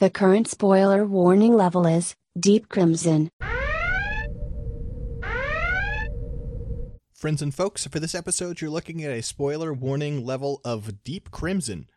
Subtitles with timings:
[0.00, 3.30] The current spoiler warning level is Deep Crimson.
[7.12, 11.32] Friends and folks, for this episode, you're looking at a spoiler warning level of Deep
[11.32, 11.90] Crimson.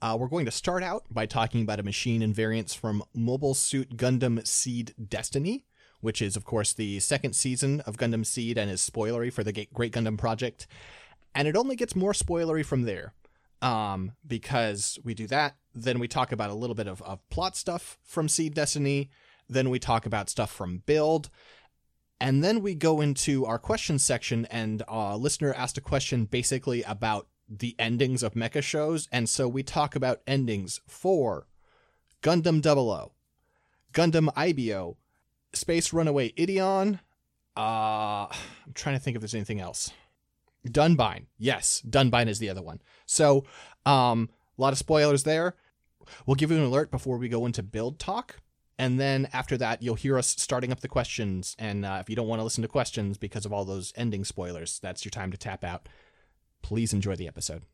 [0.00, 3.54] Uh, we're going to start out by talking about a machine and variants from Mobile
[3.54, 5.64] Suit Gundam Seed Destiny,
[6.00, 9.66] which is, of course, the second season of Gundam Seed and is spoilery for the
[9.74, 10.68] Great Gundam Project.
[11.34, 13.12] And it only gets more spoilery from there.
[13.60, 17.56] Um, because we do that, then we talk about a little bit of, of plot
[17.56, 19.10] stuff from Seed Destiny,
[19.48, 21.30] then we talk about stuff from Build,
[22.20, 26.82] and then we go into our question section, and a listener asked a question basically
[26.82, 29.08] about the endings of mecha shows.
[29.10, 31.46] And so we talk about endings for
[32.22, 33.12] Gundam 00,
[33.92, 34.96] Gundam IBO,
[35.52, 37.00] Space Runaway Ideon.
[37.56, 39.90] Uh, I'm trying to think if there's anything else.
[40.66, 41.24] Dunbine.
[41.38, 42.80] Yes, Dunbine is the other one.
[43.06, 43.44] So,
[43.86, 44.28] um,
[44.60, 45.54] a lot of spoilers there.
[46.26, 48.36] We'll give you an alert before we go into build talk.
[48.78, 51.56] And then after that, you'll hear us starting up the questions.
[51.58, 54.24] And uh, if you don't want to listen to questions because of all those ending
[54.24, 55.88] spoilers, that's your time to tap out.
[56.62, 57.64] Please enjoy the episode.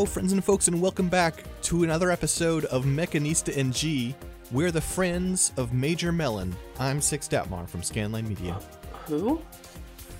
[0.00, 4.14] Hello, friends and folks, and welcome back to another episode of Mechanista and G.
[4.50, 6.56] We're the friends of Major Melon.
[6.78, 8.58] I'm Six Datmar from Scanline Media.
[9.08, 9.42] Who?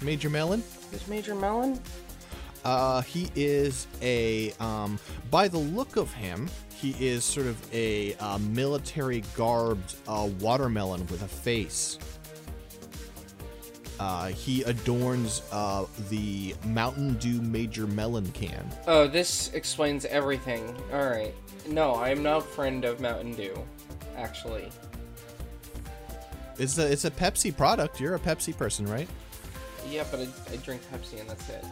[0.02, 0.62] Major Melon?
[0.92, 1.80] Is Major Melon?
[2.62, 4.98] Uh, he is a, um,
[5.30, 11.06] by the look of him, he is sort of a uh, military garbed uh, watermelon
[11.06, 11.96] with a face.
[14.00, 18.66] Uh, he adorns uh, the Mountain Dew Major Melon can.
[18.86, 20.74] Oh, this explains everything.
[20.90, 21.34] Alright.
[21.68, 23.54] No, I am not a friend of Mountain Dew,
[24.16, 24.70] actually.
[26.56, 28.00] It's a it's a Pepsi product.
[28.00, 29.08] You're a Pepsi person, right?
[29.90, 31.64] Yeah, but I, I drink Pepsi and that's it.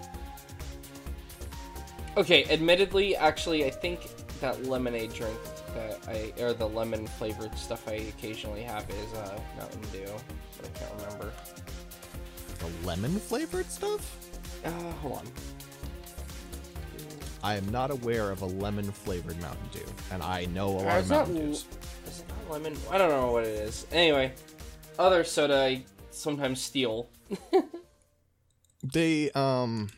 [2.19, 4.07] Okay, admittedly, actually, I think
[4.43, 5.39] that lemonade drink
[5.75, 10.13] that I, or the lemon flavored stuff I occasionally have is uh, Mountain Dew,
[10.59, 11.33] but I can't remember.
[12.59, 14.17] The lemon flavored stuff?
[14.65, 14.71] Uh,
[15.01, 15.27] hold on.
[17.43, 20.87] I am not aware of a lemon flavored Mountain Dew, and I know a lot
[20.87, 21.65] Uh, of it's not Mountain Dews.
[22.07, 22.77] Is it not lemon?
[22.91, 23.87] I don't know what it is.
[23.93, 24.33] Anyway,
[24.99, 27.09] other soda I sometimes steal.
[28.83, 29.91] They um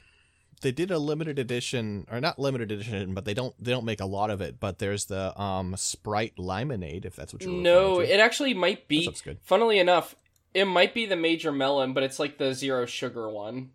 [0.63, 4.01] they did a limited edition or not limited edition, but they don't they don't make
[4.01, 4.61] a lot of it.
[4.61, 9.11] But there's the um Sprite Limonade, if that's what you're No, it actually might be.
[9.43, 10.15] Funnily enough,
[10.55, 13.71] it might be the major melon, but it's like the zero sugar one.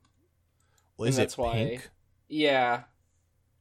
[0.97, 1.89] Well, is and it that's why- pink?
[2.27, 2.83] Yeah.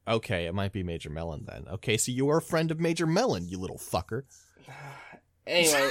[0.07, 1.65] Okay, it might be Major Melon then.
[1.67, 4.23] Okay, so you are a friend of Major Melon, you little fucker.
[5.47, 5.89] Anyway,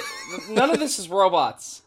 [0.51, 1.83] none of this is robots.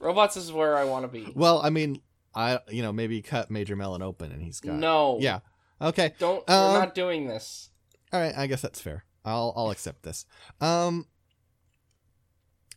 [0.00, 1.32] Robots is where I want to be.
[1.34, 2.02] Well, I mean,
[2.34, 5.16] I you know maybe cut Major Melon open and he's got No.
[5.18, 5.40] yeah.
[5.80, 6.46] Okay, Don't.
[6.50, 7.70] Um, we're not doing this.
[8.12, 8.34] all right.
[8.36, 9.04] I guess that's fair.
[9.24, 10.26] I'll I'll accept this.
[10.60, 11.06] Um.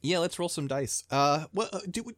[0.01, 1.03] Yeah, let's roll some dice.
[1.11, 2.15] Uh, what uh, do we?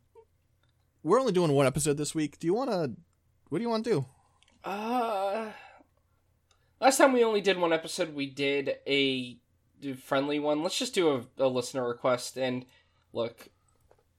[1.04, 2.40] We're only doing one episode this week.
[2.40, 2.92] Do you want to?
[3.50, 4.06] What do you want to do?
[4.64, 5.52] Uh.
[6.80, 9.38] Last time we only did one episode, we did a
[10.04, 10.64] friendly one.
[10.64, 12.38] Let's just do a, a listener request.
[12.38, 12.66] And
[13.14, 13.48] look,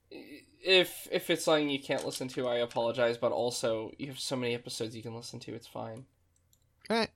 [0.09, 3.17] if if it's something you can't listen to, I apologize.
[3.17, 5.53] But also, you have so many episodes you can listen to.
[5.53, 6.05] It's fine.
[6.89, 7.09] All right.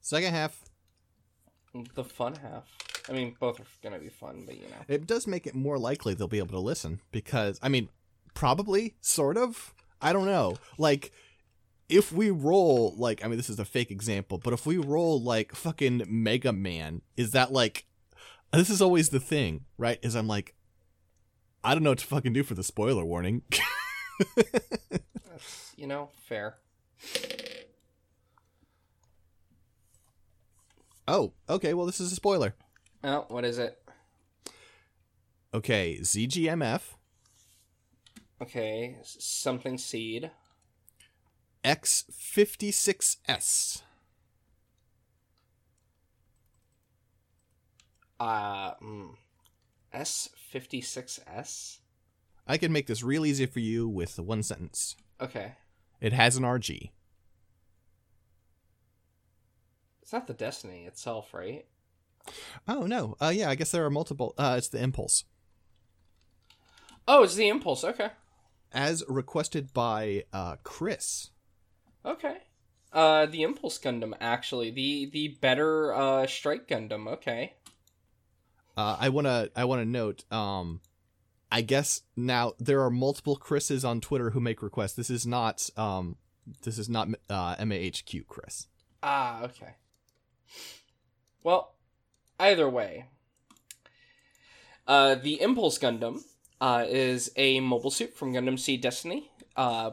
[0.00, 0.62] Second half.
[1.94, 2.64] The fun half.
[3.08, 4.84] I mean, both are gonna be fun, but you know.
[4.88, 7.88] It does make it more likely they'll be able to listen because I mean,
[8.34, 9.74] probably, sort of.
[10.00, 10.56] I don't know.
[10.76, 11.12] Like,
[11.88, 15.20] if we roll like, I mean, this is a fake example, but if we roll
[15.20, 17.86] like fucking Mega Man, is that like?
[18.52, 19.98] This is always the thing, right?
[20.02, 20.54] Is I'm like,
[21.64, 23.42] I don't know what to fucking do for the spoiler warning.
[24.36, 26.56] That's, you know, fair.
[31.08, 31.74] oh, okay.
[31.74, 32.54] Well, this is a spoiler.
[33.04, 33.78] Oh, what is it?
[35.54, 36.96] Okay, ZGMF
[38.40, 40.30] Okay, something seed.
[41.64, 43.82] X56S.
[48.20, 49.16] Uh, mm,
[49.94, 51.78] S56S?
[52.46, 54.96] I can make this real easy for you with one sentence.
[55.20, 55.52] Okay.
[56.00, 56.90] It has an RG.
[60.02, 61.64] It's not the Destiny itself, right?
[62.68, 63.16] Oh no.
[63.20, 65.24] Uh yeah, I guess there are multiple uh it's the impulse.
[67.08, 67.84] Oh, it's the Impulse.
[67.84, 68.10] Okay.
[68.72, 71.30] As requested by uh Chris.
[72.04, 72.38] Okay.
[72.92, 77.06] Uh, the Impulse Gundam, actually, the the better uh Strike Gundam.
[77.06, 77.54] Okay.
[78.76, 80.24] Uh, I wanna I wanna note.
[80.32, 80.80] Um,
[81.50, 84.94] I guess now there are multiple Chris's on Twitter who make requests.
[84.94, 86.16] This is not um,
[86.62, 88.66] this is not uh, MAHQ Chris.
[89.02, 89.76] Ah, okay.
[91.42, 91.75] Well,
[92.38, 93.06] either way,
[94.86, 96.22] uh, the Impulse Gundam
[96.60, 99.30] uh, is a mobile suit from Gundam Seed Destiny.
[99.56, 99.92] Uh,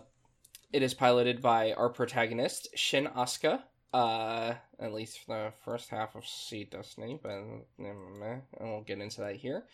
[0.72, 3.62] it is piloted by our protagonist, Shin Asuka,
[3.94, 9.22] uh, at least for the first half of Seed Destiny, but I won't get into
[9.22, 9.66] that here.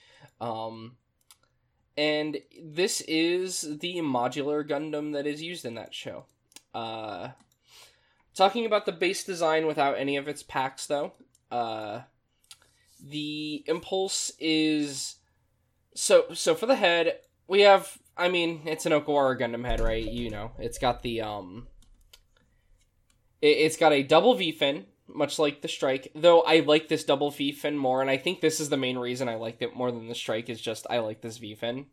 [0.41, 0.97] Um,
[1.97, 6.25] and this is the modular Gundam that is used in that show.
[6.73, 7.29] Uh,
[8.35, 11.13] talking about the base design without any of its packs, though,
[11.51, 12.01] uh,
[12.99, 15.15] the Impulse is
[15.95, 20.03] so so for the head we have I mean, it's an Okawara Gundam head, right?
[20.03, 21.67] You know, it's got the um,
[23.41, 26.11] it, has got a double V fin, much like the Strike.
[26.13, 28.97] Though I like this double V fin more, and I think this is the main
[28.97, 30.49] reason I liked it more than the Strike.
[30.49, 31.85] Is just I like this V fin,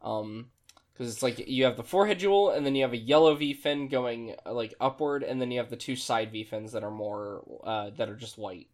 [0.00, 0.46] um,
[0.92, 3.52] because it's like you have the forehead jewel, and then you have a yellow V
[3.52, 6.90] fin going like upward, and then you have the two side V fins that are
[6.92, 8.68] more uh that are just white.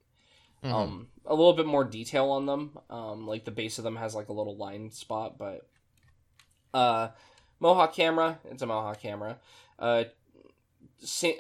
[0.65, 0.75] Mm-hmm.
[0.75, 2.79] Um, a little bit more detail on them.
[2.89, 5.69] Um, like the base of them has like a little line spot, but
[6.75, 7.09] uh,
[7.61, 8.39] Mohawk camera.
[8.51, 9.39] It's a Mohawk camera.
[9.79, 10.05] Uh,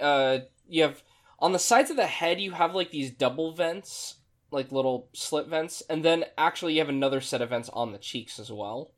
[0.00, 0.38] uh,
[0.68, 1.02] you have
[1.38, 2.40] on the sides of the head.
[2.40, 4.16] You have like these double vents,
[4.50, 7.98] like little slit vents, and then actually you have another set of vents on the
[7.98, 8.92] cheeks as well.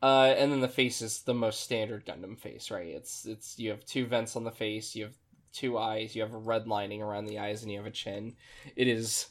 [0.00, 2.86] Uh, and then the face is the most standard Gundam face, right?
[2.86, 5.16] It's it's you have two vents on the face, you have
[5.52, 8.34] two eyes, you have a red lining around the eyes, and you have a chin.
[8.76, 9.28] It is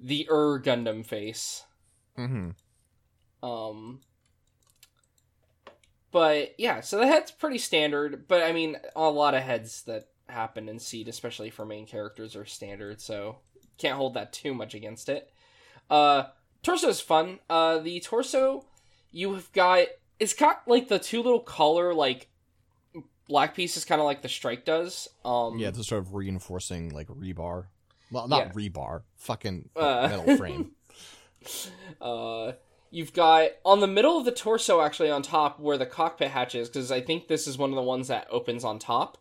[0.00, 1.64] the Ur Gundam face.
[2.18, 2.50] Mm-hmm.
[3.46, 4.00] Um,
[6.10, 10.08] but yeah, so the head's pretty standard, but I mean, a lot of heads that
[10.28, 13.38] happen in Seed, especially for main characters, are standard, so
[13.78, 15.30] can't hold that too much against it.
[15.90, 16.24] Uh,
[16.62, 17.40] torso is fun.
[17.50, 18.64] Uh, the torso,
[19.10, 19.86] you have got
[20.20, 22.28] it's got like the two little color like
[23.28, 25.08] black piece is kind of like the strike does.
[25.24, 27.66] Um, yeah, it's sort of reinforcing like rebar.
[28.10, 28.52] Well, not yeah.
[28.52, 30.72] rebar, fucking uh, metal frame.
[32.00, 32.52] uh,
[32.94, 36.54] You've got on the middle of the torso, actually on top, where the cockpit hatch
[36.54, 39.18] is, because I think this is one of the ones that opens on top.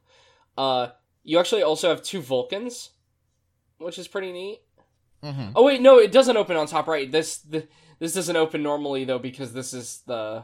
[0.56, 0.90] Uh,
[1.24, 2.92] you actually also have two Vulcans,
[3.80, 4.62] which is pretty neat.
[5.24, 5.54] Mm-hmm.
[5.56, 7.12] Oh wait, no, it doesn't open on top, right?
[7.12, 7.68] This the,
[7.98, 10.44] this doesn't open normally though because this is the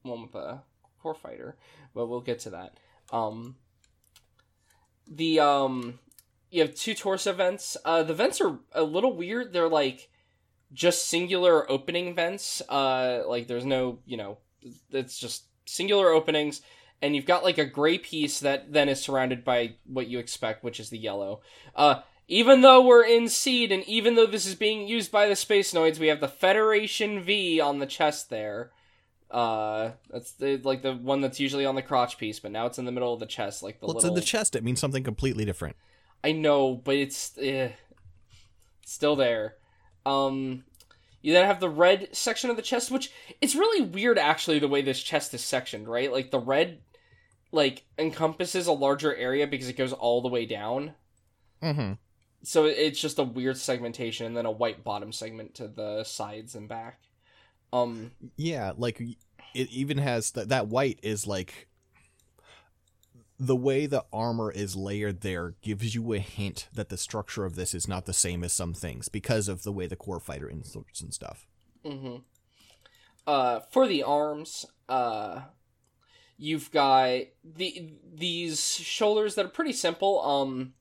[0.00, 0.60] one with the
[1.02, 1.58] core fighter,
[1.94, 2.78] but we'll get to that.
[3.12, 3.56] Um,
[5.06, 5.98] the um,
[6.50, 7.76] you have two torso vents.
[7.84, 9.52] Uh, the vents are a little weird.
[9.52, 10.10] They're like
[10.72, 12.62] just singular opening vents.
[12.68, 14.38] Uh, like there's no, you know,
[14.90, 16.62] it's just singular openings,
[17.00, 20.64] and you've got like a gray piece that then is surrounded by what you expect,
[20.64, 21.42] which is the yellow.
[21.76, 25.34] Uh, even though we're in seed, and even though this is being used by the
[25.34, 28.70] spacenoids, we have the Federation V on the chest there.
[29.32, 32.78] Uh, that's the, like the one that's usually on the crotch piece, but now it's
[32.78, 34.10] in the middle of the chest, like the well, little.
[34.10, 34.54] It's in the chest.
[34.54, 35.74] It means something completely different.
[36.22, 37.70] I know, but it's eh,
[38.84, 39.56] still there.
[40.04, 40.64] Um,
[41.22, 44.68] you then have the red section of the chest, which it's really weird actually the
[44.68, 46.12] way this chest is sectioned, right?
[46.12, 46.80] Like the red
[47.52, 50.92] like encompasses a larger area because it goes all the way down.
[51.62, 51.92] Mm-hmm.
[52.42, 56.54] So it's just a weird segmentation, and then a white bottom segment to the sides
[56.54, 57.00] and back.
[57.72, 58.12] Um.
[58.36, 61.68] Yeah, like it even has that that white is like
[63.38, 67.56] the way the armor is layered there gives you a hint that the structure of
[67.56, 70.48] this is not the same as some things because of the way the core fighter
[70.48, 71.46] inserts and stuff.
[71.84, 72.18] Mm-hmm.
[73.26, 75.42] Uh, for the arms, uh,
[76.36, 80.24] you've got the these shoulders that are pretty simple.
[80.24, 80.74] Um,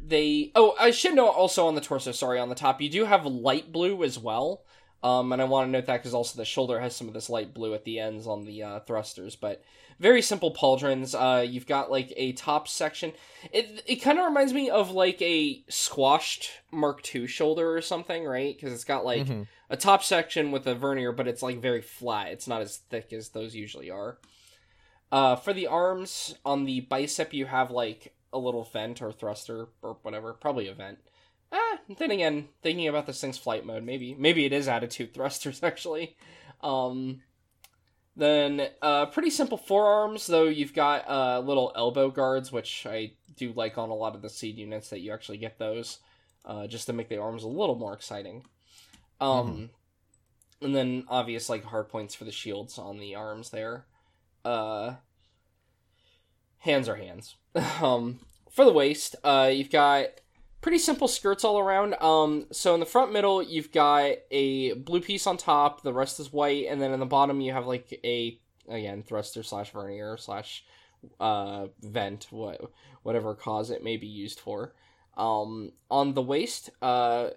[0.00, 2.12] they oh I should know also on the torso.
[2.12, 4.64] Sorry, on the top you do have light blue as well.
[5.02, 7.28] Um, and I want to note that because also the shoulder has some of this
[7.28, 9.62] light blue at the ends on the uh, thrusters, but
[9.98, 11.14] very simple pauldrons.
[11.14, 13.12] Uh, you've got like a top section.
[13.52, 18.24] It it kind of reminds me of like a squashed Mark II shoulder or something,
[18.24, 18.54] right?
[18.54, 19.42] Because it's got like mm-hmm.
[19.70, 22.28] a top section with a vernier, but it's like very flat.
[22.28, 24.18] It's not as thick as those usually are.
[25.10, 29.66] Uh, for the arms on the bicep, you have like a little vent or thruster
[29.82, 30.98] or whatever, probably a vent.
[31.52, 35.60] Ah, then again, thinking about this thing's flight mode, maybe maybe it is attitude thrusters
[35.62, 36.16] actually.
[36.62, 37.20] Um,
[38.16, 43.52] then uh, pretty simple forearms, though you've got uh, little elbow guards, which I do
[43.54, 45.98] like on a lot of the seed units that you actually get those,
[46.44, 48.44] uh, just to make the arms a little more exciting.
[49.20, 50.64] Um, mm-hmm.
[50.64, 53.86] and then obvious like hard points for the shields on the arms there.
[54.44, 54.94] Uh,
[56.58, 57.36] hands are hands.
[57.80, 60.08] um, for the waist, uh, you've got
[60.62, 61.94] pretty simple skirts all around.
[62.00, 65.82] Um, so in the front middle, you've got a blue piece on top.
[65.82, 68.38] The rest is white, and then in the bottom, you have like a
[68.68, 70.64] again thruster slash vernier slash
[71.20, 72.60] uh vent, what
[73.02, 74.72] whatever cause it may be used for.
[75.16, 77.30] Um, on the waist, uh,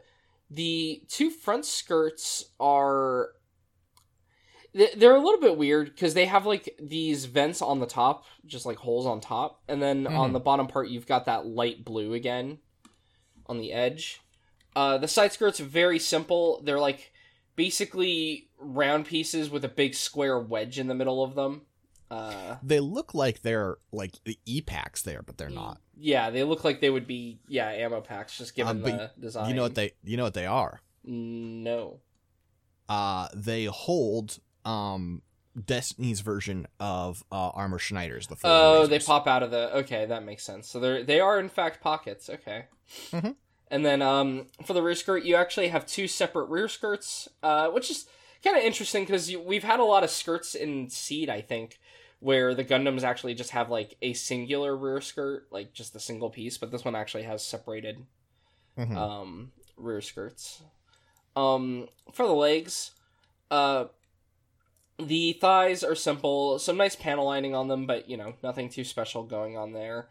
[0.49, 3.31] the two front skirts are
[4.73, 8.65] they're a little bit weird because they have like these vents on the top just
[8.65, 10.11] like holes on top and then mm.
[10.11, 12.57] on the bottom part you've got that light blue again
[13.47, 14.21] on the edge.
[14.75, 16.61] Uh, the side skirts are very simple.
[16.63, 17.13] They're like
[17.55, 21.61] basically round pieces with a big square wedge in the middle of them.
[22.11, 25.79] Uh, they look like they're like the e packs there but they're not.
[25.97, 29.49] Yeah they look like they would be yeah ammo packs just given um, the design
[29.49, 30.81] you know what they you know what they are?
[31.03, 32.01] No.
[32.87, 35.23] Uh they hold um
[35.63, 38.27] Destiny's version of uh, Armor Schneider's.
[38.27, 39.75] The oh, they pop out of the.
[39.77, 40.67] Okay, that makes sense.
[40.67, 42.29] So they're they are in fact pockets.
[42.29, 42.65] Okay.
[43.11, 43.31] Mm-hmm.
[43.71, 47.69] And then um, for the rear skirt, you actually have two separate rear skirts, uh,
[47.69, 48.05] which is
[48.43, 51.79] kind of interesting because we've had a lot of skirts in Seed, I think,
[52.19, 56.29] where the Gundams actually just have like a singular rear skirt, like just a single
[56.29, 58.05] piece, but this one actually has separated
[58.77, 58.97] mm-hmm.
[58.97, 60.61] um, rear skirts.
[61.35, 62.91] Um, for the legs,
[63.49, 63.85] uh,
[64.97, 68.83] the thighs are simple, some nice panel lining on them, but you know, nothing too
[68.83, 70.07] special going on there.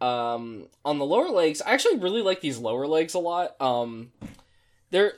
[0.00, 3.60] Um, on the lower legs, I actually really like these lower legs a lot.
[3.60, 4.12] Um,
[4.90, 5.14] they're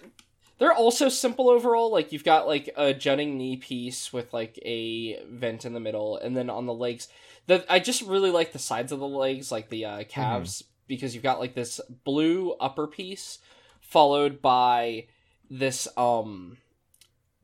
[0.59, 1.91] they're also simple overall.
[1.91, 6.19] Like you've got like a jutting knee piece with like a vent in the middle,
[6.19, 7.09] and then on the legs,
[7.47, 10.71] the I just really like the sides of the legs, like the uh, calves, mm-hmm.
[10.89, 13.39] because you've got like this blue upper piece
[13.81, 15.07] followed by
[15.49, 16.59] this um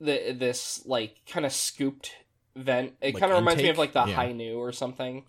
[0.02, 2.12] the this like kind of scooped
[2.56, 2.94] vent.
[3.00, 4.14] It like kind of reminds me of like the yeah.
[4.14, 5.24] Hi-Nu or something.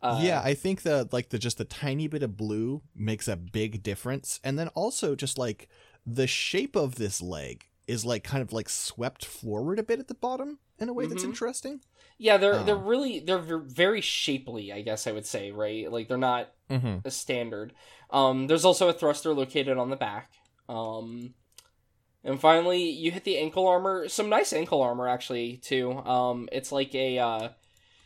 [0.00, 3.36] Uh, yeah, I think the like the just the tiny bit of blue makes a
[3.36, 5.68] big difference, and then also just like
[6.06, 10.08] the shape of this leg is like kind of like swept forward a bit at
[10.08, 11.14] the bottom in a way mm-hmm.
[11.14, 11.80] that's interesting.
[12.18, 15.90] Yeah, they're uh, they're really they're very shapely, I guess I would say, right?
[15.90, 16.98] Like they're not mm-hmm.
[17.04, 17.72] a standard.
[18.10, 20.32] Um, there's also a thruster located on the back.
[20.68, 21.34] Um,
[22.28, 24.06] and finally, you hit the ankle armor.
[24.06, 25.92] Some nice ankle armor, actually, too.
[25.92, 27.48] Um, it's like a, uh,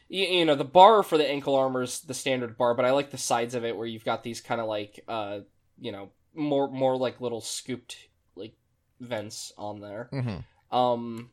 [0.09, 2.93] you, you know, the bar for the ankle armor is the standard bar, but I
[2.93, 5.41] like the sides of it where you've got these kind of like, uh,
[5.81, 7.97] you know, more more like little scooped
[8.37, 8.55] like
[9.01, 10.09] vents on there.
[10.13, 10.77] Mm-hmm.
[10.77, 11.31] Um,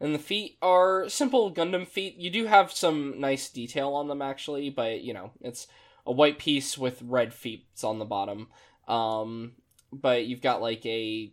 [0.00, 2.16] and the feet are simple Gundam feet.
[2.18, 5.66] You do have some nice detail on them, actually, but you know, it's
[6.06, 8.46] a white piece with red feet on the bottom.
[8.86, 9.54] Um,
[9.92, 11.32] but you've got like a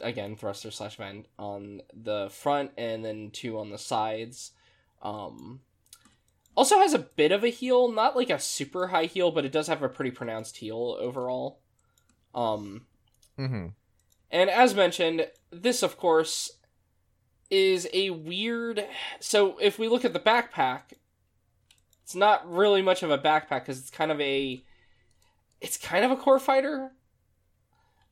[0.00, 4.52] again thruster slash vent on the front and then two on the sides.
[5.02, 5.60] Um,
[6.56, 9.52] also has a bit of a heel, not like a super high heel, but it
[9.52, 11.60] does have a pretty pronounced heel overall.
[12.34, 12.86] Um,
[13.38, 13.68] mm-hmm.
[14.30, 16.50] and as mentioned, this of course
[17.50, 18.86] is a weird.
[19.18, 20.92] So if we look at the backpack,
[22.02, 24.62] it's not really much of a backpack because it's kind of a,
[25.60, 26.92] it's kind of a core fighter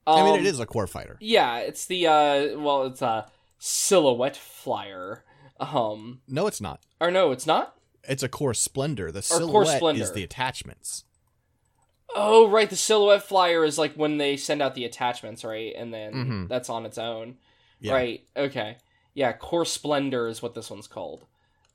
[0.08, 1.16] um, I mean, it um, a core fighter.
[1.20, 3.26] Yeah, it's the uh, well, it's a
[3.58, 5.24] silhouette flyer.
[5.60, 6.80] Um, no, it's not.
[7.00, 7.74] Or no, it's not.
[8.04, 9.12] It's a core splendor.
[9.12, 10.02] The silhouette splendor.
[10.02, 11.04] is the attachments.
[12.14, 12.70] Oh, right.
[12.70, 15.74] The silhouette flyer is like when they send out the attachments, right?
[15.76, 16.46] And then mm-hmm.
[16.46, 17.36] that's on its own.
[17.80, 17.92] Yeah.
[17.92, 18.26] Right.
[18.36, 18.78] Okay.
[19.14, 21.26] Yeah, core splendor is what this one's called.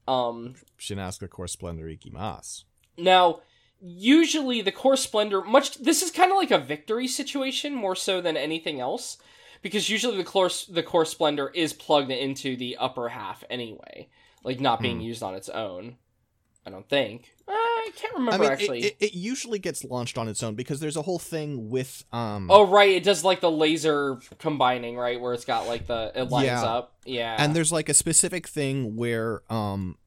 [0.08, 2.64] Um, Shin Asuka core splendor ikimasu.
[2.98, 3.42] Now,
[3.86, 8.22] usually the core splendor much this is kind of like a victory situation more so
[8.22, 9.18] than anything else
[9.62, 14.08] because usually the core the core splendor is plugged into the upper half anyway
[14.44, 15.04] like not being mm.
[15.04, 15.98] used on its own
[16.66, 19.84] i don't think uh, i can't remember I mean, actually it, it, it, usually gets
[19.84, 23.26] launched on its own because there's a whole thing with um oh right it does
[23.26, 26.64] like the laser combining right where it's got like the it lines yeah.
[26.64, 29.98] up yeah and there's like a specific thing where um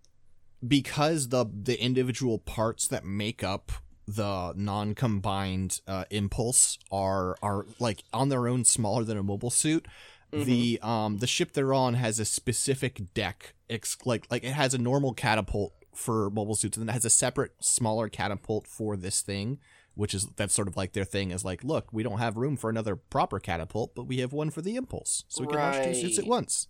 [0.66, 3.72] because the the individual parts that make up
[4.06, 9.86] the non-combined uh, impulse are are like on their own smaller than a mobile suit.
[10.32, 10.44] Mm-hmm.
[10.44, 14.74] The um the ship they're on has a specific deck, ex- like like it has
[14.74, 18.96] a normal catapult for mobile suits, and then it has a separate smaller catapult for
[18.96, 19.58] this thing,
[19.94, 22.56] which is that's sort of like their thing is like, look, we don't have room
[22.56, 25.76] for another proper catapult, but we have one for the impulse, so we can right.
[25.76, 26.68] launch two suits at once.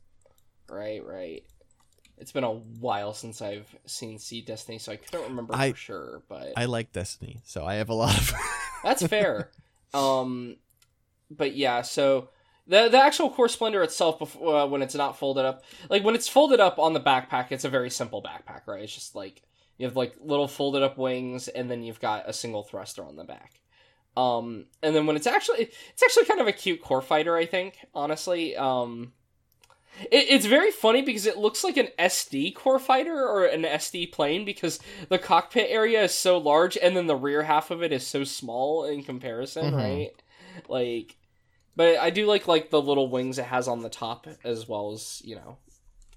[0.68, 1.44] Right, right.
[2.18, 5.76] It's been a while since I've seen Seed Destiny, so I couldn't remember I, for
[5.76, 6.22] sure.
[6.28, 8.32] But I like Destiny, so I have a lot of.
[8.84, 9.50] That's fair.
[9.92, 10.56] Um,
[11.30, 12.30] but yeah, so
[12.66, 16.14] the the actual core splendor itself, before, uh, when it's not folded up, like when
[16.14, 18.82] it's folded up on the backpack, it's a very simple backpack, right?
[18.82, 19.42] It's just like
[19.78, 23.16] You have like little folded up wings, and then you've got a single thruster on
[23.16, 23.60] the back.
[24.16, 27.44] Um, and then when it's actually it's actually kind of a cute core fighter, I
[27.44, 27.76] think.
[27.94, 29.12] Honestly, um,
[30.10, 34.12] it, it's very funny because it looks like an SD core fighter or an SD
[34.12, 37.92] plane because the cockpit area is so large, and then the rear half of it
[37.92, 39.76] is so small in comparison, Mhm.
[39.76, 40.10] right?
[40.68, 41.16] Like,
[41.74, 44.92] but I do like like the little wings it has on the top as well
[44.92, 45.58] as you know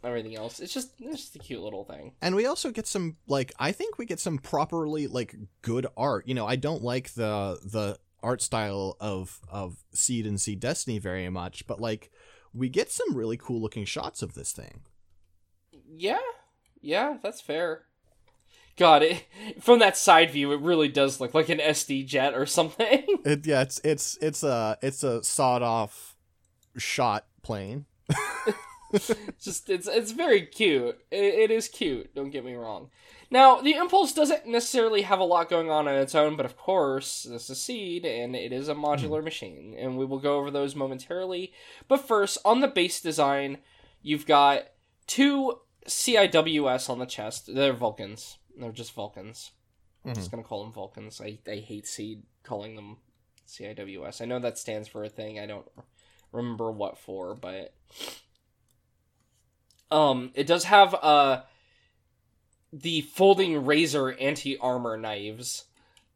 [0.04, 0.60] everything else.
[0.62, 2.14] It's just it's just a cute little thing.
[2.22, 6.28] And we also get some like I think we get some properly like good art.
[6.28, 11.00] You know, I don't like the the art style of of Seed and Seed Destiny
[11.00, 12.12] very much, but like
[12.54, 14.82] we get some really cool looking shots of this thing.
[15.88, 16.20] Yeah,
[16.82, 17.84] yeah, that's fair.
[18.78, 19.26] God, it,
[19.60, 23.06] from that side view, it really does look like an SD jet or something.
[23.26, 26.16] It, yeah, it's it's it's a it's a sawed off
[26.78, 27.86] shot plane.
[29.42, 30.98] just it's it's very cute.
[31.12, 32.16] It, it is cute.
[32.16, 32.90] Don't get me wrong.
[33.32, 36.58] Now the impulse doesn't necessarily have a lot going on on its own, but of
[36.58, 40.50] course this is seed and it is a modular machine, and we will go over
[40.50, 41.54] those momentarily.
[41.88, 43.60] But first, on the base design,
[44.02, 44.64] you've got
[45.06, 47.54] two CIWS on the chest.
[47.54, 48.38] They're Vulcans.
[48.58, 49.52] They're just Vulcans.
[50.06, 51.22] I'm just gonna call them Vulcans.
[51.22, 52.98] I I hate seed calling them
[53.48, 54.22] CIWS.
[54.22, 55.40] I know that stands for a thing.
[55.40, 55.68] I don't
[56.32, 57.74] remember what for, but
[59.92, 61.42] um, it does have uh
[62.72, 65.66] the folding razor anti armor knives,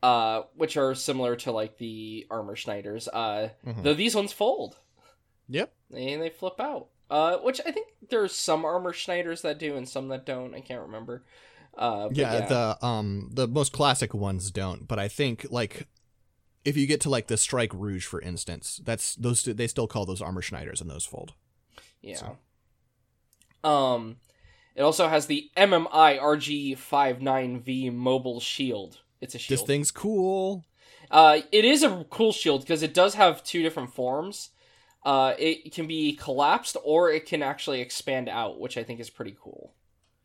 [0.01, 3.07] uh, which are similar to like the armor Schneiders.
[3.11, 3.83] Uh, Mhm.
[3.83, 4.77] though these ones fold
[5.49, 5.73] Yep.
[5.91, 6.87] and they flip out.
[7.09, 10.55] Uh, which I think there's some armor Schneiders that do and some that don't.
[10.55, 11.23] I can't remember.
[11.77, 15.87] Uh, Yeah, yeah, the um the most classic ones don't, but I think like
[16.65, 20.05] if you get to like the Strike Rouge for instance, that's those they still call
[20.05, 21.33] those armor Schneiders and those fold.
[22.01, 22.15] Yeah.
[23.63, 23.69] So.
[23.69, 24.17] Um,
[24.75, 29.01] it also has the MMI RG59V mobile shield.
[29.21, 29.59] It's a shield.
[29.59, 30.65] This thing's cool.
[31.11, 34.49] Uh, it is a cool shield because it does have two different forms.
[35.05, 39.09] Uh, it can be collapsed or it can actually expand out, which I think is
[39.09, 39.73] pretty cool.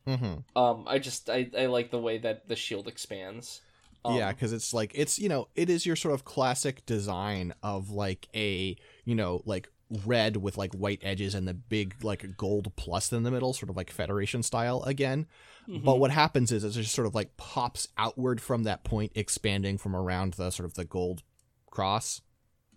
[0.06, 0.58] Mm-hmm.
[0.58, 3.60] Um, I just I, I like the way that the shield expands.
[4.04, 7.52] Um, yeah, because it's like it's you know it is your sort of classic design
[7.62, 9.68] of like a you know like
[10.04, 13.70] red with like white edges and the big like gold plus in the middle, sort
[13.70, 15.26] of like Federation style again.
[15.68, 15.82] mhm.
[15.84, 19.78] But what happens is it just sort of like pops outward from that point, expanding
[19.78, 21.22] from around the sort of the gold
[21.70, 22.20] cross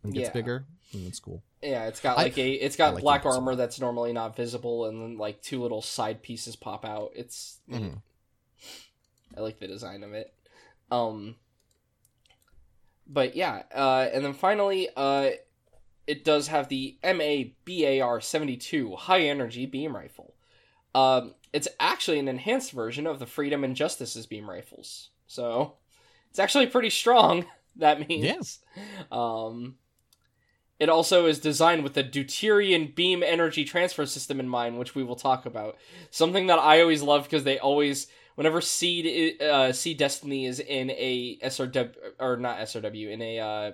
[0.04, 0.34] and gets Yeah.
[0.34, 0.66] bigger.
[0.94, 1.44] And it's cool.
[1.62, 5.02] yeah, it's got like a it's got like black armor that's normally not visible, and
[5.02, 7.12] then like two little side pieces pop out.
[7.16, 7.60] It's.
[7.70, 8.02] Mhm.
[9.38, 10.34] I like the design of it.
[10.90, 11.36] Um
[13.08, 15.30] but yeah, uh and then finally uh
[16.12, 20.36] it does have the MABAR 72 high energy beam rifle.
[20.94, 25.10] Um it's actually an enhanced version of the Freedom and Justice's beam rifles.
[25.28, 25.78] So
[26.30, 27.46] it's actually pretty strong,
[27.78, 28.60] that means.
[29.12, 29.76] Um
[30.82, 35.04] it also is designed with the Deuterion beam energy transfer system in mind, which we
[35.04, 35.78] will talk about.
[36.10, 40.90] Something that I always love because they always, whenever Seed, uh, Seed Destiny is in
[40.90, 43.72] a SRW or not SRW in a uh,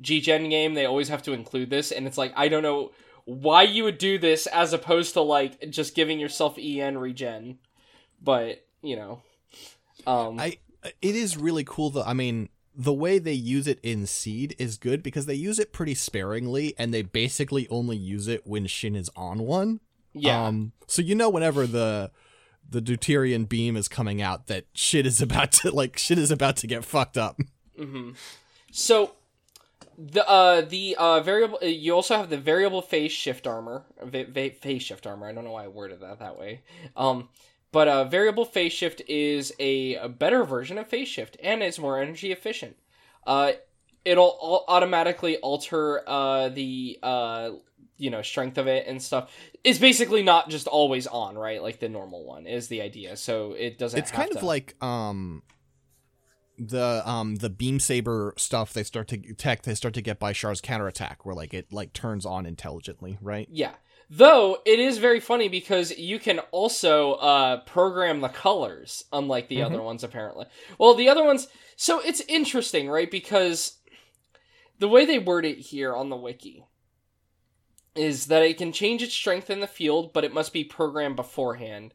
[0.00, 2.92] G-Gen game, they always have to include this, and it's like I don't know
[3.24, 7.58] why you would do this as opposed to like just giving yourself EN regen,
[8.22, 9.22] but you know,
[10.06, 10.58] um, I
[11.00, 12.02] it is really cool though.
[12.02, 15.72] I mean, the way they use it in Seed is good because they use it
[15.72, 19.80] pretty sparingly and they basically only use it when Shin is on one.
[20.12, 22.10] yeah, Um, so you know whenever the
[22.68, 26.56] the Deuterion beam is coming out that shit is about to like shit is about
[26.58, 27.38] to get fucked up.
[27.78, 28.10] hmm
[28.70, 29.12] So
[29.98, 34.26] the uh the uh variable uh, you also have the variable phase shift armor va-
[34.28, 35.28] va- phase shift armor.
[35.28, 36.62] I don't know why I worded that that way.
[36.96, 37.28] Um
[37.72, 41.78] but uh variable phase shift is a, a better version of phase shift and it's
[41.78, 42.76] more energy efficient.
[43.26, 43.52] Uh
[44.04, 47.50] it'll au- automatically alter uh the uh
[47.96, 49.30] you know strength of it and stuff.
[49.62, 51.62] It's basically not just always on, right?
[51.62, 53.16] Like the normal one is the idea.
[53.16, 55.42] So it doesn't It's kind of like um
[56.58, 60.32] the um the beam saber stuff they start to tech they start to get by
[60.32, 63.48] Char's counterattack where like it like turns on intelligently, right?
[63.50, 63.72] Yeah.
[64.10, 69.56] Though it is very funny because you can also uh, program the colors, unlike the
[69.56, 69.64] Mhm.
[69.66, 70.46] other ones, apparently.
[70.78, 71.48] Well, the other ones.
[71.76, 73.10] So it's interesting, right?
[73.10, 73.78] Because
[74.78, 76.66] the way they word it here on the wiki
[77.94, 81.16] is that it can change its strength in the field, but it must be programmed
[81.16, 81.94] beforehand.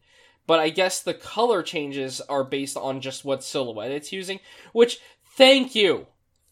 [0.50, 4.40] But I guess the color changes are based on just what silhouette it's using,
[4.74, 5.00] which,
[5.38, 6.08] thank you.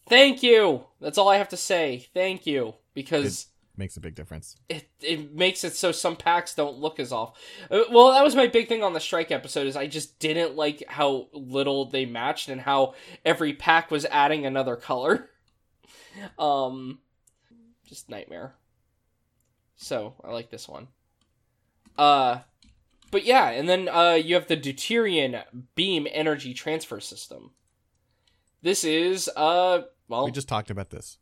[0.06, 0.84] Thank you.
[1.00, 2.06] That's all I have to say.
[2.14, 2.74] Thank you.
[2.94, 3.48] Because.
[3.74, 4.54] it makes a big difference.
[4.68, 7.36] it it makes it so some packs don't look as off.
[7.72, 10.54] Uh, Well, that was my big thing on the strike episode is I just didn't
[10.54, 15.28] like how little they matched and how every pack was adding another color.
[16.38, 17.00] Um
[17.84, 18.54] just nightmare.
[19.74, 20.86] So, I like this one.
[21.96, 22.42] Uh
[23.10, 25.42] but yeah, and then uh you have the Deuterion
[25.74, 27.50] beam energy transfer system.
[28.62, 31.18] This is uh well We just talked about this.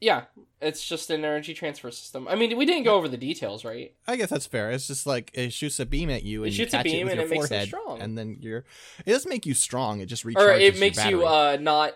[0.00, 0.24] yeah,
[0.60, 2.26] it's just an energy transfer system.
[2.28, 3.94] I mean, we didn't go over the details, right?
[4.06, 4.70] I guess that's fair.
[4.70, 6.84] It's just like it shoots a beam at you, It and you shoots a catch
[6.84, 8.00] beam it and it makes you strong.
[8.00, 8.64] and then you're.
[9.06, 10.00] It doesn't make you strong.
[10.00, 10.36] It just recharges.
[10.36, 11.94] or it makes you uh not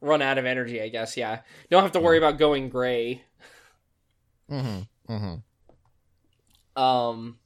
[0.00, 3.22] run out of energy i guess yeah don't have to worry about going gray
[4.50, 5.12] Mm-hmm.
[5.14, 6.80] Mm-hmm.
[6.82, 7.38] um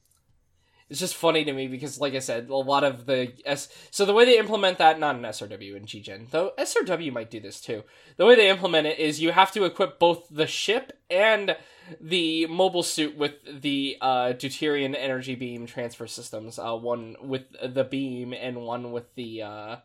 [0.89, 4.05] it's just funny to me because like i said a lot of the s so
[4.05, 7.61] the way they implement that not an srw in ggen though srw might do this
[7.61, 7.83] too.
[8.17, 11.55] The way they implement it is you have to equip both the ship and
[12.01, 17.83] the mobile suit with the uh deuterion energy beam transfer systems uh one with the
[17.83, 19.75] beam and one with the uh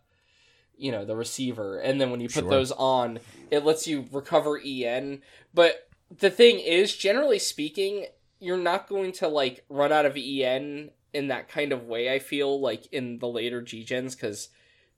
[0.77, 1.79] you know the receiver.
[1.79, 2.51] And then when you put Sure.
[2.51, 5.89] those on it lets you recover en but
[6.19, 8.07] the thing is generally speaking
[8.45, 12.19] you're not going to like run out of en in that kind of way i
[12.19, 14.49] feel like in the later g gens because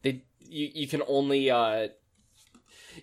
[0.03, 1.89] they you, you can only uh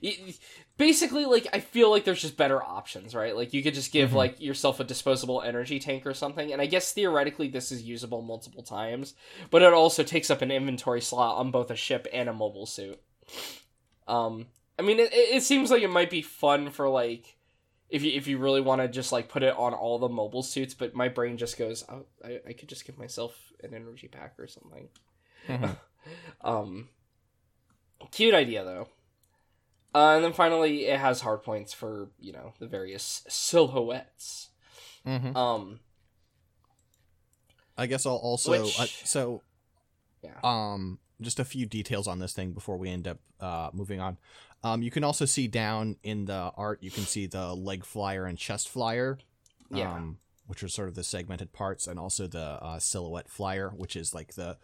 [0.01, 0.34] y-
[0.77, 4.12] basically like i feel like there's just better options right like you could just give
[4.12, 4.15] Mhm.
[4.15, 8.21] like yourself a disposable energy tank or something and i guess theoretically this is usable
[8.21, 9.13] multiple times
[9.51, 12.65] but it also takes up an inventory slot on both a ship and a mobile
[12.65, 12.99] suit
[14.08, 14.47] um
[14.79, 17.33] i mean it it seems like it might be fun for like
[17.93, 20.41] if you if you really want to just like put it on all the mobile
[20.43, 24.08] suits but my brain just goes oh, I, I could just give myself an energy
[24.08, 24.89] pack or something
[25.47, 25.77] Mhm.
[26.41, 26.89] um
[28.12, 28.88] cute idea though
[29.95, 34.49] uh, and then finally it has hard points for you know the various silhouettes
[35.06, 35.36] Mhm.
[35.36, 35.79] um
[37.77, 39.41] I guess I'll also Which- uh, so
[40.23, 40.39] Yeah.
[40.43, 44.17] um just a few details on this thing before we end up uh moving on.
[44.63, 48.26] Um you can also see down in the art you can see the leg flyer
[48.26, 49.17] and chest flyer.
[49.69, 49.93] Yeah.
[49.93, 53.95] Um which are sort of the segmented parts and also the uh, silhouette flyer which
[53.95, 54.58] is like the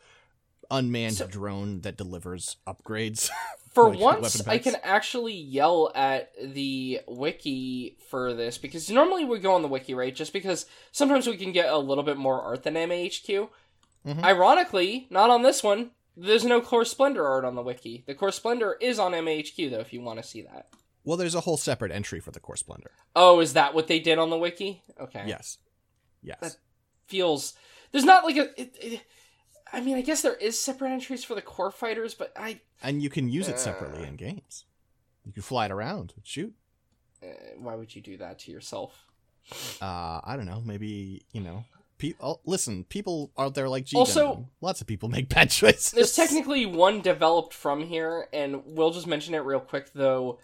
[0.70, 3.30] unmanned So- drone that delivers upgrades.
[3.72, 9.38] For Like once, I can actually yell at the wiki for this because normally we
[9.38, 10.14] go on the wiki, right?
[10.14, 13.48] Just because sometimes we can get a little bit more art than MAHQ.
[14.08, 14.24] Mhm.
[14.24, 15.92] Ironically, not on this one.
[16.22, 18.04] There's no Core Splendor art on the wiki.
[18.06, 20.68] The Core Splendor is on MAHQ though, if you want to see that.
[21.06, 22.92] well there's a whole separate entry for the core splendor.
[23.16, 24.84] Oh, is that what they did on the wiki?
[25.00, 25.24] Okay.
[25.28, 25.58] Yes.
[26.22, 26.38] Yes.
[26.42, 26.58] That-
[27.08, 27.54] Feels
[27.92, 28.62] there's not like a.
[28.62, 29.02] It, it,
[29.74, 32.60] I mean, I guess there is separate entries for the core fighters, but I.
[32.84, 34.10] and you can use it separately Uh.
[34.10, 34.66] in games.
[35.26, 36.54] You can fly it around and shoot.
[37.24, 37.28] Uh,
[37.58, 39.06] why would you do that to yourself?
[39.82, 41.66] uh i don't know maybe you know
[42.00, 44.46] pe- oh, listen people out there like G Also- Gundam.
[44.62, 49.06] lots of people make bad choices There's technically one developed from here, and we'll just
[49.06, 50.40] mention it real quick though.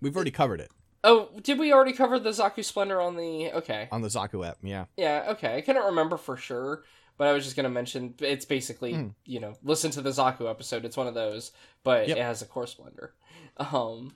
[0.00, 0.70] we've already covered it
[1.04, 3.52] Oh, did we already cover the Zaku Splendor on the?
[3.52, 5.56] Okay, on the zaku app yeah yeah, okay.
[5.56, 6.82] I couldn't remember for sure,
[7.16, 9.08] but I was just gonna mention it's basically Hmm.
[9.24, 10.84] you know listen to the Zaku episode.
[10.84, 11.52] It's one of those,
[11.84, 12.16] but Yep.
[12.16, 13.14] it has a core Splendor.
[13.58, 14.12] Um,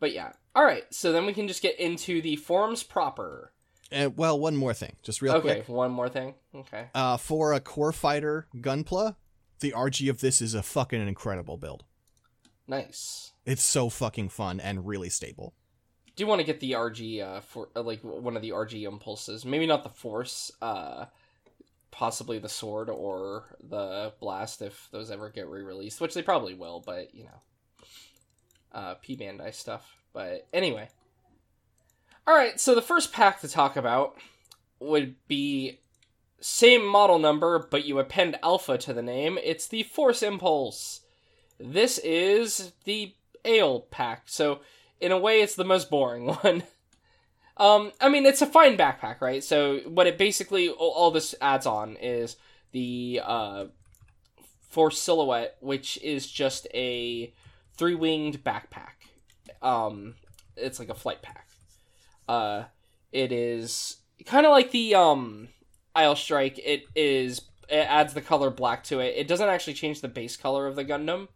[0.00, 0.82] but yeah, all right.
[0.90, 3.52] So then we can just get into the forms proper.
[3.92, 5.44] And well one more thing just real quick.
[5.44, 6.34] okay, quick one more thing.
[6.54, 6.86] Okay.
[6.94, 9.16] uh for a core fighter gunpla
[9.60, 11.84] the rg of this is a fucking incredible build
[12.66, 13.32] Nice.
[13.44, 15.54] it's so fucking fun and really stable
[16.14, 18.82] do you want to get the RG uh for uh, like one of the RG
[18.86, 19.46] impulses.
[19.46, 21.06] Maybe not the force, uh
[21.90, 26.82] possibly the sword or the blast if those ever get re-released, which they probably will,
[26.84, 27.40] but you know.
[28.72, 30.02] Uh P Bandai stuff.
[30.12, 30.90] But anyway.
[32.26, 34.16] All right, so the first pack to talk about
[34.78, 35.80] would be
[36.40, 39.38] same model number, but you append alpha to the name.
[39.42, 41.00] It's the Force Impulse.
[41.58, 44.24] This is the Aile pack.
[44.26, 44.60] So
[45.02, 46.62] in a way it's the most boring one
[47.58, 51.66] um i mean it's a fine backpack right so what it basically all, this adds
[51.66, 52.36] on is
[52.70, 53.66] the uh
[54.70, 57.30] force silhouette which is just a
[57.76, 58.94] three-winged backpack
[59.60, 60.14] um
[60.56, 61.46] it's like a flight pack
[62.32, 62.64] uh
[63.12, 65.48] it is kind of like the um
[65.94, 70.00] Aile Strike it is it adds the color black to it it doesn't actually change
[70.00, 71.28] the base color of the gundam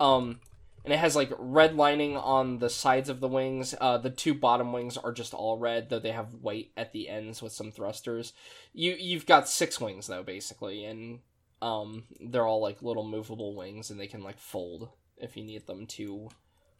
[0.00, 0.40] um
[0.84, 3.74] and it has like red lining on the sides of the wings.
[3.80, 7.08] Uh, the two bottom wings are just all red, though they have white at the
[7.08, 8.32] ends with some thrusters.
[8.72, 11.20] You you've got six wings though, basically, and
[11.60, 15.66] um, they're all like little movable wings, and they can like fold if you need
[15.66, 16.30] them to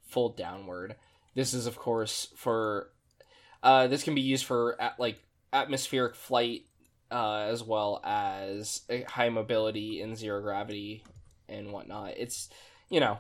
[0.03, 0.97] fold downward.
[1.35, 2.91] This is of course for
[3.63, 5.23] Uh, this can be used for at, like
[5.53, 6.67] atmospheric flight,
[7.11, 11.05] uh, as well as uh, high mobility and zero gravity
[11.49, 12.15] and whatnot.
[12.17, 12.49] It's
[12.89, 13.19] you know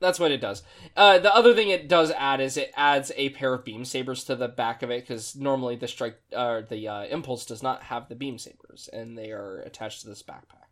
[0.00, 0.62] that's what it does.
[0.96, 4.24] Uh, the other thing it does add is it adds a pair of beam sabers
[4.24, 8.08] to the back of it because normally the strike uh, the impulse does not have
[8.08, 10.68] the beam sabers and they are attached to this backpack.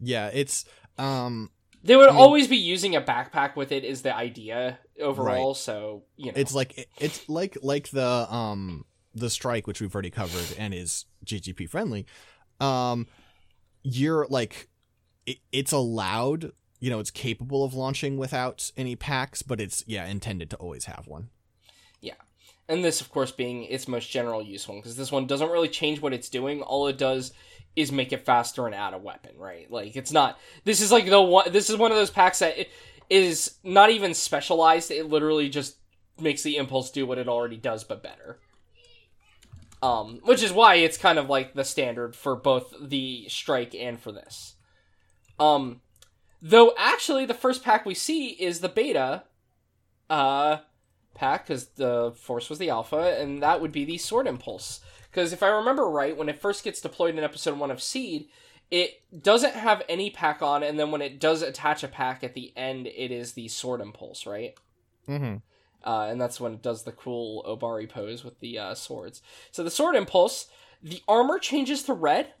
[0.00, 0.64] Yeah, it's
[0.98, 1.50] um
[1.86, 5.54] They would I mean- always be using a backpack with it is the idea overall.
[5.54, 9.94] So you know, it's like it- it's like like the um the strike which we've
[9.94, 12.06] already covered and is GGP friendly.
[12.60, 13.06] Um
[13.82, 14.68] you're like
[15.26, 20.06] it, it's allowed, you know, it's capable of launching without any packs, but it's yeah,
[20.06, 21.30] intended to always have one.
[22.68, 25.68] And this of course being its most general use one because this one doesn't really
[25.68, 26.62] change what it's doing.
[26.62, 27.32] All it does
[27.76, 29.70] is make it faster and add a weapon, right?
[29.70, 30.38] Like it's not.
[30.64, 31.52] This is like the one.
[31.52, 32.66] This is one of those packs that
[33.10, 34.90] is not even specialized.
[34.90, 35.76] It literally just
[36.18, 38.38] makes the impulse do what it already does, but better.
[39.82, 44.00] Um, which is why it's kind of like the standard for both the strike and
[44.00, 44.54] for this.
[45.38, 45.82] Um,
[46.40, 49.24] though actually the first pack we see is the beta,
[50.08, 50.58] uh,
[51.16, 54.80] pack because the force was the alpha, and that would be the sword impulse.
[55.10, 58.28] Because if I remember right, when it first gets deployed in episode one of Seed,
[58.70, 62.34] it doesn't have any pack on, and then when it does attach a pack at
[62.34, 64.54] the end, it is the sword impulse, right?
[65.08, 65.36] Mm-hmm.
[65.88, 69.22] uh, and that's when it does the cool Obari pose with the uh, swords.
[69.52, 70.48] So the sword impulse,
[70.82, 72.32] the armor changes to red,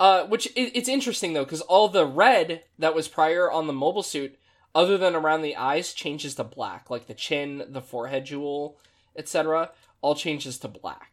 [0.00, 3.72] uh, which i it's interesting though because all the red that was prior on the
[3.72, 4.38] mobile suit,
[4.74, 8.78] other than around the eyes, changes to black, like the chin, the forehead jewel,
[9.16, 9.70] etc.
[10.00, 11.10] All changes to black.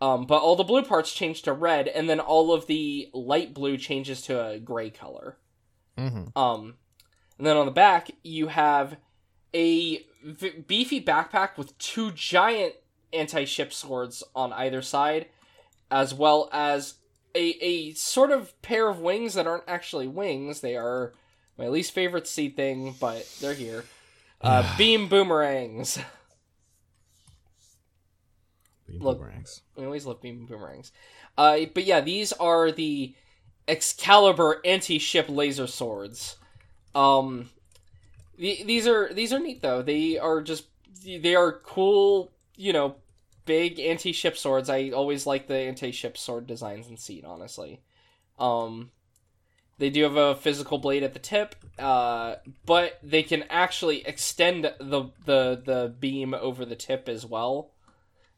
[0.00, 3.52] Um, but all the blue parts change to red, and then all of the light
[3.52, 5.36] blue changes to a gray color.
[5.98, 6.38] Mm-hmm.
[6.38, 6.76] Um,
[7.36, 8.96] and then on the back, you have
[9.54, 12.74] a v- beefy backpack with two giant
[13.12, 15.26] anti-ship swords on either side,
[15.90, 16.94] as well as
[17.34, 20.60] a a sort of pair of wings that aren't actually wings.
[20.60, 21.12] They are
[21.60, 23.84] my least favorite sea thing, but they're here.
[24.42, 25.98] Uh, beam boomerangs.
[28.88, 29.18] Look.
[29.18, 29.60] Boomerangs.
[29.76, 30.92] We always love beam boomerangs.
[31.36, 33.14] Uh, but yeah, these are the
[33.68, 36.36] Excalibur anti-ship laser swords.
[36.94, 37.50] Um,
[38.38, 39.82] the, these are these are neat though.
[39.82, 40.64] They are just
[41.04, 42.32] they are cool.
[42.56, 42.96] You know,
[43.44, 44.70] big anti-ship swords.
[44.70, 47.26] I always like the anti-ship sword designs in Seed.
[47.26, 47.82] Honestly,
[48.38, 48.90] um,
[49.80, 54.64] they do have a physical blade at the tip, uh, but they can actually extend
[54.78, 57.72] the the the beam over the tip as well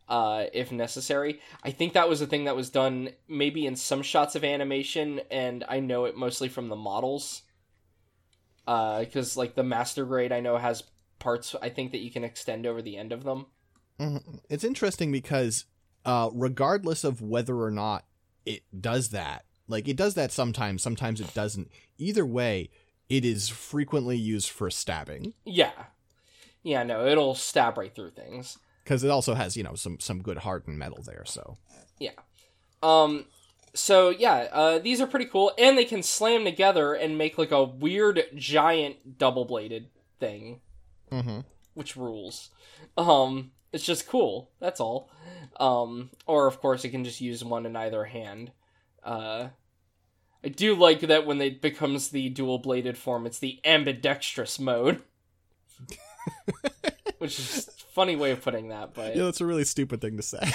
[0.09, 1.40] uh, if necessary.
[1.62, 5.20] I think that was a thing that was done maybe in some shots of animation,
[5.31, 7.42] and I know it mostly from the models.
[8.64, 10.85] Because, like, the master grade I know has
[11.18, 13.46] parts I think that you can extend over the end of them.
[13.98, 14.40] Mhm.
[14.48, 15.64] It's interesting because,
[16.05, 18.05] uh, regardless of whether or not
[18.44, 21.70] it does that, like it does that sometimes, sometimes it doesn't.
[21.98, 22.70] Either way,
[23.08, 25.72] it is frequently used for stabbing Yeah.
[26.62, 28.58] Yeah, no, it'll stab right through things.
[28.85, 31.24] because it also has you know some some good hardened metal there.
[31.24, 31.56] So
[31.98, 32.12] Yeah.
[32.82, 33.26] Um,
[33.74, 37.52] so yeah, uh, these are pretty cool, and they can slam together and make like
[37.52, 39.88] a weird giant double bladed
[40.20, 40.61] thing.
[41.11, 41.40] mm-hmm.
[41.74, 42.50] which rules.
[42.96, 44.50] Um, it's just cool.
[44.61, 45.11] That's all.
[45.58, 48.52] Um, or of course, you can just use one in either hand.
[49.02, 49.48] Uh,
[50.44, 55.02] I do like that when it becomes the dual bladed form, it's the ambidextrous mode.
[57.18, 60.16] Which is a funny way of putting that, but yeah, that's a really stupid thing
[60.16, 60.40] to say.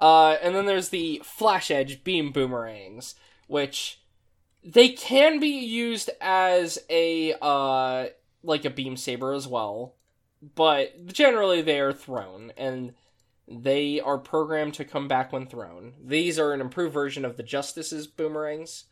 [0.00, 3.14] Uh, and then there's the flash edge beam boomerangs,
[3.48, 4.00] which
[4.62, 8.06] they can be used as a uh
[8.42, 9.94] like a beam saber as well,
[10.54, 12.94] but generally they are thrown and
[13.50, 15.94] they are programmed to come back when thrown.
[16.04, 18.84] These are an improved version of the Justice's boomerangs.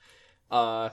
[0.51, 0.91] Uh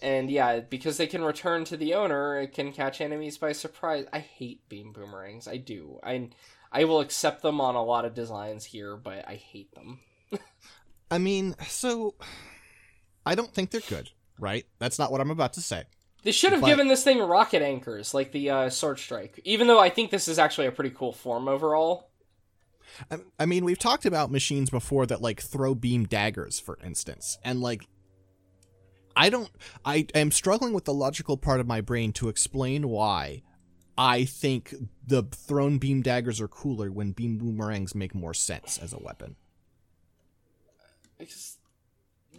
[0.00, 4.06] and yeah, because they can return to the owner, it can catch enemies by surprise.
[4.12, 5.48] I hate beam boomerangs.
[5.48, 5.98] I do.
[6.02, 6.28] I
[6.70, 10.00] I will accept them on a lot of designs here, but I hate them.
[11.10, 12.14] I mean, so
[13.24, 14.66] I don't think they're good, right?
[14.78, 15.84] That's not what I'm about to say.
[16.24, 19.40] They should have But- given this thing rocket anchors, like the uh, Sword Strike.
[19.44, 22.10] Even though I think this is actually a pretty cool form overall.
[23.10, 27.38] I, I mean, we've talked about machines before that like throw beam daggers, for instance,
[27.44, 27.86] and like
[29.16, 29.50] I don't
[29.84, 33.42] I am struggling with the logical part of my brain to explain why
[33.98, 34.72] I think
[35.04, 39.34] the thrown beam daggers are cooler when beam boomerangs make more sense as a weapon.
[41.18, 41.56] Because,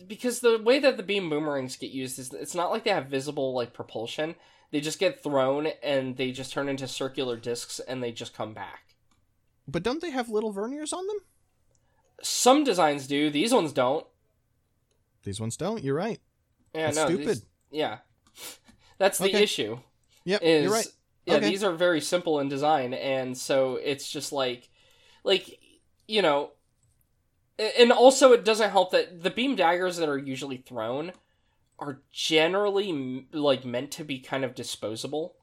[0.07, 3.07] because the way that the beam boomerangs get used is it's not like they have
[3.07, 4.35] visible like propulsion.
[4.71, 8.53] They just get thrown and they just turn into circular discs and they just come
[8.53, 8.88] back.
[9.71, 11.17] But don't they have little verniers on them?
[12.21, 13.29] Some designs do.
[13.29, 14.05] These ones don't.
[15.23, 15.83] These ones don't.
[15.83, 16.19] You're right.
[16.73, 17.05] Yeah, That's no.
[17.05, 17.27] stupid.
[17.27, 17.97] these- yeah,
[18.97, 19.43] that's the Okay.
[19.43, 19.79] issue.
[20.25, 20.87] Yep, is you're right.
[21.25, 21.49] yeah Okay.
[21.49, 24.69] these are very simple in design and so it's just like
[25.23, 25.59] like
[26.07, 26.51] you know
[27.57, 31.13] and also it doesn't help that the beam daggers that are usually thrown
[31.79, 35.35] are generally like meant to be kind of disposable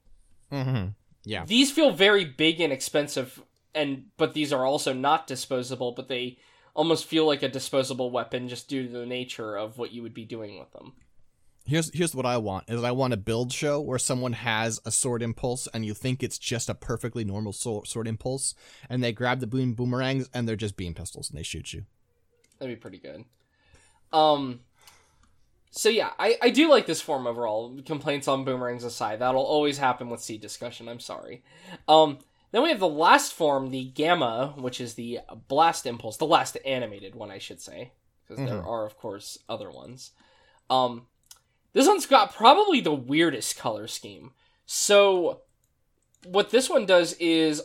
[0.52, 0.88] Mm-hmm.
[1.24, 1.44] Yeah.
[1.46, 3.42] these feel very big and expensive
[3.76, 6.38] and but these are also not disposable but they
[6.74, 10.14] almost feel like a disposable weapon just due to the nature of what you would
[10.14, 10.92] be doing with them
[11.68, 14.92] Here's here's what I want is I want a build show where someone has a
[14.92, 18.54] sword impulse and you think it's just a perfectly normal sword, sword impulse
[18.88, 21.84] and they grab the boom boomerangs and they're just beam pistols and they shoot you.
[22.58, 23.24] That'd be pretty good.
[24.12, 24.60] Um.
[25.72, 27.82] So yeah, I, I do like this form overall.
[27.84, 30.88] Complaints on boomerangs aside, that'll always happen with seed discussion.
[30.88, 31.42] I'm sorry.
[31.88, 32.18] Um.
[32.52, 36.56] Then we have the last form, the gamma, which is the blast impulse, the last
[36.64, 38.66] animated one, I should say, because there Mhm.
[38.66, 40.12] are of course other ones.
[40.70, 41.08] Um.
[41.72, 44.32] This one's got probably the weirdest color scheme.
[44.64, 45.42] So,
[46.24, 47.62] what this one does is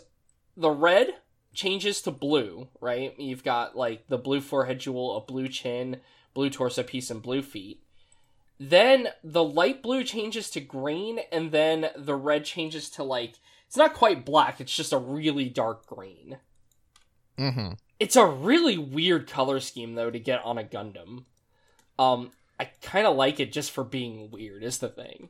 [0.58, 1.22] the red
[1.54, 3.18] changes to blue, right?
[3.18, 6.02] You've got like the blue forehead jewel, a blue chin,
[6.34, 7.82] blue torso piece, and blue feet.
[8.60, 13.40] Then the light blue changes to green, and then the red changes to like
[13.72, 16.40] it's not quite black, it's just a really dark green.
[17.40, 17.76] Mm-hmm.
[18.02, 21.24] It's a really weird color scheme though to get on a Gundam.
[21.98, 25.30] Um, I kind of like it just for being weird is the thing.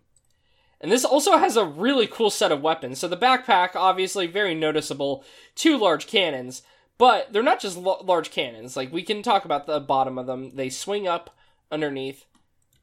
[0.79, 2.97] And this also has a really cool set of weapons.
[2.97, 5.23] So the backpack, obviously very noticeable,
[5.53, 6.63] two large cannons,
[6.97, 8.75] but they're not just l- large cannons.
[8.75, 10.55] Like we can talk about the bottom of them.
[10.55, 11.29] They swing up
[11.71, 12.25] underneath.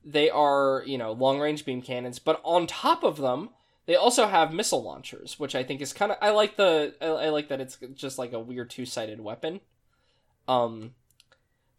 [0.05, 3.51] They are, you know, long range beam cannons, but on top of them,
[3.89, 7.07] they also have missile launchers, which I think is kind of I like the I,
[7.07, 9.61] I like that it's just like a weird two-sided weapon.
[10.47, 10.93] Um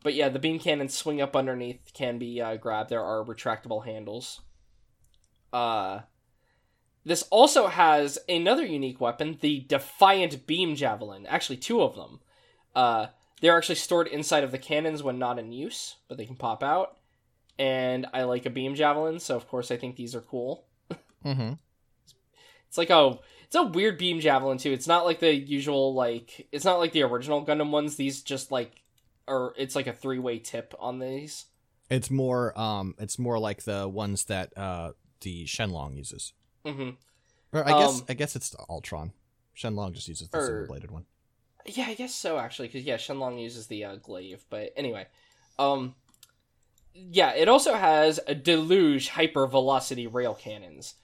[0.02, 2.90] but yeah, the beam cannons swing up underneath can be uh, grabbed.
[2.90, 4.42] There are retractable handles.
[5.52, 6.02] Uh,
[7.04, 11.26] this also has another unique weapon, the Defiant Beam Javelin.
[11.26, 12.22] Actually, two of them.
[12.74, 13.08] Uh,
[13.42, 16.64] they're actually stored inside of the cannons when not in use, but they can pop
[16.64, 16.98] out.
[17.58, 20.66] And I like a beam javelin, so of course I think these are cool.
[21.26, 21.54] Mm-hmm.
[22.70, 24.72] It's like oh, it's a weird beam javelin too.
[24.72, 27.96] It's not like the usual like it's not like the original Gundam ones.
[27.96, 28.84] These just like
[29.28, 31.46] or it's like a three way tip on these.
[31.90, 36.34] It's more um it's more like the ones that uh the Shenlong uses.
[36.66, 36.92] Mm-hmm.
[37.52, 39.12] Or I guess Um, I guess it's the Altron.
[39.58, 41.06] Shenlong just uses the or- silver bladed one.
[41.66, 44.46] Yeah, I guess so actually, because yeah, Shenlong uses the uh, glaive.
[44.50, 45.08] But anyway,
[45.60, 45.94] um,
[46.94, 50.96] yeah, it also has a deluge hyper velocity rail cannons.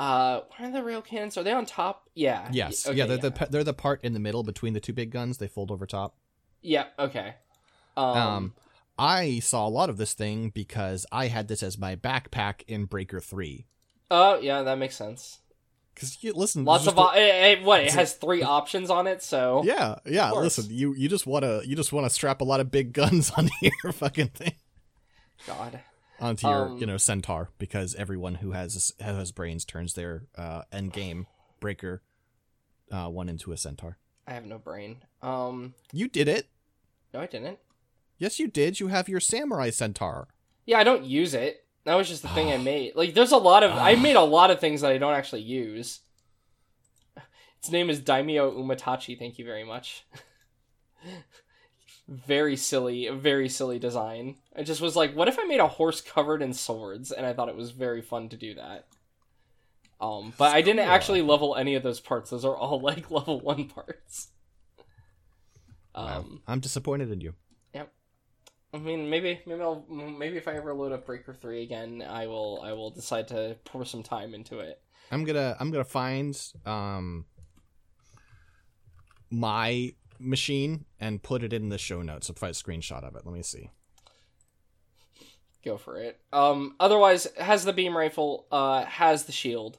[0.00, 1.36] Uh, what are the rail cannons?
[1.36, 2.08] Are they on top?
[2.14, 2.48] Yeah.
[2.50, 2.86] Yes.
[2.88, 5.36] Okay, yeah, they're the they're the part in the middle between the two big guns.
[5.38, 6.16] They fold over top.
[6.62, 6.86] Yeah.
[6.98, 7.34] Okay.
[7.96, 8.16] Um.
[8.16, 8.54] Um,
[8.98, 12.86] I saw a lot of this thing because I had this as my backpack in
[12.86, 13.66] Breaker Three.
[14.10, 15.38] oh yeah, that makes sense.
[15.94, 17.82] Because you listen, Lots of op- a- eh, eh, what?
[17.82, 20.30] It has three options on it, so yeah, yeah.
[20.32, 22.94] Listen, you you just want to you just want to strap a lot of big
[22.94, 24.54] guns on your fucking thing
[25.46, 25.80] God.
[26.20, 30.26] Onto your Um, you know centaur because everyone who has who has brains turns their
[30.36, 31.26] uh, end game
[31.60, 32.02] Breaker
[32.90, 33.98] uh, one into a centaur.
[34.26, 34.98] I have no brain.
[35.22, 35.74] Um.
[35.92, 36.48] You did it.
[37.12, 37.58] No, I didn't.
[38.18, 38.80] Yes, you did.
[38.80, 40.28] You have your samurai centaur.
[40.66, 41.64] Yeah, I don't use it.
[41.84, 42.94] That was just the thing I made.
[42.94, 45.42] Like, there's a lot of I made a lot of things that I don't actually
[45.42, 46.00] use.
[47.58, 49.18] Its name is Daimyo Umatachi.
[49.18, 50.06] Thank you very much.
[52.08, 54.36] very silly, very silly design.
[54.60, 57.12] I just was like, what if I made a horse covered in swords?
[57.12, 58.84] And I thought it was very fun to do that.
[60.02, 62.28] Um, but I didn't actually level any of those parts.
[62.28, 64.28] Those are all like level one parts.
[65.94, 66.18] Wow.
[66.18, 67.32] Um, I'm disappointed in you.
[67.72, 67.90] Yep.
[68.74, 72.26] I mean, maybe, maybe I'll, maybe if I ever load up Breaker Three again, I
[72.26, 74.82] will, I will decide to pour some time into it.
[75.10, 77.24] I'm gonna I'm gonna find um
[79.30, 82.28] my machine and put it in the show notes.
[82.30, 83.22] I'll find a screenshot of it.
[83.24, 83.70] Let me see.
[85.64, 86.18] Go for it.
[86.32, 89.78] Um, otherwise, has the beam rifle, uh, has the shield.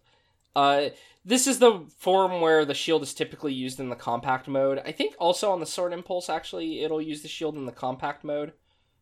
[0.55, 0.89] Uh,
[1.23, 4.81] this is the form where the shield is typically used in the compact mode.
[4.85, 8.23] I think also on the sword impulse, actually, it'll use the shield in the compact
[8.23, 8.53] mode,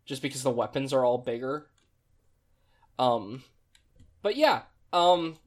[0.05, 1.67] just because the weapons are all bigger.
[2.97, 3.43] Um,
[4.21, 5.37] but yeah, um,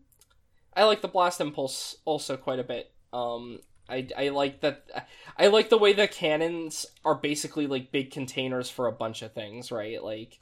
[0.74, 2.90] I like the blast impulse also quite a bit.
[3.12, 5.08] Um, I, I like that.
[5.36, 9.32] I like the way the cannons are basically like big containers for a bunch of
[9.32, 10.02] things, right?
[10.02, 10.38] Like,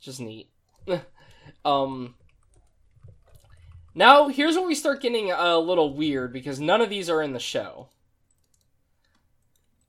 [0.00, 0.48] just neat.
[1.64, 2.14] um.
[3.94, 7.32] Now here's where we start getting a little weird because none of these are in
[7.32, 7.88] the show.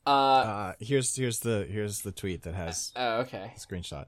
[0.08, 3.54] Uh, Uh, here's here's the here's the tweet that has oh, okay.
[3.58, 4.06] screenshot.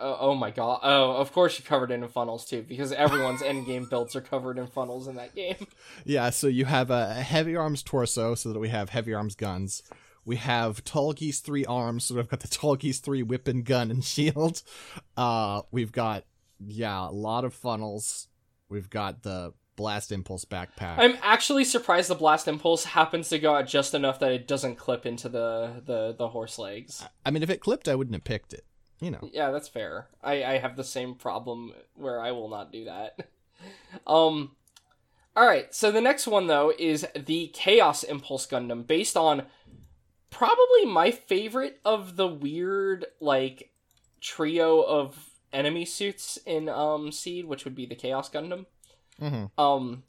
[0.00, 0.80] Oh, oh my god.
[0.82, 4.58] Oh, of course you covered it in funnels too, because everyone's endgame builds are covered
[4.58, 5.66] in funnels in that game.
[6.04, 9.82] Yeah, so you have a heavy arms torso, so that we have heavy arms guns.
[10.28, 14.04] We have Tallgeese three arms, so we've got the Tallgeese three whip and gun and
[14.04, 14.62] shield.
[15.16, 16.24] Uh, we've got
[16.60, 18.28] yeah, a lot of funnels.
[18.68, 20.98] We've got the blast impulse backpack.
[20.98, 24.76] I'm actually surprised the blast impulse happens to go out just enough that it doesn't
[24.76, 27.02] clip into the the, the horse legs.
[27.24, 28.66] I mean, if it clipped, I wouldn't have picked it.
[29.00, 29.30] You know.
[29.32, 30.08] Yeah, that's fair.
[30.22, 33.18] I, I have the same problem where I will not do that.
[34.06, 34.50] um
[35.34, 39.46] Alright, so the next one though is the Chaos Impulse Gundam, based on
[40.30, 43.70] probably my favorite of the weird like
[44.20, 48.66] trio of enemy suits in um Seed, which would be the Chaos Gundam.
[49.20, 49.60] Mm-hmm.
[49.60, 50.02] Um,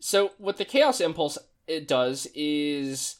[0.00, 3.16] so what the Chaos Impulse it does is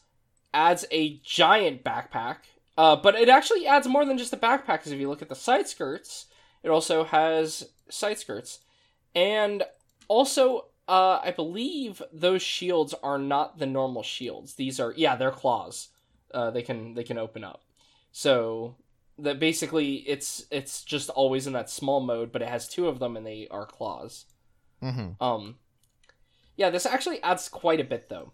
[0.53, 2.37] adds a giant backpack.
[2.77, 4.79] Uh, but it actually adds more than just a backpack.
[4.79, 6.27] Because if you look at the side skirts,
[6.63, 8.61] it also has side skirts,
[9.15, 9.65] and
[10.07, 14.55] also uh, I believe those shields are not the normal shields.
[14.55, 15.89] These are yeah, they're claws.
[16.33, 17.63] Uh, they can they can open up.
[18.13, 18.77] So
[19.19, 22.99] that basically it's it's just always in that small mode, but it has two of
[22.99, 24.27] them and they are claws.
[24.83, 25.23] Mm-hmm.
[25.23, 25.57] Um,
[26.57, 28.33] yeah, this actually adds quite a bit though.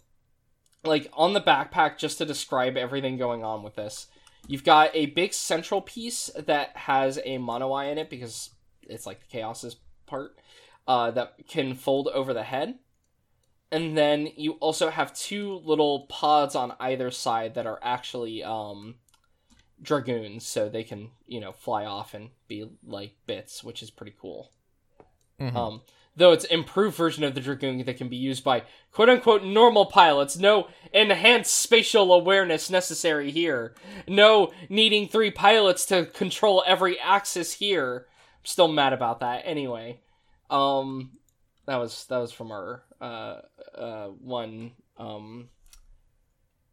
[0.84, 4.06] Like on the backpack, just to describe everything going on with this,
[4.46, 8.50] you've got a big central piece that has a mono eye in it because
[8.82, 9.76] it's like the chaos's
[10.06, 10.38] part
[10.86, 12.78] uh, that can fold over the head.
[13.74, 18.94] And then you also have two little pods on either side that are actually um,
[19.82, 24.14] dragoons, so they can you know fly off and be like bits, which is pretty
[24.20, 24.52] cool.
[25.40, 25.56] Mhm.
[25.56, 25.82] Um,
[26.14, 28.62] though it's improved version of the Dragoon that can be used by
[28.92, 30.36] quote unquote normal pilots.
[30.36, 33.74] No enhanced spatial awareness necessary here.
[34.06, 38.06] No needing three pilots to control every axis here.
[38.38, 39.42] I'm still mad about that.
[39.44, 39.98] Anyway,
[40.48, 41.18] um,
[41.66, 43.40] that was that was from our uh
[43.76, 45.48] uh one um.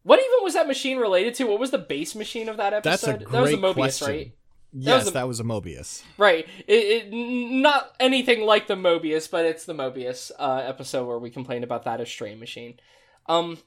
[0.04, 1.44] What even was that machine related to?
[1.44, 2.90] What was the base machine of that episode?
[2.90, 3.32] That's a episode?
[3.32, 4.08] that was the Mobius, question.
[4.08, 4.32] right?
[4.72, 6.02] yes, was a- that was a Mobius.
[6.18, 6.46] Right.
[6.66, 11.30] It, it not anything like the Mobius, but it's the Mobius uh, episode where we
[11.30, 12.80] complained about that as Stray Machine.
[13.26, 13.58] Um,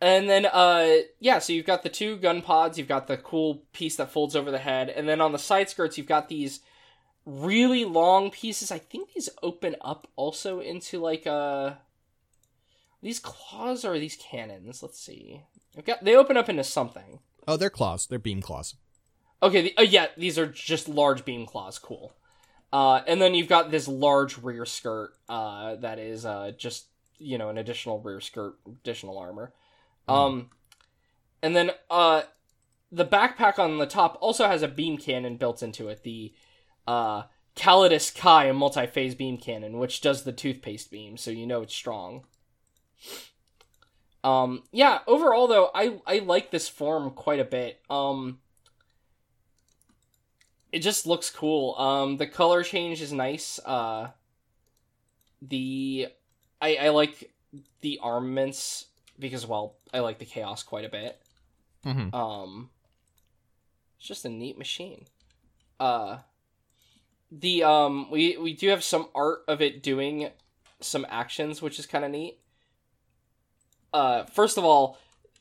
[0.00, 3.62] and then uh, yeah, so you've got the two gun pods, you've got the cool
[3.72, 6.60] piece that folds over the head, and then on the side skirts you've got these
[7.26, 8.70] really long pieces.
[8.70, 11.74] I think these open up also into like uh
[13.02, 14.82] these claws or are these cannons.
[14.82, 15.42] Let's see.
[15.84, 17.20] Got they open up into something.
[17.46, 18.06] Oh, they're claws.
[18.06, 18.74] They're beam claws.
[19.42, 21.78] Okay, the, uh, yeah, these are just large beam claws.
[21.78, 22.12] Cool.
[22.72, 26.86] Uh, and then you've got this large rear skirt uh, that is uh, just
[27.18, 29.52] you know an additional rear skirt, additional armor.
[30.08, 30.50] Um,
[31.42, 32.22] and then uh,
[32.90, 36.02] the backpack on the top also has a beam cannon built into it.
[36.02, 36.32] The
[36.90, 37.22] uh,
[37.54, 41.74] Callidus Kai a multi-phase beam cannon, which does the toothpaste beam, so you know it's
[41.74, 42.24] strong.
[44.24, 44.98] Um, yeah.
[45.06, 47.80] Overall, though, I I like this form quite a bit.
[47.88, 48.40] Um,
[50.72, 51.76] it just looks cool.
[51.78, 53.60] Um, the color change is nice.
[53.64, 54.08] Uh,
[55.40, 56.08] the
[56.60, 57.30] I I like
[57.82, 58.86] the armaments
[59.16, 61.22] because well, I like the chaos quite a bit.
[61.86, 62.14] Mm-hmm.
[62.14, 62.70] Um,
[63.96, 65.06] it's just a neat machine.
[65.78, 66.18] Uh,
[67.30, 70.30] the um we we do have some art of it doing
[70.80, 72.38] some actions, which is kind of neat.
[73.92, 74.98] Uh, first of all,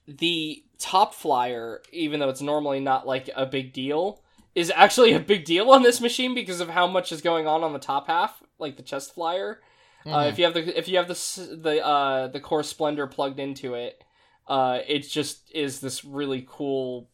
[0.08, 4.22] the top flyer, even though it's normally not like a big deal,
[4.56, 7.64] is actually a big deal on this machine because of how much is going on
[7.64, 9.60] on the top half, like the chest flyer.
[10.06, 13.40] Uh, if you have the if you have the the uh the core splendor plugged
[13.40, 14.04] into it,
[14.48, 17.10] uh, it just is this really cool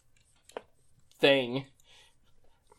[1.19, 1.65] thing.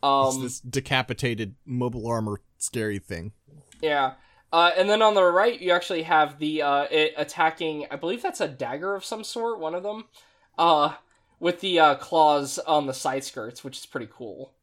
[0.03, 3.33] It's Um, this decapitated mobile armor scary thing.
[3.81, 4.13] yeah.
[4.53, 7.85] Uh, and then on the right, you actually have the uh, it attacking.
[7.91, 9.59] I believe that's a dagger of some sort.
[9.59, 10.05] One of them,
[10.57, 10.93] uh,
[11.39, 14.53] with the uh, claws on the side skirts, which is pretty cool.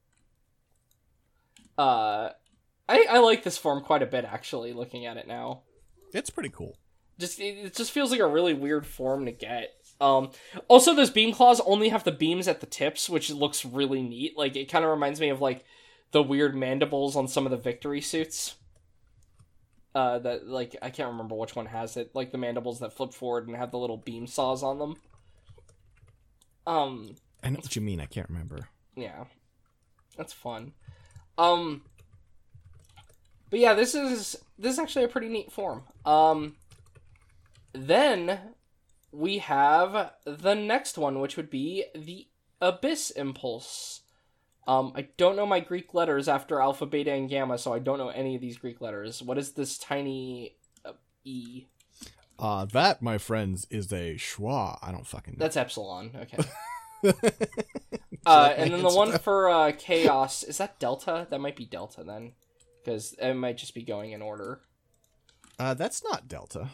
[1.76, 2.30] Uh,
[2.88, 4.72] I I like this form quite a bit actually.
[4.72, 5.62] Looking at it now,
[6.12, 6.78] It's pretty cool.
[7.18, 9.70] just it, it just feels like a really weird form to get.
[10.00, 10.30] Um,
[10.68, 14.36] also, those beam claws only have the beams at the tips, which looks really neat.
[14.36, 15.64] Like it kind of reminds me of like
[16.12, 18.56] the weird mandibles on some of the victory suits.
[19.94, 22.10] Uh, that like I can't remember which one has it.
[22.14, 24.96] Like the mandibles that flip forward and have the little beam saws on them.
[26.66, 28.00] Um, I know what you mean.
[28.00, 28.68] I can't remember.
[28.96, 29.24] yeah,
[30.16, 30.72] that's fun.
[31.38, 31.82] Um,
[33.50, 35.84] but yeah, this is this is actually a pretty neat form.
[36.04, 36.56] Um,
[37.72, 38.40] then
[39.14, 42.26] we have the next one, which would be the
[42.60, 44.00] Abyss Impulse.
[44.66, 47.98] Um, I don't know my Greek letters after Alpha, Beta, and Gamma, so I don't
[47.98, 49.22] know any of these Greek letters.
[49.22, 50.92] What is this tiny uh,
[51.24, 51.66] E?
[52.38, 54.78] Uh, that, my friends, is a schwa.
[54.82, 55.44] I don't fucking know.
[55.44, 56.12] That's Epsilon.
[56.22, 56.38] Okay.
[58.26, 61.26] uh, and then the one for uh, Chaos is that Delta?
[61.28, 62.32] That might be Delta then,
[62.82, 64.62] because it might just be going in order.
[65.58, 66.70] Uh, that's not delta.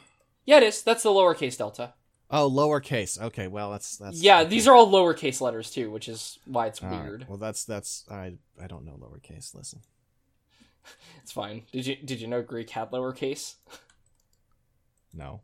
[0.47, 0.82] Yeah, it is.
[0.82, 1.95] That's the lowercase Delta.
[2.31, 3.20] Oh, lowercase.
[3.20, 4.22] Okay, well that's that's.
[4.22, 7.26] Yeah, these are all lowercase letters too, which is why it's All right, weird.
[7.28, 9.55] Well, that's that's I I don't know lowercase.
[9.55, 9.81] Listen.
[11.22, 11.62] It's fine.
[11.72, 13.55] Did you did you know Greek had lowercase?
[15.12, 15.43] No.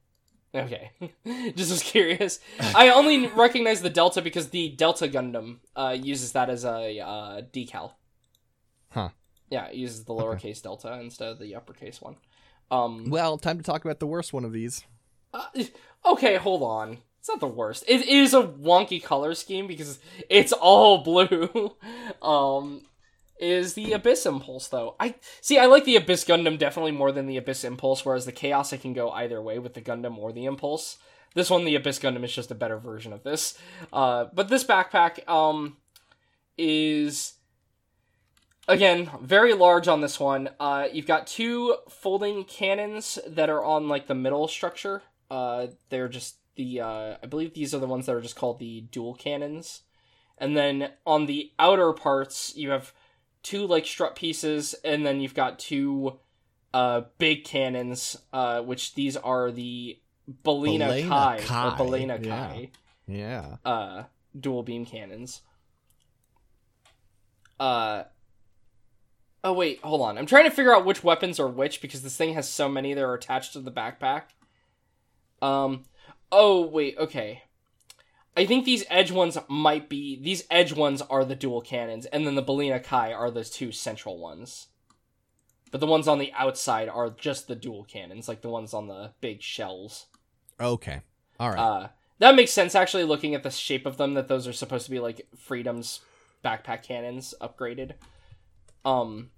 [0.54, 0.90] Okay,
[1.54, 2.40] just was curious.
[2.58, 7.42] I only recognize the Delta because the Delta Gundam uh, uses that as a uh,
[7.52, 7.92] decal.
[8.90, 9.10] Huh.
[9.50, 10.50] Yeah, it uses the Okay.
[10.52, 12.16] lowercase Delta instead of the uppercase one.
[12.70, 13.10] Um.
[13.10, 14.84] Well, time to talk about the worst one of these.
[15.34, 15.46] uh,
[16.06, 16.98] okay, hold on.
[17.18, 17.84] It's not the worst.
[17.88, 19.98] It is a wonky color scheme because
[20.30, 21.74] it's all blue.
[22.22, 22.82] um,
[23.38, 24.94] is the Abyss Impulse though?
[25.00, 25.58] I see.
[25.58, 28.04] I like the Abyss Gundam definitely more than the Abyss Impulse.
[28.04, 30.98] Whereas the Chaos, I can go either way with the Gundam or the Impulse.
[31.34, 33.58] This one, the Abyss Gundam, is just a better version of this.
[33.92, 35.76] Uh, but this backpack, um,
[36.56, 37.34] is
[38.68, 40.48] again very large on this one.
[40.58, 45.02] Uh, you've got two folding cannons that are on like the middle structure.
[45.30, 48.58] Uh, they're just the uh, I believe these are the ones that are just called
[48.58, 49.82] the dual cannons.
[50.38, 52.92] And then on the outer parts, you have
[53.42, 56.18] two like strut pieces, and then you've got two
[56.74, 59.98] uh, big cannons, uh, which these are the
[60.44, 62.46] Balaena Balaena Kai, Kai, or Balaena yeah.
[62.48, 62.70] Kai
[63.06, 63.56] Yeah.
[63.64, 64.04] uh
[64.38, 65.42] dual beam cannons.
[67.58, 68.04] Uh
[69.44, 70.18] Oh wait, hold on.
[70.18, 72.94] I'm trying to figure out which weapons are which because this thing has so many
[72.94, 74.22] that are attached to the backpack.
[75.46, 75.84] Um
[76.32, 77.42] oh wait, okay.
[78.36, 82.26] I think these edge ones might be these edge ones are the dual cannons and
[82.26, 84.68] then the Balaena Kai are those two central ones.
[85.70, 88.86] But the ones on the outside are just the dual cannons, like the ones on
[88.86, 90.06] the big shells.
[90.60, 91.00] Okay.
[91.40, 91.58] All right.
[91.58, 91.88] Uh,
[92.18, 94.90] that makes sense actually looking at the shape of them that those are supposed to
[94.90, 96.00] be like Freedom's
[96.44, 97.92] backpack cannons upgraded.
[98.84, 99.30] Um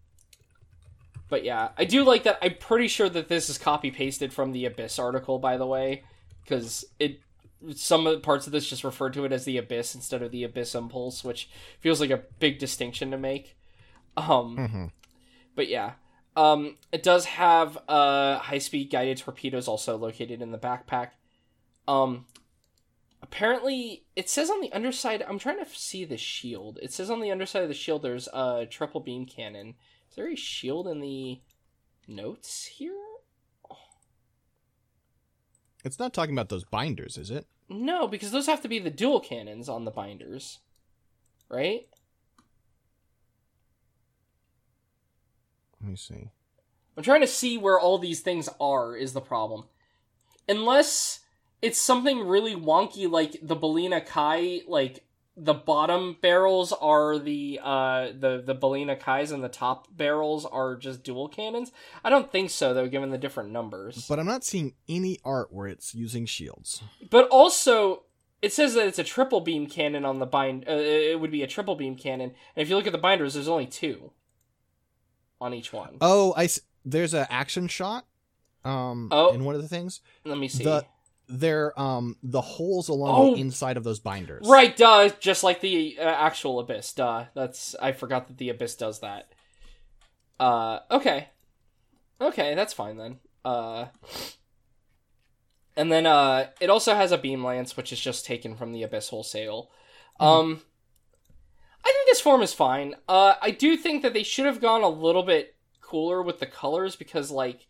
[1.28, 2.38] but yeah, I do like that.
[2.42, 6.04] I'm pretty sure that this is copy pasted from the Abyss article by the way
[6.46, 7.20] cuz it
[7.74, 10.30] some of the parts of this just refer to it as the Abyss instead of
[10.30, 11.50] the Abyss Impulse, which
[11.80, 13.56] feels like a big distinction to make.
[14.16, 14.86] Um hmm
[15.58, 15.94] but yeah.
[16.36, 21.08] Um, it does have uh, high speed guided torpedoes also located in the backpack.
[21.88, 22.26] Um,
[23.20, 25.24] apparently, it says on the underside.
[25.28, 26.78] I'm trying to see the shield.
[26.80, 29.74] It says on the underside of the shield there's a triple beam cannon.
[30.18, 31.38] Is there a shield in the
[32.08, 32.90] notes here?
[35.84, 37.46] It's not talking about those binders, is it?
[37.68, 40.58] No, because those have to be the dual cannons on the binders,
[41.48, 41.86] right?
[45.80, 46.32] Let me see.
[46.96, 49.66] I'm trying to see where all these things are is the problem.
[50.48, 51.20] Unless
[51.62, 55.04] it's something really wonky like the Balaena Kai, like
[55.40, 60.74] the bottom barrels are the uh the the Balaena Kais and the top barrels are
[60.76, 61.70] just dual cannons.
[62.02, 64.06] I don't think so though, given the different numbers.
[64.08, 66.82] But I'm not seeing any art where it's using shields.
[67.10, 68.02] But also,
[68.42, 70.64] it says that it's a triple beam cannon on the bind.
[70.68, 73.34] Uh, it would be a triple beam cannon, and if you look at the binders,
[73.34, 74.10] there's only two
[75.40, 75.98] on each one.
[76.00, 78.06] Oh, I s- there's an action shot.
[78.64, 79.32] Um, Oh.
[79.32, 80.64] in one of the things, Let me see.
[80.64, 80.84] the
[81.28, 83.34] they're um the holes along Oh.
[83.34, 84.46] the inside of those binders.
[84.48, 87.26] Right, duh, just like the uh, actual abyss, duh.
[87.34, 89.30] That's I forgot that the abyss does that.
[90.40, 91.28] Uh, okay,
[92.20, 93.18] okay, that's fine then.
[93.44, 93.86] Uh,
[95.76, 98.82] and then uh, it also has a beam lance, which is just taken from the
[98.82, 99.70] abyss wholesale.
[100.18, 100.62] Um,
[101.84, 102.94] I think this form is fine.
[103.08, 106.46] Uh, I do think that they should have gone a little bit cooler with the
[106.46, 107.66] colors because like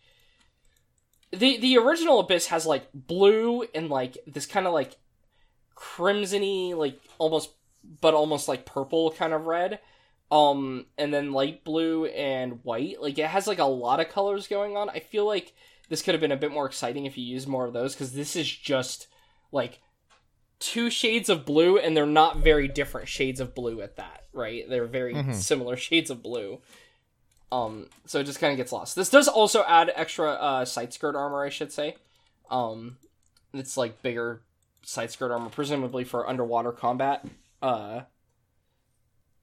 [1.31, 4.97] the the original abyss has like blue and like this kind of like
[5.76, 7.51] crimsony like almost
[8.01, 9.79] but almost like purple kind of red.
[10.31, 13.01] Um and then light blue and white.
[13.01, 14.91] Like it has like a lot of colors going on.
[14.91, 15.55] I feel like
[15.89, 18.12] this could have been a bit more exciting if you used more of those because
[18.12, 19.07] this is just
[19.53, 19.81] like
[20.59, 24.68] two shades of blue and they're not very different shades of blue at that right?
[24.68, 25.35] They're very Mhm.
[25.35, 26.61] similar shades of blue
[27.51, 30.92] um so it just kind of gets lost this does also add extra uh side
[30.92, 31.96] skirt armor i should say
[32.51, 32.96] um
[33.55, 34.42] it's like bigger
[34.88, 37.24] side skirt armor, presumably for underwater combat.
[37.61, 38.03] Uh,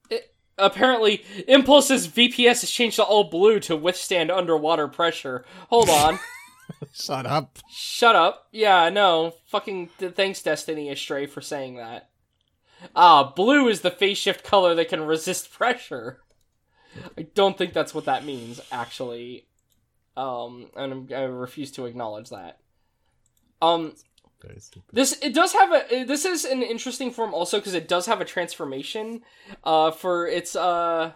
[0.10, 5.46] it, apparently, Impulse's VPS has changed to all blue to withstand underwater pressure.
[5.70, 6.20] Hold on.
[6.94, 7.60] Shut up.
[7.70, 8.48] Shut up.
[8.52, 9.36] Yeah, no.
[9.48, 12.10] Fucking th- thanks, Destiny Astray, for saying that.
[12.96, 16.20] Ah, blue is the phase shift color that can resist pressure.
[17.18, 19.48] I don't think that's what that means, actually.
[20.18, 22.60] Um, and I'm, I refuse to acknowledge that.
[23.62, 23.94] Um,
[24.92, 28.22] this it does have a this is an interesting form also because it does have
[28.22, 29.22] a transformation
[29.64, 31.12] uh for its uh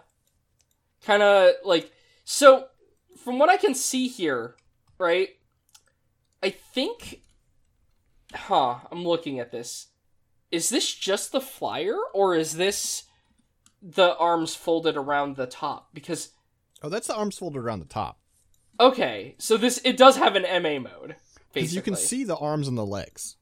[1.04, 1.92] kind of like
[2.24, 2.66] so
[3.16, 4.56] from what i can see here
[4.98, 5.30] right
[6.42, 7.20] i think
[8.34, 9.88] huh i'm looking at this
[10.50, 13.04] is this just the flyer or is this
[13.82, 16.30] the arms folded around the top because
[16.82, 18.18] Oh, that's the arms folded around the top.
[18.78, 21.16] okay so this it does have an ma mode
[21.52, 23.36] Because you can see the arms and the legs.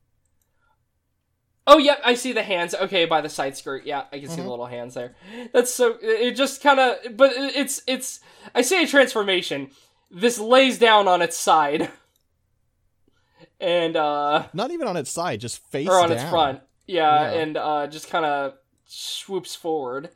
[1.71, 2.75] Oh, yep, I see the hands.
[2.75, 3.85] Okay, by the side skirt.
[3.85, 5.15] Yeah, I can see the little hands there.
[5.53, 5.99] That's so.
[6.01, 7.15] It just kind of.
[7.15, 8.21] But it's it's.
[8.55, 9.69] I say a transformation.
[10.11, 11.91] This lays down on its side,
[13.61, 16.19] and uh, Not even on its side, just face or on down.
[16.19, 16.61] its front.
[16.87, 17.41] Yeah, Yeah.
[17.41, 18.55] and uh, just kind of
[18.87, 20.09] swoops forward.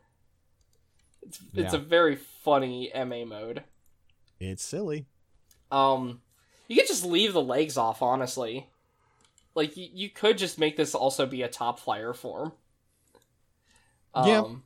[1.23, 1.79] It's it's Yeah.
[1.81, 3.63] a very funny MA mode.
[4.41, 5.07] It's silly.
[5.71, 6.21] Um,
[6.69, 8.67] you could just leave the legs off, honestly.
[9.55, 12.53] Like you, you could just make this also be a top flyer form.
[14.15, 14.41] Yeah.
[14.41, 14.65] Um,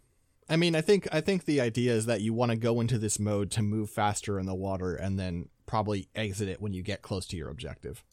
[0.49, 2.99] I mean, I think I think the idea is that you want to go into
[2.99, 6.83] this mode to move faster in the water and then probably exit it when you
[6.83, 8.05] get close to your objective.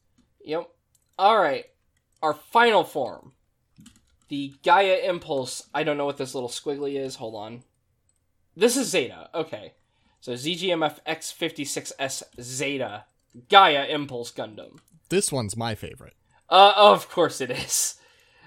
[0.43, 0.67] Yep.
[1.19, 1.65] All right.
[2.23, 3.33] Our final form,
[4.29, 5.67] the Gaia Impulse.
[5.73, 7.15] I don't know what this little squiggly is.
[7.15, 7.63] Hold on.
[8.55, 9.29] This is Zeta.
[9.33, 9.73] Okay.
[10.21, 13.05] So ZGMF X56S Zeta
[13.49, 14.79] Gaia Impulse Gundam.
[15.09, 16.13] This one's my favorite.
[16.49, 17.95] Uh, of course it is.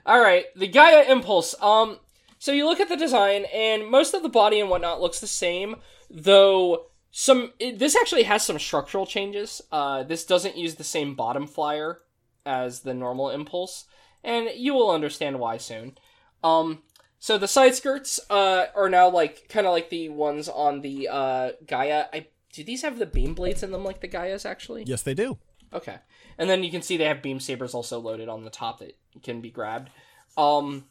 [0.06, 1.54] All right, the Gaia Impulse.
[1.60, 1.98] Um,
[2.38, 5.26] so you look at the design, and most of the body and whatnot looks the
[5.26, 5.76] same,
[6.08, 7.52] though some.
[7.58, 9.60] It, this actually has some structural changes.
[9.72, 12.00] Uh, this doesn't use the same bottom flyer
[12.44, 13.86] as the normal Impulse,
[14.22, 15.98] and you will understand why soon.
[16.44, 16.82] Um,
[17.18, 21.08] so the side skirts uh are now like kind of like the ones on the
[21.08, 22.04] uh Gaia.
[22.12, 24.84] I do these have the beam blades in them like the Gaias actually?
[24.84, 25.38] Yes, they do.
[25.72, 25.96] Okay.
[26.38, 28.96] And then you can see they have beam sabers also loaded on the top that
[29.22, 29.90] can be grabbed.
[30.36, 30.86] Um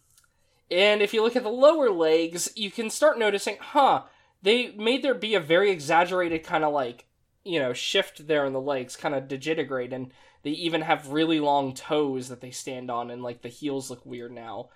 [0.72, 4.04] and if you look at the lower legs, you can start noticing, huh,
[4.42, 7.06] they made there be a very exaggerated kind of like,
[7.44, 10.12] you know, shift there in the legs, kind of digitigrade, and
[10.44, 14.06] they even have really long toes that they stand on, and like the heels look
[14.06, 14.70] weird now.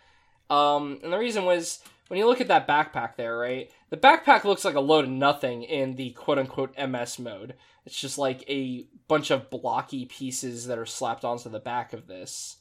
[0.50, 3.70] Um, and the reason was when you look at that backpack there, right?
[3.90, 7.56] The backpack looks like a load of nothing in the quote unquote MS mode.
[7.86, 12.08] It's just like a bunch of blocky pieces that are slapped onto the back of
[12.08, 12.58] this.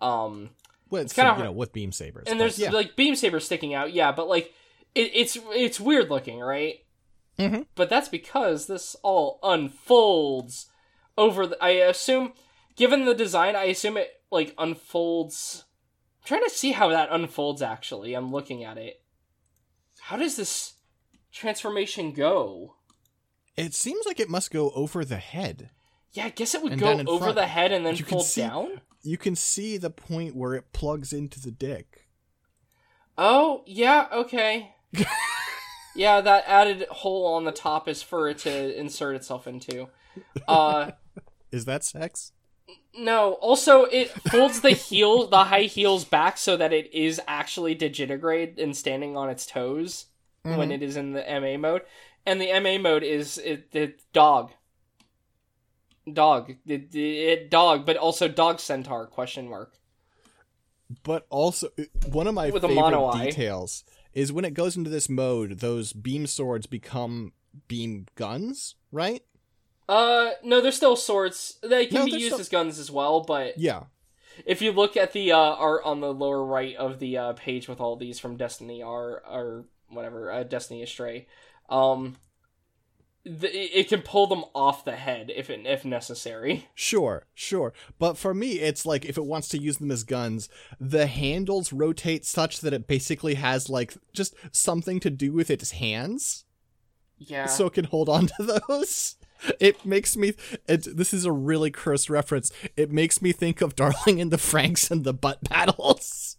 [0.00, 0.50] Um,
[0.90, 2.26] Well, it's, kinda you know with beam sabers.
[2.26, 2.70] and there's yeah.
[2.70, 4.52] like beam sabers sticking out, yeah, but like
[4.94, 6.76] it, it's it's weird looking, right?
[7.38, 7.66] Mhm.
[7.74, 10.66] But that's because this all unfolds
[11.18, 11.46] over.
[11.46, 12.32] The, I assume,
[12.76, 15.64] given the design, I assume it like unfolds.
[16.26, 17.62] I'm trying to see how that unfolds.
[17.62, 19.00] Actually, I'm looking at it.
[20.00, 20.74] How does this
[21.32, 22.74] transformation go?
[23.56, 25.70] it seems like it must go over the head.
[26.12, 27.36] Yeah, I guess it would And go over front.
[27.36, 28.80] the head and then You can fold see- down.
[29.02, 32.08] You can see the point where it plugs into the dick.
[33.16, 34.74] Oh, yeah, okay.
[35.94, 39.88] yeah, that added hole on the top is for it to insert itself into.
[40.48, 40.90] Uh
[41.52, 42.32] Is that sex?
[42.98, 47.76] No, also it folds the heel the high heels back so that it is actually
[47.76, 50.06] digitigrade and standing on its toes
[50.42, 50.70] when mm-hmm.
[50.72, 51.82] it is in the MA mode.
[52.24, 54.52] And the MA mode is it, it dog.
[56.10, 56.54] Dog.
[56.66, 59.74] It, it dog, but also dog centaur question mark.
[61.02, 61.68] But also,
[62.10, 66.26] one of my With favorite details is when it goes into this mode, those beam
[66.26, 67.32] swords become
[67.66, 69.22] beam guns, right?
[69.88, 71.58] Uh no, they're still swords.
[71.62, 73.84] They can No, be used still- as guns as well, but Yeah.
[74.44, 77.68] if you look at the uh, art on the lower right of the uh, page
[77.68, 81.26] with all these from Destiny R or whatever, uh, Destiny Astray,
[81.68, 82.16] um,
[83.24, 86.68] the, it can pull them off the head if it, if necessary.
[86.74, 87.72] Sure, sure.
[87.98, 91.72] But for me, it's like if it wants to use them as guns, the handles
[91.72, 96.44] rotate such that it basically has like just something to do with its hands,
[97.18, 97.46] Yeah.
[97.46, 99.16] so it can hold on to those.
[99.60, 100.34] It makes me.
[100.66, 102.50] It, this is a really cursed reference.
[102.76, 106.36] It makes me think of Darling in the Franxx and the butt paddles.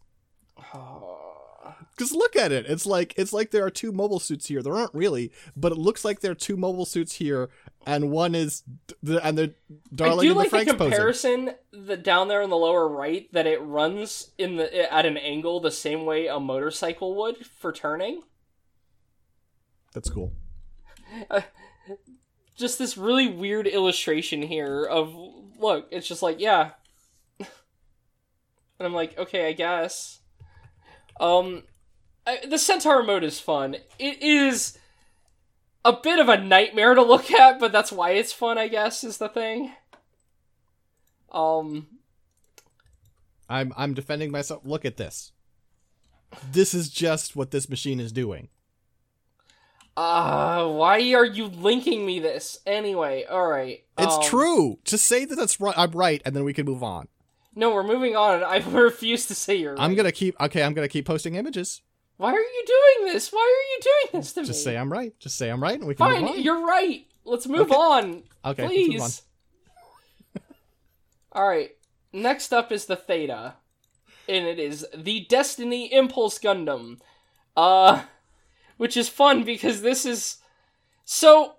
[1.97, 2.67] Because look at it.
[2.67, 4.61] It's like it's like there are two mobile suits here.
[4.61, 7.49] There aren't really, but it looks like there are two mobile suits here,
[7.87, 8.63] and one is
[9.01, 10.77] the and the I Darling do in the like the Franxx posing.
[10.77, 15.17] comparison the down there in the lower right that it runs in the at an
[15.17, 18.21] angle the same way a motorcycle would for turning.
[19.93, 20.33] That's cool.
[22.57, 25.15] just this really weird illustration here of
[25.59, 26.71] look, it's just like, yeah.
[27.39, 27.47] and
[28.79, 30.19] I'm like, okay, I guess.
[31.19, 31.63] Um
[32.25, 33.77] I, the Centaur mode is fun.
[33.97, 34.77] It is
[35.85, 39.03] a bit of a nightmare to look at, but that's why it's fun, I guess,
[39.03, 39.71] is the thing.
[41.31, 41.87] Um
[43.49, 44.63] I'm I'm defending myself.
[44.65, 45.31] Look at this.
[46.51, 48.49] This is just what this machine is doing.
[49.97, 52.59] Uh why are you linking me this?
[52.65, 53.83] Anyway, all right.
[53.97, 54.79] It's um, true.
[54.85, 55.77] Just say that that's right.
[55.77, 57.07] I'm right, and then we can move on.
[57.55, 58.43] No, we're moving on.
[58.43, 59.81] I refuse to say you're right.
[59.81, 60.39] I'm gonna keep.
[60.39, 61.81] Okay, I'm gonna keep posting images.
[62.17, 63.31] Why are you doing this?
[63.31, 63.79] Why are you
[64.11, 64.47] doing this to me?
[64.47, 65.13] Just say I'm right.
[65.19, 66.41] Just say I'm right, and we can move Fine, on.
[66.41, 67.05] you're right.
[67.25, 67.75] Let's move Okay.
[67.75, 68.23] on.
[68.45, 69.21] Okay, let's move please.
[71.31, 71.71] All right.
[72.13, 73.55] Next up is the Theta,
[74.29, 76.99] and it is the Destiny Impulse Gundam,
[77.55, 78.03] uh,
[78.77, 80.37] which is fun because this is
[81.05, 81.55] so.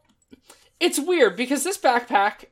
[0.80, 2.46] It's weird because this backpack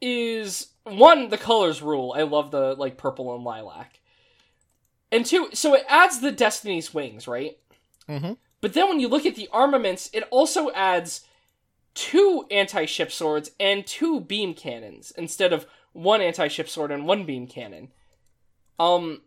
[0.00, 2.14] is one the colors rule.
[2.16, 4.00] I love the like purple and lilac,
[5.12, 7.58] and two, so it adds the Destiny's wings, right?
[8.08, 8.36] Mhm.
[8.60, 11.22] But then when you look at the armaments, it also adds
[11.94, 17.46] two anti-ship swords and two beam cannons instead of one anti-ship sword and one beam
[17.46, 17.92] cannon.
[18.78, 19.22] Um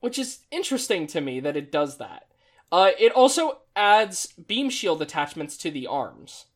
[0.00, 2.26] which is interesting to me that it does that.
[2.72, 6.46] Uh it also adds beam shield attachments to the arms.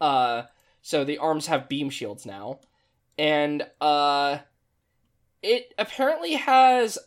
[0.00, 0.42] Uh
[0.82, 2.60] so the arms have beam shields now.
[3.18, 4.38] And uh
[5.42, 6.98] it apparently has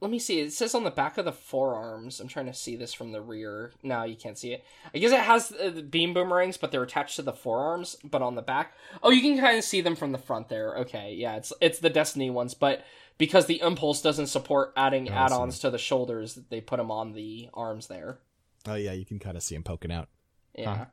[0.00, 0.40] let me see.
[0.40, 2.20] It says on the back of the forearms.
[2.20, 3.72] I'm trying to see this from the rear.
[3.82, 4.64] No, you can't see it.
[4.94, 7.96] I guess it has the beam boomerangs, but they're attached to the forearms.
[8.04, 10.76] But on the back, oh, you can kind of see them from the front there.
[10.78, 12.84] Okay, yeah, it's it's the Destiny ones, but
[13.18, 16.90] because the Impulse doesn't support adding Oh, I add-ons to the shoulders, they put them
[16.90, 18.18] on the arms there.
[18.66, 20.08] Oh yeah, you can kind of see him poking out.
[20.54, 20.84] Yeah, Huh.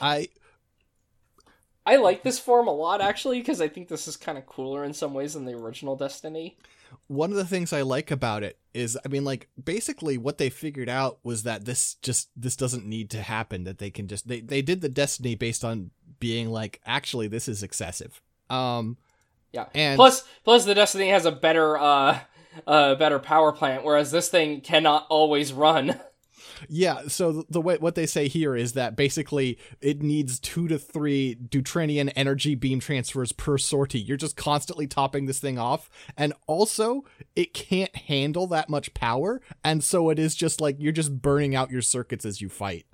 [0.00, 0.28] I
[1.86, 4.84] I like this form a lot actually because I think this is kind of cooler
[4.84, 6.56] in some ways than the original Destiny.
[7.08, 10.48] one of the things I like about it is, I mean, like basically what they
[10.48, 13.64] figured out was that this just this doesn't need to happen.
[13.64, 15.90] That they can just they they did the destiny based on
[16.20, 18.22] being like, actually, this is excessive.
[18.48, 18.96] Um,
[19.54, 19.66] Yeah.
[19.74, 22.18] and Plus, plus the Destiny has a better, uh,
[22.66, 25.98] uh, better power plant, whereas this thing cannot always run.
[26.68, 30.78] Yeah, so the, way what they say here is that basically it needs two to
[30.78, 34.00] three Deuterion energy beam transfers per sortie.
[34.00, 39.40] You're just constantly topping this thing off, and also it can't handle that much power,
[39.62, 42.86] and so it is just like you're just burning out your circuits as you fight.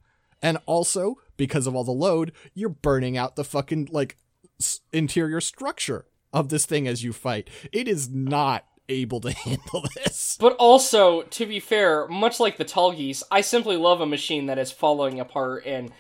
[0.43, 4.17] And also because of all the load, you're burning out the fucking like
[4.59, 7.49] s- interior structure of this thing as you fight.
[7.73, 10.37] It is not able to handle this.
[10.41, 14.59] But also, to be fair, much like the Tallgeese, I simply love a machine that
[14.59, 15.93] is falling apart and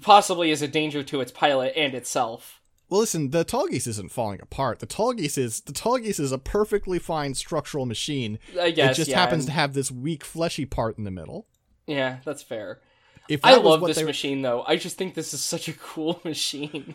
[0.00, 2.60] possibly is a danger to its pilot and itself.
[2.90, 4.78] Well, listen, the Tallgeese isn't falling apart.
[4.78, 8.38] The Tallgeese is the Tallgeese is a perfectly fine structural machine.
[8.56, 11.04] Uh, I guess it just yeah, happens and- to have this weak fleshy part in
[11.04, 11.46] the middle.
[11.86, 12.80] Yeah, that's fair.
[13.28, 14.64] If I love this they- machine though.
[14.66, 16.94] I just think this is such a cool machine.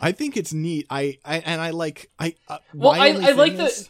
[0.00, 0.86] I think it's neat.
[0.90, 2.34] I, I and I like I.
[2.48, 3.88] Uh, Well, I- I like the-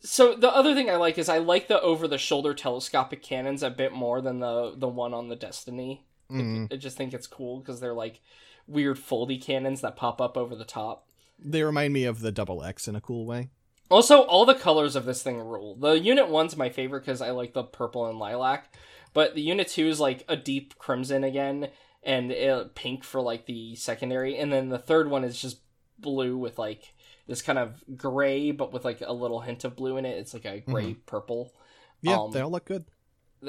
[0.00, 3.62] So the other thing I like is I like the over the shoulder telescopic cannons
[3.62, 6.04] a bit more than the the one on the Destiny.
[6.30, 6.72] Mm.
[6.72, 8.20] I just think it's cool because they're like
[8.66, 11.08] weird foldy cannons that pop up over the top.
[11.38, 13.50] they remind me of the double X in a cool way.
[13.90, 15.76] Also, all the colors of this thing rule.
[15.76, 18.74] The Unit 1's my favorite because I like the purple and lilac,
[19.14, 21.68] but the Unit 2 is like a deep crimson again,
[22.06, 25.58] and uh, pink for like the secondary, and then the third one is just
[25.98, 26.94] blue with like
[27.26, 30.16] this kind of gray, but with like a little hint of blue in it.
[30.16, 31.52] It's like a gray purple.
[32.00, 32.84] Yeah, Um, they all look good.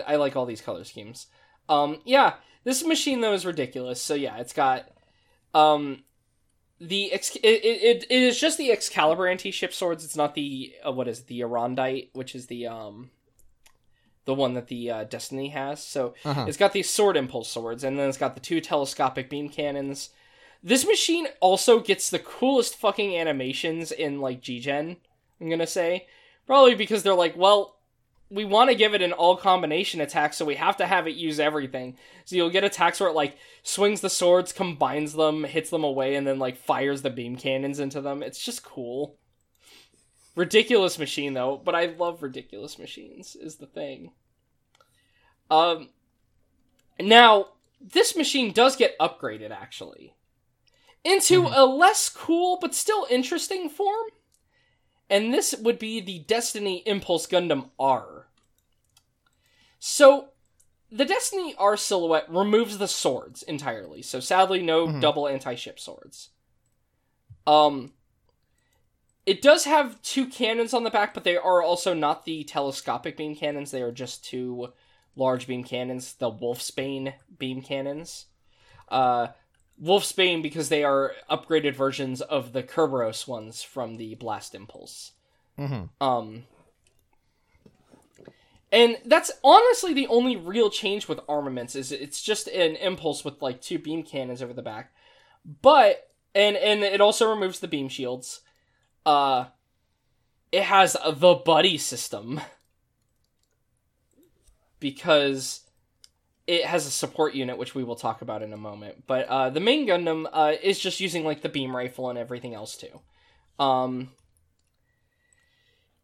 [0.06, 1.28] I like all these color schemes.
[1.70, 4.02] Um, yeah, this machine though is ridiculous.
[4.02, 4.90] So yeah, it's got
[5.54, 6.04] um
[6.80, 10.04] the ex- it, it, it is just the Excalibur anti-ship swords.
[10.06, 13.12] It's not the uh, what is it, the Arondight, which is the um
[14.28, 15.82] the one that the uh, Destiny has.
[15.82, 16.46] So Uh-huh.
[16.48, 20.10] it's got these sword impulse swords, and then it's got the two telescopic beam cannons.
[20.62, 24.98] This machine also gets the coolest fucking animations in like G-Gen.
[25.42, 26.08] I'm gonna say
[26.46, 27.78] probably because they're like, well,
[28.30, 31.16] we want to give it an all combination attack, so we have to have it
[31.16, 31.98] use everything.
[32.26, 36.16] So you'll get attacks where it like swings the swords, combines them, hits them away,
[36.16, 38.22] and then like fires the beam cannons into them.
[38.22, 39.16] It's just cool.
[40.38, 44.12] Ridiculous machine though, but I love ridiculous machines is the thing.
[45.50, 45.90] Um
[47.00, 47.48] now
[47.82, 50.14] this machine does get upgraded actually
[51.04, 51.54] into Mhm.
[51.56, 54.12] a less cool but still interesting form.
[55.10, 58.28] And this would be the Destiny Impulse Gundam R.
[59.80, 60.34] So
[60.92, 64.04] the Destiny R silhouette removes the swords entirely.
[64.04, 65.02] So sadly, no Mhm.
[65.02, 66.30] double anti-ship swords.
[67.48, 67.94] Um,
[69.28, 73.18] it does have two cannons on the back, but they are also not the telescopic
[73.18, 73.72] beam cannons.
[73.72, 74.70] They are just two
[75.18, 78.28] large beam cannons, the Wolfsbane beam cannons.
[78.88, 79.28] Uh,
[79.84, 85.12] Wolfsbane because they are upgraded versions of the Kerberos ones from the Blast Impulse.
[85.60, 85.86] Mm-hmm.
[86.00, 86.44] Um,
[88.72, 93.42] and that's honestly the only real change with armaments is it's just an impulse with
[93.42, 94.94] like two beam cannons over the back.
[95.62, 98.40] But and and it also removes the beam shields.
[99.08, 99.46] Uh
[100.52, 102.42] it has the buddy system
[104.80, 105.62] because
[106.46, 109.04] it has a support unit which we will talk about in a moment.
[109.08, 112.54] But uh the main Gundam uh is just using like the beam rifle and everything
[112.54, 113.00] else too.
[113.64, 114.12] Um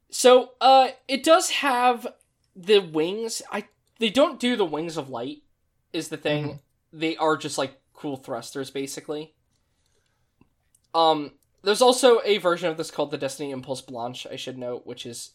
[0.10, 2.08] so uh it does have
[2.56, 3.42] the wings.
[3.52, 3.66] I
[4.00, 5.44] they don't do the wings of light
[5.92, 6.46] is the thing.
[6.46, 6.60] Mhm.
[6.94, 9.34] They are just like cool thrusters basically.
[10.94, 11.32] Um
[11.64, 15.06] there's also a version of this called the Destiny Impulse Blanche, I should note, which
[15.06, 15.32] is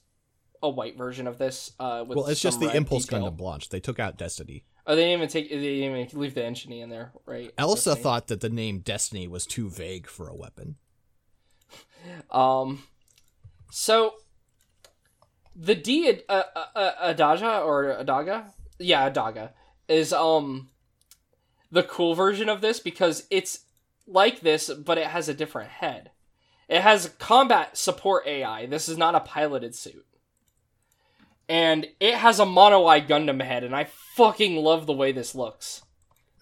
[0.62, 3.31] a white version of this uh with Well, it's just the Impulse detail.
[3.31, 3.68] Gundam Blanche.
[3.68, 4.64] They took out Destiny.
[4.87, 5.51] Oh, they didn't even take.
[5.51, 7.53] They didn't even leave the engine in there, right?
[7.59, 8.03] Elsa Destiny.
[8.03, 10.76] thought that the name Destiny was too vague for a weapon.
[12.31, 12.85] Um,
[13.70, 14.14] so
[15.55, 19.51] the D uh, uh, uh, Adaga or Adaga, yeah, Adaga
[19.89, 20.70] is um
[21.70, 23.61] the cool version of this because it's
[24.07, 26.11] like this, but it has a different head.
[26.69, 28.66] It has combat support AI.
[28.66, 30.05] This is not a piloted suit.
[31.49, 35.35] And it has a mono eye Gundam head, and I fucking love the way this
[35.35, 35.83] looks.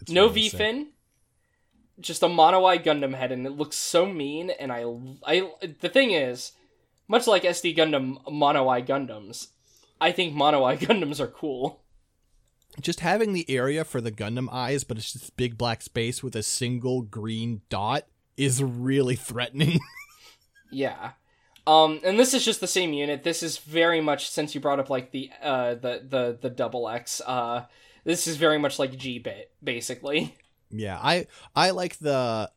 [0.09, 0.89] No V fin,
[2.01, 4.51] just a mono eye Gundam head, and it looks so mean.
[4.51, 4.85] And I,
[5.24, 5.49] I,
[5.81, 6.53] the thing is,
[7.07, 9.49] much like SD Gundam mono eye Gundams,
[10.01, 11.83] I think mono eye Gundams are cool.
[12.81, 16.35] Just having the area for the Gundam eyes, but it's just big black space with
[16.35, 18.07] a single green dot
[18.37, 19.79] is really threatening.
[20.71, 21.12] Yeah.
[21.67, 23.25] Um, and this is just the same unit.
[23.25, 26.89] This is very much since you brought up like the uh the the the double
[26.89, 27.21] X.
[27.27, 27.64] Uh,
[28.05, 30.37] this is very much like G bit basically.
[30.71, 32.51] yeah, I I like the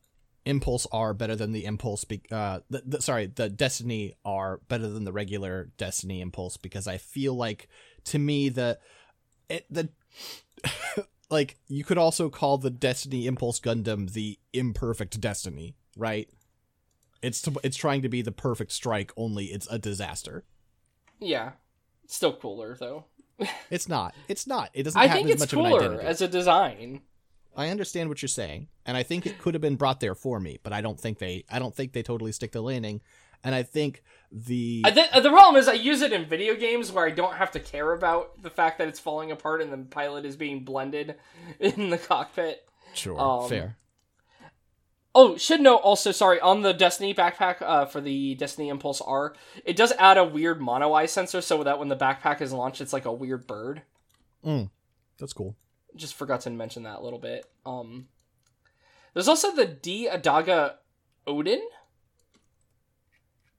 [0.46, 2.04] Impulse R better than the Impulse.
[2.04, 6.88] Be- uh, the, the, sorry, the Destiny R better than the regular Destiny Impulse because
[6.88, 7.68] I feel like
[8.06, 8.78] to me the
[9.50, 9.90] it, the
[11.32, 16.30] like you could also call the Destiny Impulse Gundam the imperfect Destiny, right?
[17.22, 20.46] It's to, it's trying to be the perfect strike, only it's a disaster.
[21.20, 21.52] Yeah,
[22.08, 23.06] still cooler though.
[23.70, 24.16] It's not.
[24.28, 24.70] It's not.
[24.74, 27.02] It doesn't I have think as it's much of an cooler as a design.
[27.56, 30.40] I understand what you're saying, and I think it could have been brought there for
[30.40, 31.46] me, but I don't think they.
[31.50, 33.02] I don't think they totally stick the landing,
[33.44, 34.82] and I think the.
[34.86, 37.52] I th- the problem is I use it in video games where I don't have
[37.52, 41.16] to care about the fact that it's falling apart and the pilot is being blended
[41.60, 42.68] in the cockpit.
[42.94, 43.78] sure, um, fair.
[45.16, 49.34] Oh, should note also, sorry, on the Destiny backpack uh, for the Destiny Impulse R,
[49.66, 52.80] it does add a weird mono eye sensor so that when the backpack is launched,
[52.80, 53.82] it's like a weird bird.
[54.46, 54.70] Mm,
[55.20, 55.56] That's cool.
[55.96, 57.46] Just forgot to mention that a little bit.
[57.66, 58.08] Um,
[59.14, 60.76] there's also the D Adaga
[61.26, 61.62] Odin,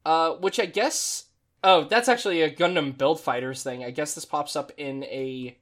[0.06, 1.24] uh, which I guess.
[1.62, 3.84] Oh, that's actually a Gundam Build Fighters thing.
[3.84, 5.58] I guess this pops up in a.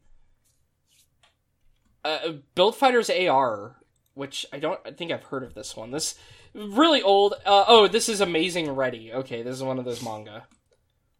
[2.04, 3.76] Uh, Build Fighters AR,
[4.18, 5.92] which I don't I think I've heard of this one.
[5.92, 6.16] This
[6.52, 7.34] really old.
[7.46, 9.12] Uh, oh, this is Amazing Ready.
[9.12, 10.46] Okay, this is one of those manga.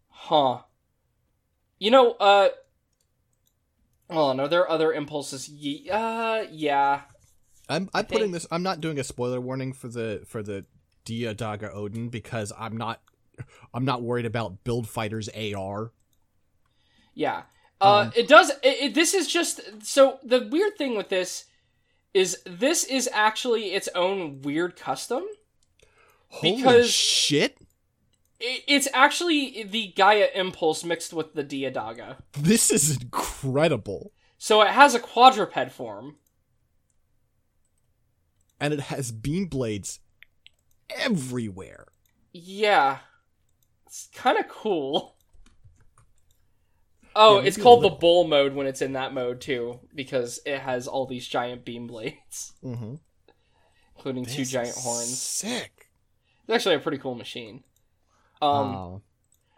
[0.08, 0.62] Huh.
[1.78, 2.48] You know, uh.
[4.10, 5.48] Oh no, there are other impulses.
[5.48, 7.02] Ye- uh, yeah.
[7.68, 8.46] I'm I'm putting this.
[8.50, 10.64] I'm not doing a spoiler warning for the for the
[11.04, 13.00] Dia Daga Odin because I'm not.
[13.72, 15.92] I'm not worried about Build Fighters AR.
[17.14, 17.42] Yeah.
[17.80, 18.50] Uh, Um, it does.
[18.50, 20.18] It, it, this is just so.
[20.24, 21.44] The weird thing with this
[22.14, 25.24] is this is actually its own weird custom.
[26.28, 27.58] Holy Because- shit!
[28.40, 32.18] It, it's actually the Gaia Impulse mixed with the Diadaga.
[32.32, 36.16] This is incredible, So it has a quadruped form.
[38.60, 40.00] and it has beam blades
[40.90, 41.86] everywhere.
[42.32, 42.98] Yeah.
[43.86, 45.16] It's kind of cool.
[47.20, 50.60] Oh, Yeah, it's called the bull mode when it's in that mode too, because it
[50.60, 52.94] has all these giant beam blades, Mm-hmm.
[53.96, 55.18] including two giant horns.
[55.20, 55.90] Sick.
[56.46, 57.64] It's actually a pretty cool machine.
[58.40, 59.02] Um, Oh.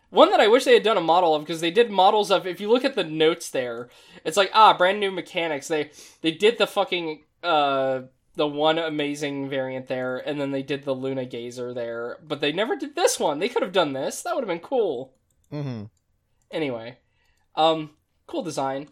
[0.09, 2.45] One that I wish they had done a model of because they did models of.
[2.45, 3.89] If you look at the notes there,
[4.25, 5.69] it's like ah, brand new mechanics.
[5.69, 5.91] They
[6.21, 8.01] they did the fucking uh
[8.35, 12.51] the one amazing variant there, and then they did the Luna Gazer there, but they
[12.51, 13.39] never did this one.
[13.39, 14.23] They could have done this.
[14.23, 15.13] That would have been cool.
[15.53, 15.85] Mm-hmm.
[16.51, 16.99] Anyway,
[17.61, 17.91] um,
[18.27, 18.89] cool design.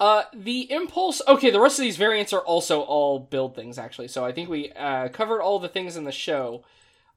[0.00, 1.22] Uh, the impulse.
[1.26, 4.08] Okay, the rest of these variants are also all build things actually.
[4.08, 6.64] So I think we uh, covered all the things in the show.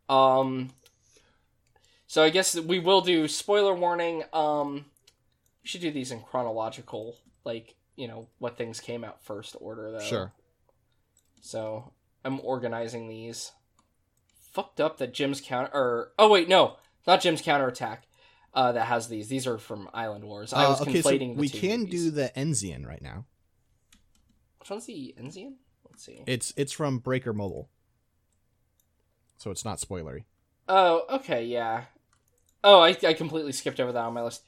[0.09, 0.69] Um,
[2.07, 4.23] so I guess we will do spoiler warning.
[4.31, 4.85] Um,
[5.63, 9.91] we should do these in chronological, like you know what things came out first order
[9.91, 9.99] though.
[9.99, 10.31] Sure.
[11.41, 11.91] So
[12.23, 13.51] I'm organizing these.
[14.51, 15.69] Fucked up that GM's counter.
[15.73, 18.06] Or oh wait, no, not GM's counterattack.
[18.57, 19.27] Uh, that has these.
[19.27, 20.51] These are from Island Wars.
[20.51, 22.05] I was Uh, okay, so conflating the we can movies.
[22.05, 23.25] do the Enzian right now.
[24.59, 25.53] Which one's the Enzian?
[25.87, 26.23] Let's see.
[26.25, 27.69] It's it's from Breaker Mobile,
[29.37, 30.23] so it's not spoilery.
[30.67, 31.83] Oh, okay, yeah.
[32.63, 34.41] Oh, I, I completely skipped over that on my list.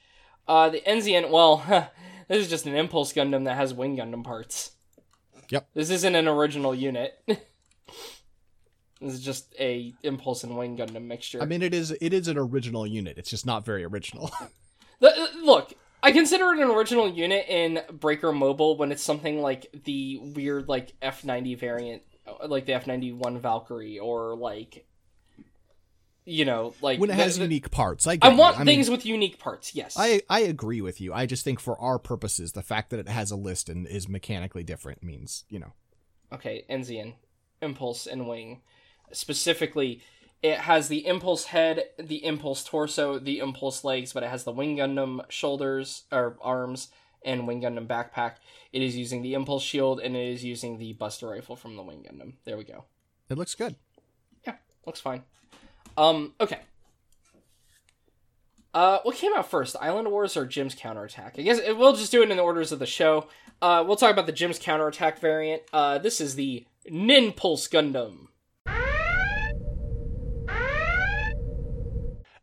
[0.47, 1.57] Uh, the Enzian, well,
[2.27, 4.71] this is just an Impulse Gundam that has Wing Gundam parts.
[5.51, 5.69] Yep.
[5.75, 7.13] This isn't an original unit.
[9.01, 11.41] this is just a Impulse and Wing Gundam mixture.
[11.41, 13.17] I mean, it is it is an original unit.
[13.17, 14.31] It's just not very original.
[15.01, 15.73] The- uh, look,
[16.03, 20.67] I consider it an original unit in Breaker Mobile when it's something like the weird,
[20.67, 24.85] like, F90 variant, uh, like the F91 Valkyrie, or like,
[26.25, 26.99] you know, like.
[26.99, 29.95] when it has the- unique parts, I, I want mean, things with unique parts, yes.
[29.97, 31.13] I I agree with you.
[31.13, 34.09] I just think for our purposes, the fact that it has a list and is
[34.09, 35.73] mechanically different means you know.
[36.33, 37.13] Okay, Enzian,
[37.61, 38.61] Impulse, and Wing.
[39.11, 40.01] Specifically,
[40.41, 44.51] it has the Impulse head, the Impulse torso, the Impulse legs, but it has the
[44.51, 46.89] Wing Gundam shoulders or arms
[47.23, 48.35] and Wing Gundam backpack.
[48.71, 51.83] It is using the Impulse shield and it is using the Buster rifle from the
[51.83, 52.33] Wing Gundam.
[52.45, 52.85] There we go.
[53.29, 53.75] It looks good.
[54.45, 54.55] Yeah,
[54.85, 55.23] looks fine.
[55.97, 56.59] Um, okay.
[58.73, 61.35] Uh, what came out first, Island Wars or GM's Counterattack?
[61.37, 63.27] I guess we'll just do it in the orders of the show.
[63.61, 65.63] Uh, we'll talk about the GM's Counterattack variant.
[65.73, 68.28] Uh, this is the Ninpulse Gundam.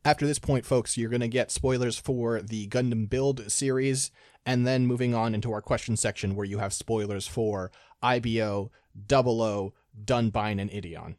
[0.07, 4.13] After this point, folks, you're going to get spoilers for the Gundam Build series,
[4.47, 7.73] and then moving on into our question section where you have spoilers for
[8.05, 8.71] IBO,
[9.09, 11.17] Double O, Dunbine, and Ideon.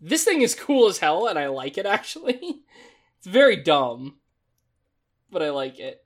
[0.00, 2.38] This thing is cool as hell, and I like it actually.
[3.18, 4.18] it's very dumb,
[5.32, 6.04] but I like it.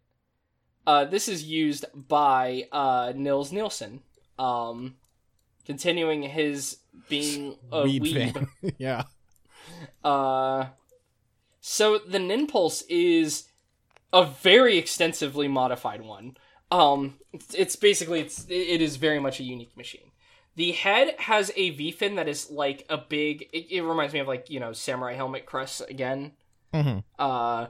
[0.87, 4.01] Uh, this is used by uh, Nils Nielsen,
[4.39, 4.95] um,
[5.65, 8.49] continuing his being a Weed weeb.
[8.79, 9.05] yeah.
[10.05, 10.67] Uh,
[11.61, 13.45] so the Ninpulse is
[14.13, 16.37] a very extensively modified one.
[16.71, 20.11] Um, it's, it's basically it's it is very much a unique machine.
[20.55, 23.49] The head has a V fin that is like a big.
[23.53, 26.33] It, it reminds me of like you know samurai helmet crest again.
[26.75, 27.01] Mm-hmm.
[27.19, 27.67] Uh,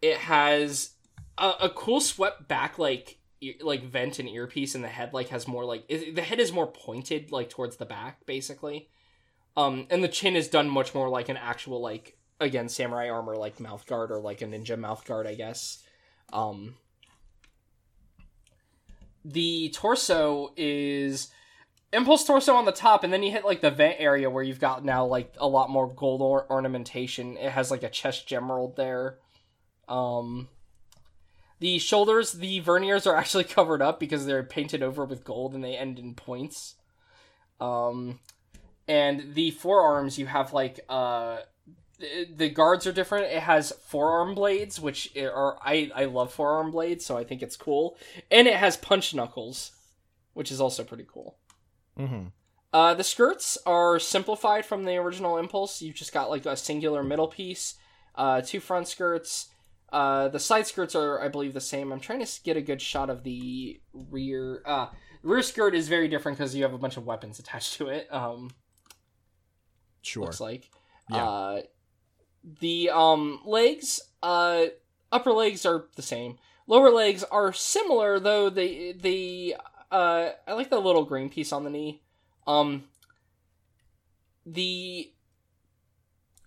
[0.00, 0.90] it has
[1.38, 3.18] a, a cool swept back like
[3.60, 6.66] like vent and earpiece, and the head like has more like the head is more
[6.66, 8.88] pointed like towards the back basically.
[9.56, 13.36] Um, and the chin is done much more like an actual like again samurai armor
[13.36, 15.82] like mouth guard or like a ninja mouth guard, I guess.
[16.32, 16.76] Um,
[19.24, 21.28] the torso is
[21.92, 24.58] impulse torso on the top and then you hit like the vent area where you've
[24.58, 28.76] got now like a lot more gold or- ornamentation it has like a chest gemerald
[28.76, 29.18] there
[29.88, 30.48] um
[31.62, 35.62] the shoulders the verniers are actually covered up because they're painted over with gold and
[35.62, 36.74] they end in points
[37.60, 38.18] um
[38.88, 41.38] and the forearms you have like uh
[42.36, 47.06] the- guards are different it has forearm blades which are i i love forearm blades
[47.06, 47.96] so i think it's cool
[48.30, 49.70] and it has punch knuckles
[50.34, 51.36] which is also pretty cool
[51.98, 52.28] Mm-hmm.
[52.72, 55.82] uh, the skirts are simplified from the original Impulse.
[55.82, 57.74] You've just got like a singular middle piece,
[58.14, 59.51] uh, two front skirts.
[59.92, 61.92] Uh, the side skirts are, I believe, the same.
[61.92, 64.62] I'm trying to get a good shot of the rear.
[64.64, 64.86] Uh,
[65.22, 68.12] rear skirt is very different because you have a bunch of weapons attached to it.
[68.12, 68.50] Um,
[70.00, 70.24] Sure.
[70.24, 70.70] looks like.
[71.10, 71.24] Yeah.
[71.28, 71.62] Uh,
[72.60, 74.64] the um legs, uh,
[75.12, 76.38] upper legs are the same.
[76.66, 78.48] Lower legs are similar though.
[78.50, 79.56] They the
[79.92, 82.02] uh, I like the little green piece on the knee.
[82.46, 82.84] Um,
[84.46, 85.12] the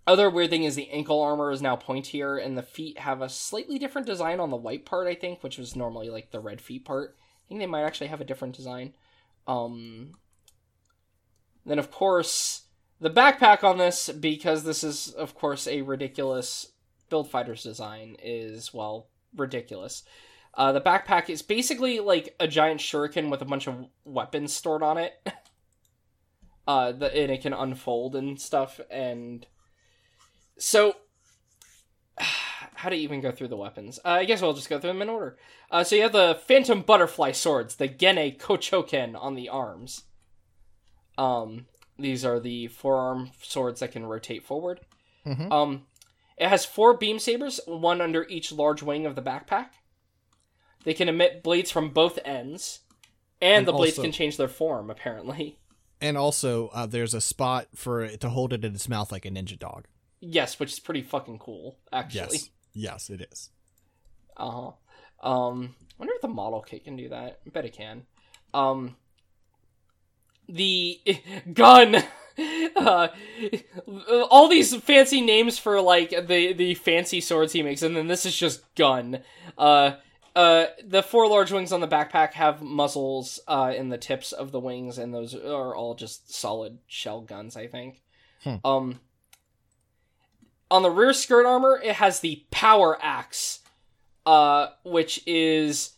[0.08, 3.30] other weird thing is the ankle armor is now pointier, and the feet have a
[3.30, 5.08] slightly different design on the white part.
[5.08, 7.16] I think, which was normally like the red feet part.
[7.18, 8.94] I think they might actually have a different design.
[9.48, 10.14] Um,
[11.66, 12.64] then of course
[13.00, 16.72] the backpack on this, because this is of course a ridiculous
[17.10, 20.04] build fighters design, is well ridiculous.
[20.54, 24.82] Uh, the backpack is basically like a giant shuriken with a bunch of weapons stored
[24.82, 25.14] on it.
[26.68, 29.46] uh, the, and it can unfold and stuff, and
[30.58, 30.96] so
[32.18, 34.00] how to even go through the weapons?
[34.06, 35.38] Uh, I guess we'll just go through them in order.
[35.72, 40.04] Uh, so you have the Phantom Butterfly swords, the Gen'ei Kochoken on the arms.
[41.18, 41.66] Um,
[41.98, 44.82] these are the forearm swords that can rotate forward.
[45.26, 45.52] Mhm.
[45.52, 45.88] Um,
[46.38, 49.70] It has four beam sabers, one under each large wing of the backpack.
[50.84, 52.82] They can emit blades from both ends,
[53.42, 54.90] and, And the blades can change their form.
[54.90, 55.58] Apparently,
[56.02, 59.26] And also, uh, there's a spot for it to hold it in its mouth like
[59.26, 59.88] a ninja dog.
[60.26, 61.78] Yes, which is pretty fucking cool.
[61.92, 62.50] Actually, Yes.
[62.74, 63.50] Yes, it is.
[64.36, 64.72] Uh huh.
[65.28, 67.40] Um, wonder if the model kit can do that.
[67.46, 68.04] I bet it can.
[68.54, 68.96] Um,
[70.48, 71.00] the
[71.54, 72.04] gun.
[72.76, 73.08] Uh,
[74.30, 78.26] all these fancy names for like the the fancy swords he makes, and then this
[78.26, 79.20] is just gun.
[79.58, 79.94] Uh,
[80.36, 84.52] uh, the four large wings on the backpack have muzzles uh, in the tips of
[84.52, 87.56] the wings, and those are all just solid shell guns.
[87.56, 88.02] I think.
[88.44, 88.56] Hmm.
[88.66, 89.00] Um,
[90.76, 93.62] on the rear skirt armor, it has the power axe,
[94.26, 95.94] uh, which is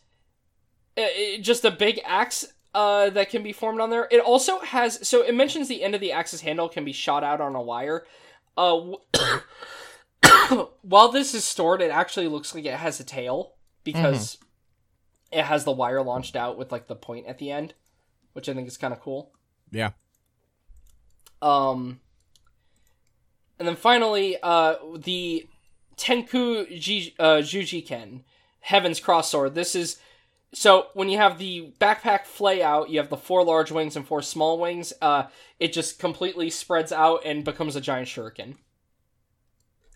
[0.96, 4.06] uh, uh, just a big axe uh, that can be formed on there.
[4.08, 7.24] It also has so it mentions the end of the axe's handle can be shot
[7.24, 8.06] out on a wire.
[8.56, 8.94] Uh,
[10.40, 14.38] w- while this is stored, it actually looks like it has a tail because
[15.32, 17.74] it has the wire launched out with like the point at the end,
[18.32, 19.32] which I think is kind of cool.
[19.72, 19.90] Yeah.
[21.42, 21.98] Um,
[23.58, 25.48] and then finally, uh, the
[25.96, 28.22] Tenku Ji- uh, Jujiken,
[28.60, 29.54] Heaven's Cross Sword.
[29.54, 29.98] This is
[30.54, 34.06] so when you have the backpack flay out, you have the four large wings and
[34.06, 34.92] four small wings.
[35.02, 35.24] Uh,
[35.60, 38.56] it just completely spreads out and becomes a giant shuriken,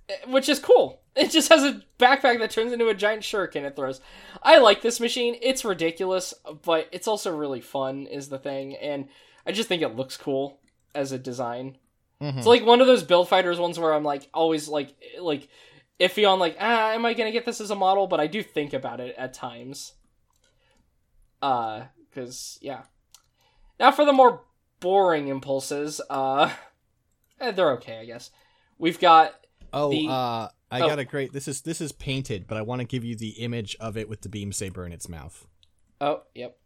[0.09, 1.01] Eh, which is cool.
[1.15, 4.01] It just has a backpack that turns into a giant shuriken it throws.
[4.43, 5.37] I like this machine.
[5.43, 6.33] It's ridiculous,
[6.65, 8.07] but it's also really fun.
[8.07, 9.09] Is the thing, and
[9.47, 10.61] I just think it looks cool
[10.95, 11.77] as a design.
[12.23, 12.39] Mhm.
[12.39, 15.49] It's like one of those build fighters ones where I'm like always like like
[16.01, 18.43] iffy on like ah am I gonna get this as a model, but I do
[18.43, 19.95] think about it at times.
[21.41, 22.83] Uh, because yeah.
[23.81, 24.43] Now for the more
[24.81, 26.53] boring impulses, uh,
[27.41, 28.31] eh, they're okay, I guess.
[28.79, 29.35] We've got
[29.73, 30.89] Oh, The- uh, I oh.
[30.89, 31.33] got a great.
[31.33, 34.09] This is this is painted, but I want to give you the image of it
[34.09, 35.47] with the beam saber in its mouth.
[36.01, 36.57] oh yep.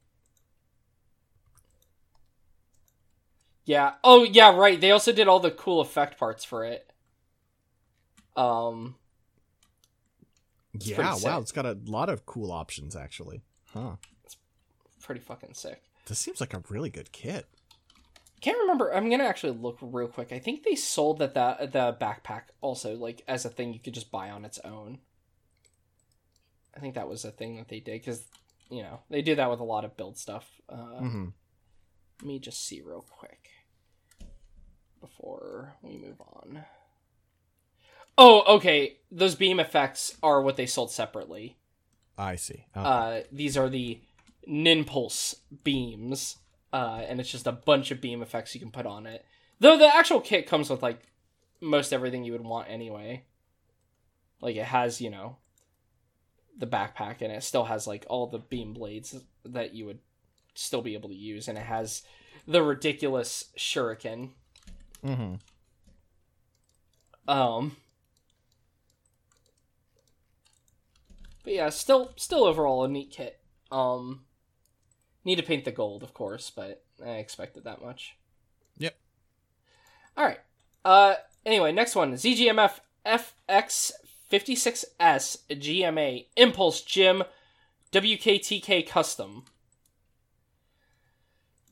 [3.67, 3.95] Yeah.
[4.03, 4.81] Oh yeah, right.
[4.81, 6.91] They also did all the cool effect parts for it.
[8.37, 8.95] Um.
[10.79, 13.43] yeah, wow, it's got a lot of cool options actually.
[13.73, 13.97] Huh.
[14.25, 14.37] It's
[15.03, 15.83] pretty fucking sick.
[16.07, 17.47] This seems like a really good kit.
[18.41, 18.95] Can't remember.
[18.95, 20.31] I'm gonna actually look real quick.
[20.31, 23.95] I think they sold that the the backpack also like as a thing you could
[23.95, 24.99] just buy on its own.
[26.77, 28.23] I think that was a thing that they did because
[28.71, 30.61] you know they do that with a lot of build stuff.
[30.69, 31.25] Uh, hmm
[32.21, 33.49] Let me just see real quick
[35.01, 36.65] before we move on.
[38.19, 38.97] Oh, okay.
[39.11, 41.57] Those beam effects are what they sold separately.
[42.19, 42.67] I see.
[42.77, 42.87] Okay.
[42.87, 44.01] Uh, these are the
[44.49, 46.39] Ninpulse beams,
[46.73, 49.25] uh, and it's just a bunch of beam effects you can put on it.
[49.61, 51.01] Though the actual kit comes with like
[51.61, 53.25] most everything you would want anyway.
[54.41, 55.37] Like it has, you know,
[56.57, 59.99] the backpack, and it still has like all the beam blades that you would
[60.55, 62.03] still be able to use, and it has
[62.47, 64.31] the ridiculous shuriken.
[65.05, 65.35] Hmm
[67.29, 67.77] Um,
[71.45, 73.41] but yeah, still, still overall a neat kit.
[73.71, 74.23] Um,
[75.25, 78.17] need to paint the gold, of course, but I expected that much.
[78.79, 78.97] Yep.
[80.17, 80.41] All right.
[80.85, 83.93] Uh, anyway, next one: ZGMF FX
[84.29, 87.27] fifty six S GMA Impulse GM
[87.93, 89.45] WKTK Custom.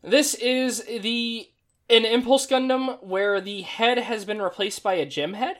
[0.02, 1.48] This is the
[1.90, 5.56] an Impulse Gundam where the head has been replaced by a GM head,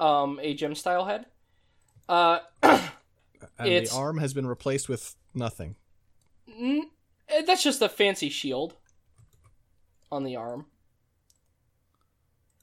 [0.00, 1.26] um, a GM style head.
[2.08, 2.38] Uh,
[3.58, 5.76] And the arm has been replaced with nothing.
[6.48, 6.90] n-
[7.28, 8.74] eh, that's just a fancy shield
[10.10, 10.66] on the arm.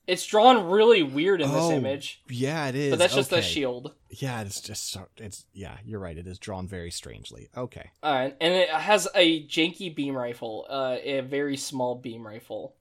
[0.08, 2.90] It's drawn really weird in this Oh, image, Yeah, it is.
[2.90, 3.94] but that's just the shield.
[4.10, 5.78] Yeah, it's just so- it's yeah.
[5.86, 6.18] You're right.
[6.18, 7.50] It is drawn very strangely.
[7.56, 7.92] Okay.
[8.04, 12.76] Uh, and it has a janky beam rifle, uh, a very small beam rifle.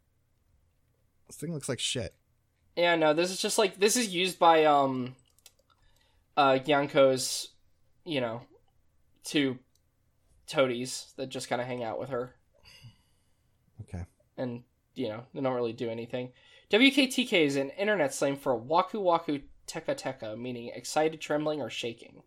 [1.29, 2.15] This thing looks like shit.
[2.75, 5.15] Yeah, no, this is just like this is used by um
[6.37, 7.49] uh Yanko's,
[8.05, 8.43] you know,
[9.25, 9.59] two
[10.47, 12.35] toadies that just kind of hang out with her
[13.83, 14.05] Okay.
[14.37, 14.65] and
[14.95, 16.33] you know, they don't really do anything.
[16.71, 22.23] WKTK is an internet slang for waku waku teka teka, meaning excited, trembling, or shaking.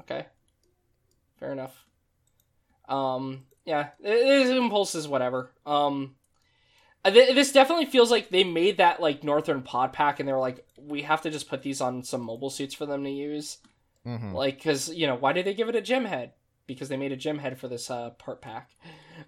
[0.00, 0.26] Okay.
[1.38, 1.84] Fair enough.
[2.88, 5.50] Um, yeah, it is impulses, whatever.
[5.66, 6.14] Um,
[7.04, 10.32] uh, th- this definitely feels like they made that like Northern Pod Pack, and they
[10.32, 13.10] were like, we have to just put these on some mobile suits for them to
[13.10, 13.58] use,
[14.06, 14.34] Mm-hmm.
[14.34, 16.32] like, because you know, why did they give it a GM head?
[16.68, 18.70] Because they made a GM head for this uh part pack.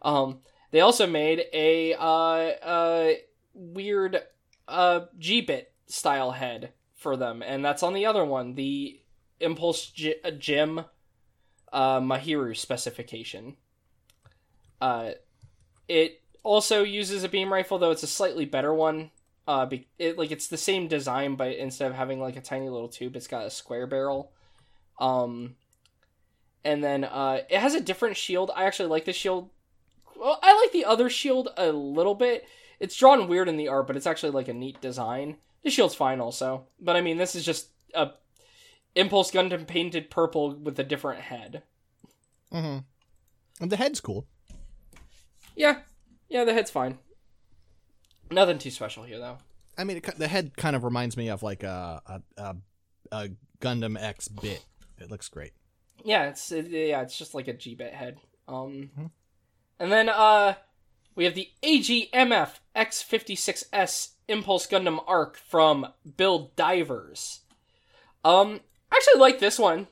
[0.02, 0.38] Um,
[0.70, 3.12] they also made a uh uh
[3.58, 4.22] weird
[4.66, 9.00] uh G bit style head for them, and that's on the other one, the
[9.40, 10.84] Impulse G- uh, GM
[11.72, 13.56] uh, Mahiru specification.
[14.80, 15.12] Uh,
[15.88, 19.10] it also uses a beam rifle, though it's a slightly better one.
[19.46, 22.68] Uh, be- it, like it's the same design, but instead of having like a tiny
[22.68, 24.32] little tube, it's got a square barrel.
[25.00, 25.54] Um,
[26.64, 28.50] and then uh, it has a different shield.
[28.54, 29.50] I actually like the shield.
[30.16, 32.44] Well, I like the other shield a little bit.
[32.80, 35.36] It's drawn weird in the art, but it's actually like a neat design.
[35.64, 38.10] The shield's fine also, but I mean, this is just a
[38.94, 41.62] Impulse Gundam painted purple with a different head.
[42.52, 42.78] Mm-hmm.
[43.62, 44.26] And the head's cool.
[45.56, 45.80] Yeah,
[46.28, 46.98] yeah, the head's fine.
[48.30, 49.38] Nothing too special here though.
[49.76, 52.56] I mean, it, the head kind of reminds me of like a a, a,
[53.12, 53.28] a
[53.60, 54.64] Gundam X bit.
[54.98, 55.52] It looks great.
[56.04, 58.18] Yeah, it's it, yeah, it's just like a G-bit head.
[58.46, 59.10] Um, Mhm.
[59.80, 60.54] and then uh,
[61.18, 67.40] we have the AGMF X56S Impulse Gundam Arc from Build Divers.
[68.24, 68.60] Um,
[68.92, 69.88] I actually like this one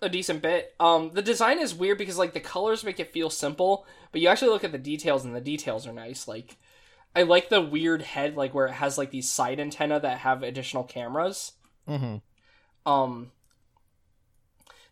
[0.00, 0.76] a decent bit.
[0.78, 4.28] Um, the design is weird because like the colors make it feel simple, but you
[4.28, 6.28] actually look at the details and the details are nice.
[6.28, 6.56] Like,
[7.16, 10.44] I like the weird head, like where it has like these side antenna that have
[10.44, 11.50] additional cameras.
[11.88, 12.18] Mm-hmm.
[12.88, 13.32] Um,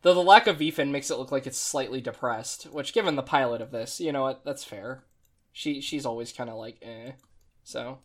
[0.02, 3.22] though the lack of VFin makes it look like it's slightly depressed, which, given the
[3.22, 5.04] pilot of this, you know what, that's fair.
[5.58, 7.12] She she's always kind of like eh.
[7.64, 7.98] So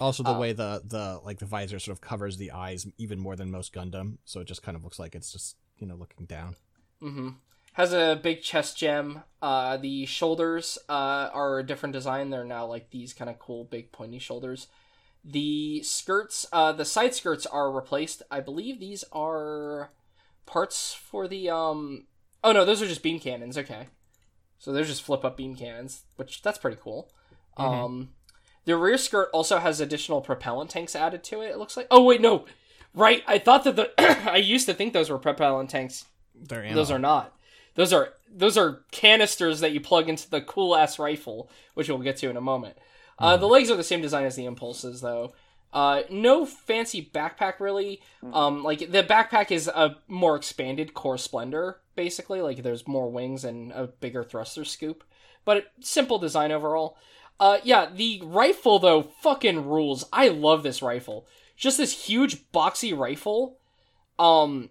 [0.00, 3.18] Also, the Uh, way the the like the visor sort of covers the eyes even
[3.20, 5.94] more than most Gundam, so it just kind of looks like it's just you know
[5.94, 6.56] looking down.
[7.02, 7.30] Mm-hmm.
[7.74, 9.22] has a big chest gem.
[9.40, 12.30] Uh, the shoulders uh are a different design.
[12.30, 14.66] They're now like these kind of cool big pointy shoulders.
[15.24, 18.22] The skirts, uh, the side skirts are replaced.
[18.30, 19.90] I believe these are
[20.46, 22.06] parts for the um.
[22.44, 23.58] Oh no, those are just beam cannons.
[23.58, 23.88] Okay,
[24.60, 27.10] so they're just flip up beam cannons, which that's pretty cool.
[27.58, 27.64] Mhm.
[27.64, 28.10] Um,
[28.66, 31.50] the rear skirt also has additional propellant tanks added to it.
[31.50, 31.88] It looks like.
[31.90, 32.44] Oh wait, no,
[32.94, 33.24] right.
[33.26, 33.90] I thought that the
[34.30, 36.04] I used to think those were propellant tanks.
[36.36, 37.34] They're Those are not.
[37.74, 41.98] Those are those are canisters that you plug into the cool ass rifle, which we'll
[41.98, 42.76] get to in a moment.
[43.18, 45.34] Uh, the legs are the same design as the impulses, though.
[45.72, 48.00] Uh, no fancy backpack really.
[48.32, 52.40] Um, like the backpack is a more expanded core splendor, basically.
[52.40, 55.04] Like there's more wings and a bigger thruster scoop,
[55.44, 56.96] but it, simple design overall.
[57.38, 60.04] Uh, yeah, the rifle though fucking rules.
[60.12, 61.26] I love this rifle.
[61.56, 63.58] Just this huge boxy rifle.
[64.18, 64.70] Um,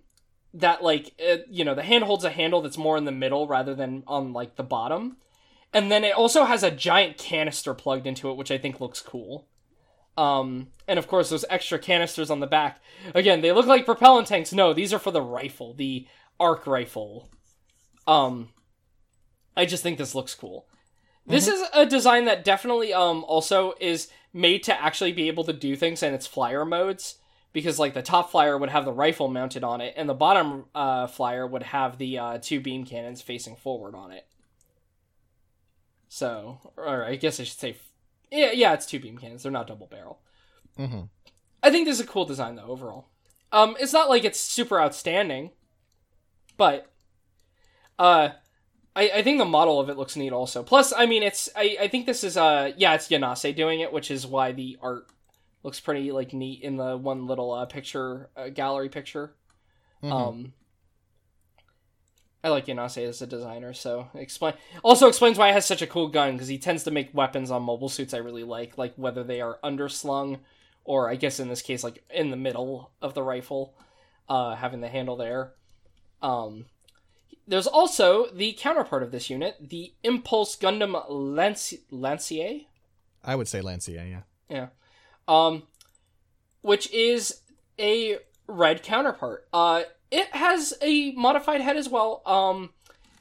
[0.53, 3.47] that like uh, you know the hand holds a handle that's more in the middle
[3.47, 5.17] rather than on like the bottom
[5.73, 8.99] and then it also has a giant canister plugged into it which i think looks
[8.99, 9.47] cool
[10.17, 12.81] um and of course those extra canisters on the back.
[13.15, 14.53] Again they look like propellant tanks.
[14.53, 16.07] No these are for the rifle the
[16.39, 17.29] arc rifle.
[18.07, 18.49] Um
[19.55, 20.67] i just think this looks cool.
[21.25, 25.53] This is a design that definitely um also is made to actually be able to
[25.53, 27.15] do things in its flyer modes
[27.53, 30.65] because like the top flyer would have the rifle mounted on it and the bottom
[30.75, 34.27] uh, flyer would have the uh, two beam cannons facing forward on it.
[36.07, 37.75] So or i guess i should say
[38.31, 40.19] yeah yeah it's two beam cannons they're not double barrel
[40.77, 41.01] Mm-hmm.
[41.61, 43.07] i think this is a cool design though overall
[43.51, 45.51] um it's not like it's super outstanding
[46.55, 46.89] but
[47.97, 48.29] uh
[48.95, 51.75] I, I think the model of it looks neat also plus i mean it's i,
[51.81, 55.09] I think this is uh yeah it's yanase doing it which is why the art
[55.63, 59.33] looks pretty like neat in the one little uh, picture uh, gallery picture.
[60.03, 60.13] Mm-hmm.
[60.13, 60.53] Um,
[62.43, 64.53] I like Yanase as a designer, so explain
[64.83, 67.51] also explains why he has such a cool gun because he tends to make weapons
[67.51, 70.39] on mobile suits I really like, like whether they are underslung
[70.85, 73.75] or I guess in this case like in the middle of the rifle,
[74.29, 75.53] uh, having the handle there.
[76.21, 76.65] Um,
[77.47, 82.61] there's also the counterpart of this unit, the Impulse Gundam Lance- Lancier.
[83.23, 84.21] I would say Lancia, yeah.
[84.47, 84.67] Yeah.
[85.27, 85.63] Um,
[86.61, 87.41] which is
[87.77, 89.47] a red counterpart.
[89.51, 92.21] Uh, it has a modified head as well.
[92.25, 92.71] Um,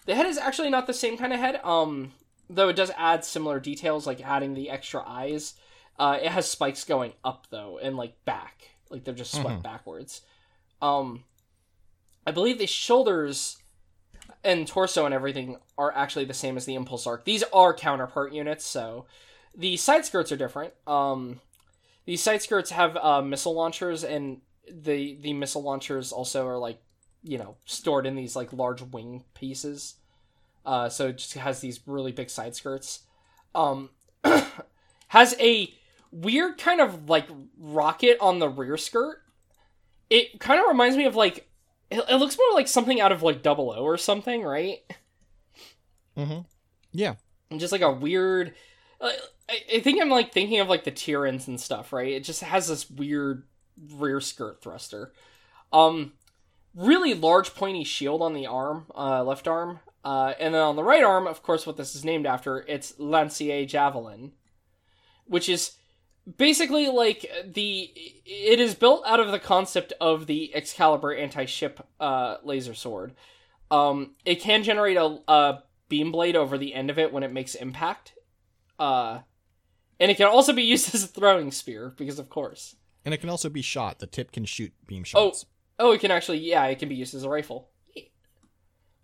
[0.07, 1.61] the head is actually not the same kind of head.
[1.65, 2.13] Um,
[2.49, 5.55] though it does add similar details, like adding the extra eyes.
[5.99, 9.63] Uh, it has spikes going up though, and like back, like they're just swept Mhm.
[9.65, 10.23] backwards.
[10.81, 11.25] Um,
[12.27, 13.59] I believe the shoulders
[14.45, 17.25] and torso and everything are actually the same as the impulse arc.
[17.25, 19.07] These are counterpart units, so
[19.55, 20.73] the side skirts are different.
[20.87, 21.41] Um,
[22.05, 24.41] these side skirts have uh, missile launchers, and
[24.71, 26.81] the the missile launchers also are like
[27.23, 29.95] you know stored in these like large wing pieces.
[30.65, 33.01] Uh, so it just has these really big side skirts.
[33.55, 33.91] Um,
[35.09, 35.73] has a
[36.13, 37.27] weird kind of like
[37.59, 39.23] rocket on the rear skirt.
[40.11, 41.49] It kind of reminds me of like
[41.91, 44.81] it, it looks more like something out of like Double O or something, right?
[46.17, 46.41] Mm-hmm.
[46.93, 47.15] Yeah.
[47.51, 48.55] And just like a weird
[49.01, 49.11] uh,
[49.49, 52.43] I, I think i'm like thinking of like the tyrants and stuff right it just
[52.43, 53.45] has this weird
[53.95, 55.13] rear skirt thruster.
[55.73, 56.13] Um,
[56.75, 60.85] really large pointy shield on the arm, uh, left arm, uh, and then on the
[60.85, 64.33] right arm, of course, what this is named after, it's Lancier Javelin,
[65.27, 65.73] which is
[66.37, 67.91] basically like the
[68.25, 73.15] it is built out of the concept of the Excalibur anti-ship uh, laser sword.
[73.71, 77.33] Um, it can generate a, a beam blade over the end of it when it
[77.33, 78.15] makes impact.
[78.79, 79.21] Uh,
[80.01, 82.77] and it can also be used as a throwing spear because, of course.
[83.09, 84.01] And it can also be shot.
[84.01, 85.47] The tip can shoot beam shots.
[85.79, 87.71] Oh, oh, it can actually, yeah, it can be used as a rifle.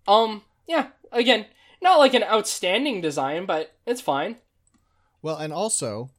[0.07, 1.47] Um, yeah, again,
[1.81, 4.35] not like an outstanding design, but it's fine.
[5.23, 6.11] Well, and also,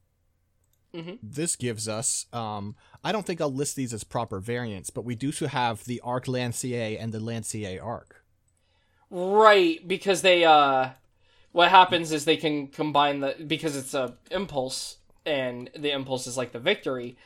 [0.93, 1.19] Mhm.
[1.23, 2.25] this gives us.
[2.33, 6.01] Um, I don't think I'll list these as proper variants, but we do have the
[6.01, 8.25] Arc Lancier and the Lancier Arc.
[9.09, 10.89] Right, because they uh
[11.53, 16.35] what happens is they can combine the because it's a impulse and the impulse is
[16.35, 17.17] like the victory,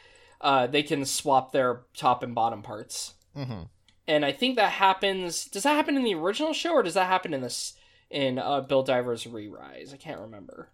[0.41, 3.13] uh they can swap their top and bottom parts.
[3.38, 3.63] Mm-hmm.
[4.07, 7.07] And I think that happens does that happen in the original show or does that
[7.07, 7.73] happen in this
[8.09, 9.93] in uh Build Divers Re-Rise?
[9.93, 10.69] I can't remember.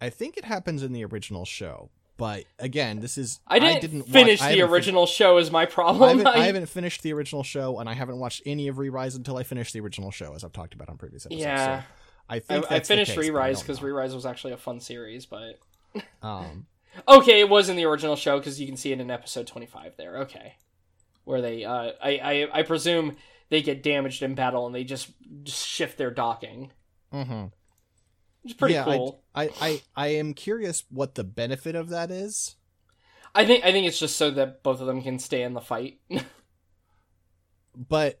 [0.00, 4.08] I think it happens in the original show, but again, this is I didn't, watch-
[4.10, 6.18] finish I the haven't fin- original show is my I problem.
[6.18, 9.36] haven't, I haven't finished the original show, and I haven't watched any of Re-Rise until
[9.36, 11.42] I finished the original show, as I've talked about on previous episodes.
[11.42, 11.80] yeah.
[11.80, 11.86] so
[12.30, 13.82] I I, think I the finished case, Re-Rise because.
[13.82, 15.58] Re-Rise was actually a fun series, but
[16.22, 16.66] Um,
[17.06, 19.96] Okay, it was in the original show because you can see it in episode twenty-five
[19.96, 20.18] there.
[20.18, 20.54] Okay,
[21.24, 23.16] where they, uh, I, I, I presume
[23.50, 25.10] they get damaged in battle and they just,
[25.42, 26.72] just shift their docking,
[27.12, 27.46] Mm-hmm.
[28.44, 29.22] is pretty Yeah, cool.
[29.34, 32.56] I, I I am curious what the benefit of that is.
[33.34, 35.60] I, think, I think it's just so that both of them can stay in the
[35.60, 36.00] fight.
[37.76, 38.20] But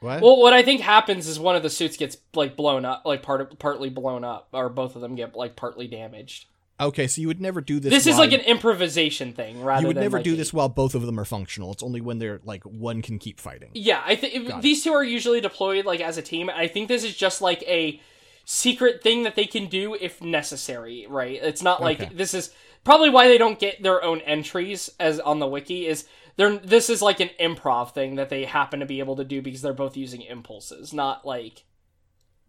[0.00, 0.20] what?
[0.22, 3.22] well, what I think happens is one of the suits gets like blown up, like
[3.22, 6.46] part partly blown up, or both of them get like partly damaged.
[6.80, 7.90] okay, so you would never do this.
[7.92, 10.68] This, is like an improvisation thing, rather You would never like do a- this while
[10.70, 11.72] both of them are functional.
[11.72, 13.70] It's only when they're like one can keep fighting.
[13.74, 14.62] Yeah, I think Got it.
[14.62, 16.48] these two are usually deployed like as a team.
[16.48, 18.00] I think this is just like a
[18.46, 21.38] secret thing that they can do if necessary, right?
[21.42, 22.14] It's not like Okay.
[22.14, 22.50] this is
[22.84, 26.06] probably why they don't get their own entries as on the wiki is
[26.36, 29.42] they're this is like an improv thing that they happen to be able to do
[29.42, 31.64] because they're both using impulses, not like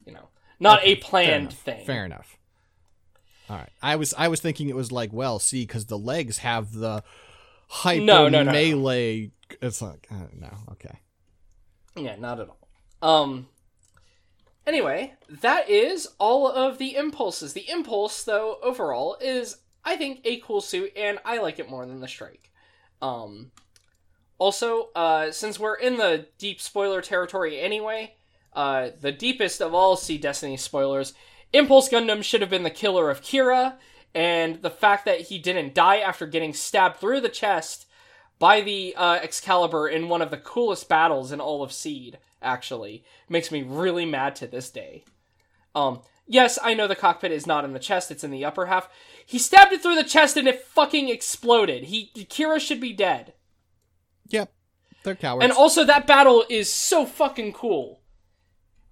[0.06, 0.30] you know,
[0.60, 1.86] not Okay, a planned enough, thing.
[1.86, 2.38] Fair enough.
[3.50, 3.70] All right.
[3.82, 7.04] I was I was thinking it was like, well, see, because the legs have the
[7.68, 8.52] hyper No, no, no.
[8.52, 9.32] melee.
[9.62, 11.00] It's like uh, no, okay.
[11.96, 12.68] Yeah, not at all.
[13.02, 13.48] Um
[14.66, 17.54] anyway, that is all of the impulses.
[17.54, 21.86] The impulse though overall is I think a cool suit and I like it more
[21.86, 22.52] than the strike.
[23.02, 23.52] Um
[24.42, 28.16] also, uh since we're in the deep spoiler territory anyway,
[28.54, 31.14] uh the deepest of all Seed Destiny spoilers,
[31.54, 33.76] Impulse Gundam should have been the killer of Kira
[34.16, 37.86] and the fact that he didn't die after getting stabbed through the chest
[38.40, 43.04] by the uh, Excalibur in one of the coolest battles in all of Seed, actually,
[43.30, 45.04] makes me really mad to this day.
[45.76, 48.66] Um, yes, I know the cockpit is not in the chest, it's in the upper
[48.66, 48.90] half.
[49.24, 51.86] He stabbed it through the chest and it fucking exploded.
[51.86, 53.34] He Kira should be dead.
[54.34, 54.52] Yep,
[55.04, 55.44] they're cowards.
[55.44, 58.02] And also that battle is so fucking cool.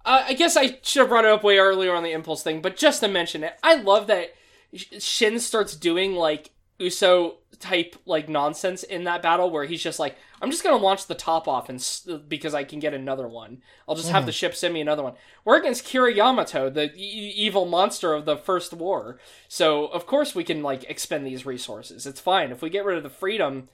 [0.04, 2.62] Uh, I guess I should have brought it up way earlier on the impulse thing,
[2.62, 4.30] but just to mention it, I love that
[4.74, 9.98] Sh- Shin starts doing like Uso type like nonsense in that battle where he's just
[9.98, 13.28] like, I'm just gonna launch the top off and s- because I can get another
[13.28, 13.60] one.
[13.86, 15.12] I'll just have the ship send me another one.
[15.44, 19.18] We're against Kira Yamato, the e- evil monster of the first war,
[19.48, 22.06] so of course we can like expend these resources.
[22.06, 23.68] It's fine if we get rid of the freedom.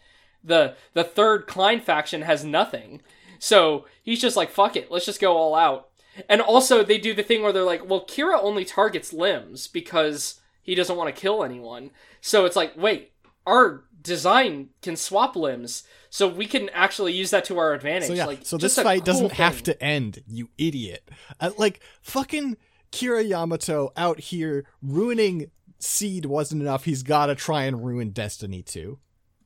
[0.47, 3.03] The the third Clyne faction has nothing,
[3.39, 5.89] so he's just like, fuck it, let's just go all out.
[6.29, 10.41] And also, they do the thing where they're like, well, Kira only targets limbs because
[10.63, 11.91] he doesn't want to kill anyone.
[12.23, 13.13] So it's like, wait,
[13.47, 18.09] our design can swap limbs, so we can actually use that to our advantage.
[18.09, 20.23] so yeah, like, so this fight cool doesn't have to end.
[20.27, 21.11] You idiot!
[21.41, 22.57] Uh, like fucking
[22.93, 26.85] Kira Yamato out here ruining Seed wasn't enough.
[26.85, 28.99] He's got to try and ruin Destiny too.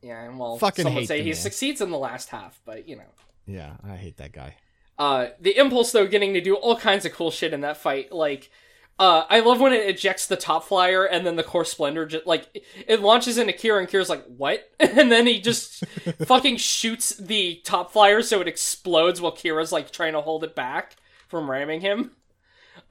[0.03, 1.35] Yeah, and well, Fucking some would say he man.
[1.35, 3.03] succeeds in the last half, but you know.
[3.47, 4.57] Yeah, I hate that guy.
[4.99, 8.13] Uh, the impulse though, getting to do all kinds of cool shit in that fight,
[8.13, 8.51] like.
[8.99, 12.27] Uh, I love when it ejects the top flyer and then the core splendor just
[12.27, 15.87] like it launches into Kira and Kira's like what and then he just
[16.27, 20.55] fucking shoots the top flyer so it explodes while Kira's like trying to hold it
[20.55, 20.97] back
[21.29, 22.11] from ramming him.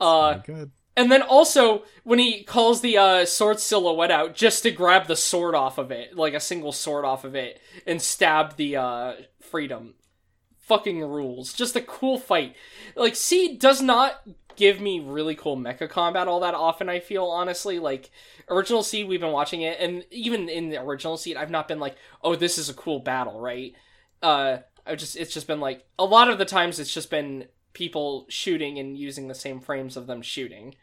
[0.01, 0.71] Uh, Good.
[0.99, 5.15] And then also when he calls the uh, sword silhouette out just to grab the
[5.15, 9.13] sword off of it, like a single sword off of it, and stab the uh,
[9.39, 9.93] freedom.
[10.57, 11.53] Fucking rules.
[11.53, 12.53] Just a cool fight.
[12.97, 14.23] Like, Seed does not
[14.57, 16.89] give me really cool mecha combat all that often.
[16.89, 18.11] I feel honestly like
[18.49, 19.07] original seed.
[19.07, 22.35] We've been watching it, and even in the original seed, I've not been like, oh,
[22.35, 23.73] this is a cool battle, right?
[24.21, 27.45] Uh, I just it's just been like a lot of the times it's just been
[27.71, 30.75] people shooting and using the same frames of them shooting,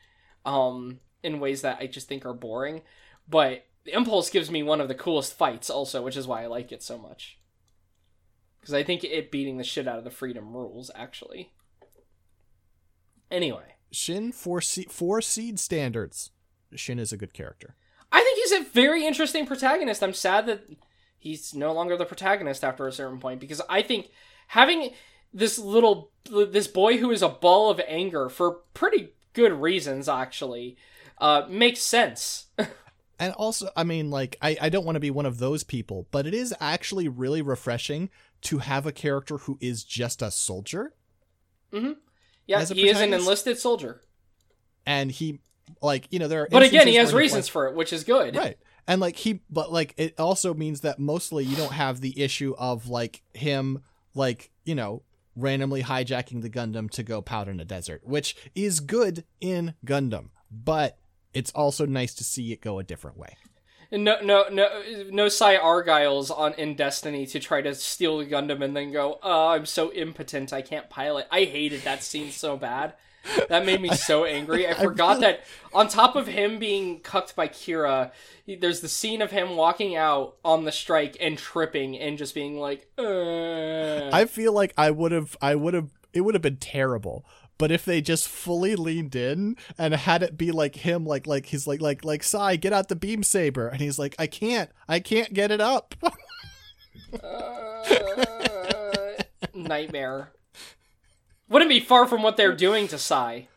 [0.47, 2.81] um, in ways that I just think are boring.
[3.29, 6.47] But the Impulse gives me one of the coolest fights, also, which is why I
[6.47, 7.39] like it so much.
[8.61, 11.53] Because I think it beating the shit out of the Freedom rules, actually.
[13.31, 13.75] Anyway.
[13.91, 16.31] Shin for se- for seed standards.
[16.75, 17.77] Shin is a good character.
[18.11, 20.03] I think he's a very interesting protagonist.
[20.03, 20.69] I'm sad that
[21.19, 24.11] he's no longer the protagonist after a certain point because I think
[24.49, 24.91] having
[25.33, 30.77] this little this boy who is a ball of anger for pretty good reasons actually
[31.19, 32.47] uh, makes sense.
[33.19, 36.09] and also, I mean, like, I, I don't want to be one of those people,
[36.11, 38.11] but it is actually really refreshing
[38.43, 40.95] to have a character who is just a soldier.
[41.73, 41.93] Mm-hmm.
[42.47, 44.01] Yeah, he is an enlisted soldier.
[44.87, 45.41] And he,
[45.83, 46.49] like, you know, there are.
[46.51, 48.35] But again, he has reasons like, for it, which is good.
[48.37, 48.57] Right.
[48.89, 52.55] And, like, he, but, like, it also means that mostly you don't have the issue
[52.57, 53.83] of, like, him,
[54.15, 55.03] like, you know,
[55.37, 60.31] randomly hijacking the Gundam to go pout in a desert, which is good in Gundam,
[60.51, 60.99] but
[61.35, 63.37] it's also nice to see it go a different way.
[63.93, 65.29] No, no, no, no.
[65.29, 69.49] Sai Argyles on in Destiny to try to steal the Gundam and then go, "Oh,
[69.49, 72.95] I'm so impotent, I can't pilot." I hated that scene so bad.
[73.49, 74.69] That made me so angry.
[74.69, 78.11] I forgot that on top of him being cucked by Kira,
[78.47, 82.59] there's the scene of him walking out on the strike and tripping and just being
[82.59, 84.11] like, Ugh.
[84.13, 87.27] I feel like I would have, I would have, it would have been terrible
[87.59, 91.47] but if they just fully leaned in and had it be like him like like
[91.47, 94.71] he's like like like Sai get out the beam saber and he's like I can't
[94.89, 95.95] I can't get it up
[97.23, 97.83] uh,
[99.55, 100.33] nightmare
[101.49, 103.49] wouldn't be far from what they're doing to Sai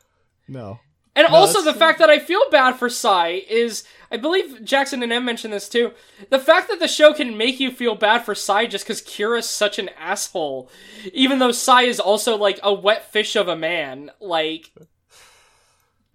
[0.47, 0.79] no
[1.15, 5.03] and no, also the fact that I feel bad for Sai is I believe Jackson
[5.03, 5.91] and M mentioned this too.
[6.29, 9.49] The fact that the show can make you feel bad for Sai just because Kira's
[9.49, 10.69] such an asshole,
[11.13, 14.71] even though Sai is also like a wet fish of a man, like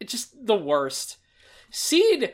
[0.01, 1.19] it's just the worst.
[1.71, 2.33] Seed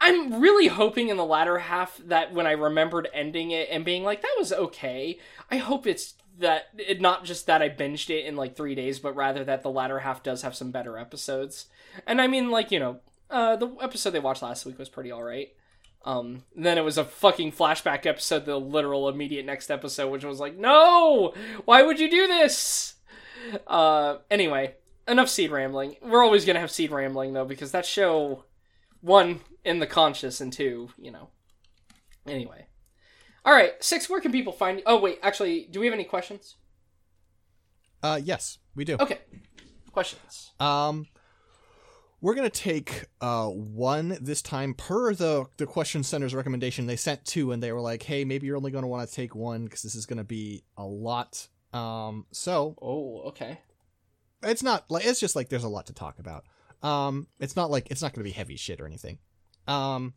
[0.00, 4.02] I'm really hoping in the latter half that when I remembered ending it and being
[4.02, 5.18] like, that was okay,
[5.50, 8.98] I hope it's that it not just that I binged it in like three days,
[8.98, 11.66] but rather that the latter half does have some better episodes.
[12.06, 13.00] And I mean, like you know,
[13.30, 15.48] uh, the episode they watched last week was pretty all right.
[16.04, 20.40] Um, then it was a fucking flashback episode, the literal immediate next episode, which was
[20.40, 21.34] like, no,
[21.66, 22.94] why would you do this?
[23.66, 24.74] Uh, anyway,
[25.06, 25.96] enough seed rambling.
[26.02, 28.44] We're always gonna have seed rambling though, because that show,
[29.02, 31.28] one in the conscious, and two, you know.
[32.26, 32.66] Anyway.
[33.44, 34.08] All right, six.
[34.08, 34.78] Where can people find?
[34.78, 34.84] you?
[34.86, 36.56] Oh wait, actually, do we have any questions?
[38.02, 38.96] Uh, yes, we do.
[39.00, 39.18] Okay,
[39.92, 40.52] questions.
[40.60, 41.06] Um,
[42.20, 46.86] we're gonna take uh one this time per the the question center's recommendation.
[46.86, 49.34] They sent two, and they were like, "Hey, maybe you're only gonna want to take
[49.34, 53.60] one because this is gonna be a lot." Um, so oh, okay.
[54.42, 56.44] It's not like it's just like there's a lot to talk about.
[56.82, 59.18] Um, it's not like it's not gonna be heavy shit or anything.
[59.66, 60.14] Um,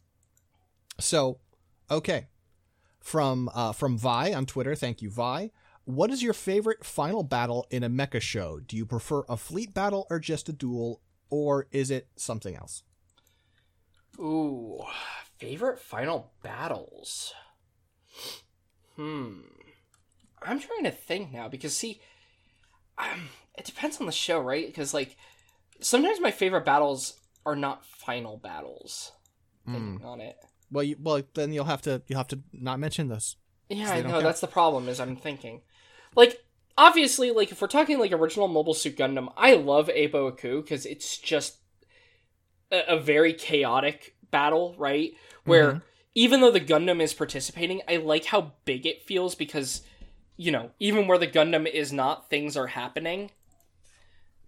[1.00, 1.40] so
[1.90, 2.28] okay,
[3.04, 4.74] from uh, from Vi on Twitter.
[4.74, 5.52] Thank you, Vi.
[5.86, 8.62] What is your favorite final battle in a mecha show?
[8.66, 12.84] Do you prefer a fleet battle or just a duel, or is it something else?
[14.18, 14.80] Ooh,
[15.38, 17.34] favorite final battles.
[18.96, 19.42] Hmm.
[20.42, 22.00] I'm trying to think now because see,
[22.98, 24.66] um, it depends on the show, right?
[24.66, 25.18] Because like
[25.82, 29.12] sometimes my favorite battles are not final battles.
[29.68, 30.04] Mm.
[30.04, 30.36] on it.
[30.74, 33.38] Well, you, well, then you'll have to you have to not mention those.
[33.70, 34.22] Yeah, I know.
[34.22, 34.90] That's the problem.
[34.90, 35.62] Is I'm thinking,
[36.16, 36.44] like,
[36.78, 40.62] obviously, like if we're talking like original Mobile Suit Gundam, I love A Baoa Qu
[40.62, 41.58] because it's just
[42.72, 45.14] a, a, very chaotic battle, right?
[45.46, 45.80] Where mm-hmm.
[46.16, 49.84] even though the Gundam is participating, I like how big it feels because
[50.38, 53.30] you know even where the Gundam is not, things are happening.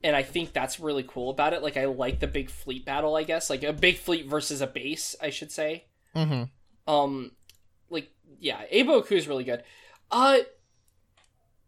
[0.03, 1.63] And I think that's really cool about it.
[1.63, 4.67] Like I like the big fleet battle, I guess, like a big fleet versus a
[4.67, 5.85] base, I should say.
[6.15, 6.91] Mm-hmm.
[6.93, 7.31] Um,
[7.89, 8.09] like
[8.39, 9.63] yeah, A Baoa Qu is really good.
[10.11, 10.39] Uh,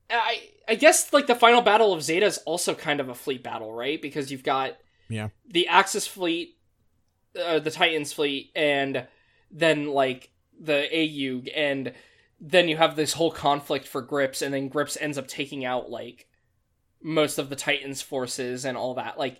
[0.10, 3.44] I I guess like the final battle of Zeta is also kind of a fleet
[3.44, 4.02] battle, right?
[4.02, 4.78] Because you've got
[5.10, 6.58] yeah the Axis fleet,
[7.40, 9.08] uh, the Titans fleet, and
[9.52, 10.30] then like
[10.60, 11.94] the AU, and
[12.40, 15.90] then you have this whole conflict for Gryps, and then Gryps ends up taking out
[15.90, 16.28] like
[17.02, 19.18] most of the Titans forces and all that.
[19.18, 19.40] Like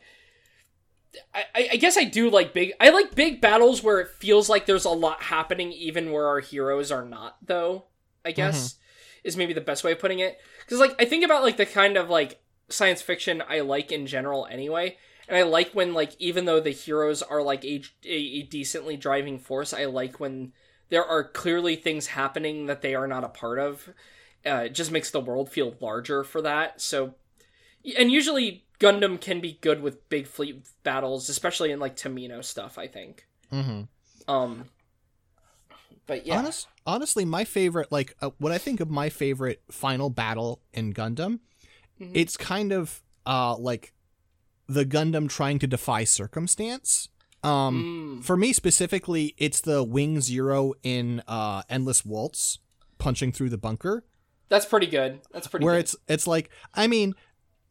[1.34, 2.74] I, I guess I do like big.
[2.80, 6.40] I like big battles where it feels like there's a lot happening, even where our
[6.40, 7.38] heroes are not.
[7.46, 7.86] Though
[8.26, 9.28] I guess mm-hmm.
[9.28, 10.38] is maybe the best way of putting it.
[10.60, 14.06] Because like I think about like the kind of like science fiction I like in
[14.06, 14.98] general anyway.
[15.28, 18.98] And I like when like even though the heroes are like a, a, a decently
[18.98, 20.54] driving force, I like when
[20.90, 23.90] there are clearly things happening that they are not a part of.
[24.46, 26.80] Uh, it just makes the world feel larger for that.
[26.80, 27.16] So,
[27.98, 32.78] and usually Gundam can be good with big fleet battles, especially in like Tomino stuff.
[32.78, 33.26] I think.
[33.52, 33.84] Mm-hmm.
[34.32, 34.66] Um,
[36.06, 40.10] but yeah, Honest, honestly, my favorite, like, uh, what I think of my favorite final
[40.10, 41.40] battle in Gundam,
[42.00, 42.12] Mhm.
[42.14, 43.94] it's kind of uh like
[44.68, 47.10] the Gundam trying to defy circumstance.
[47.44, 48.24] Um, Mm.
[48.26, 52.60] for me specifically, it's the Wing Zero in uh Endless Waltz
[53.00, 54.04] punching through the bunker.
[54.50, 55.20] that's pretty good.
[55.34, 55.66] That's pretty.
[55.66, 55.80] where good.
[55.82, 57.16] it's it's like I mean,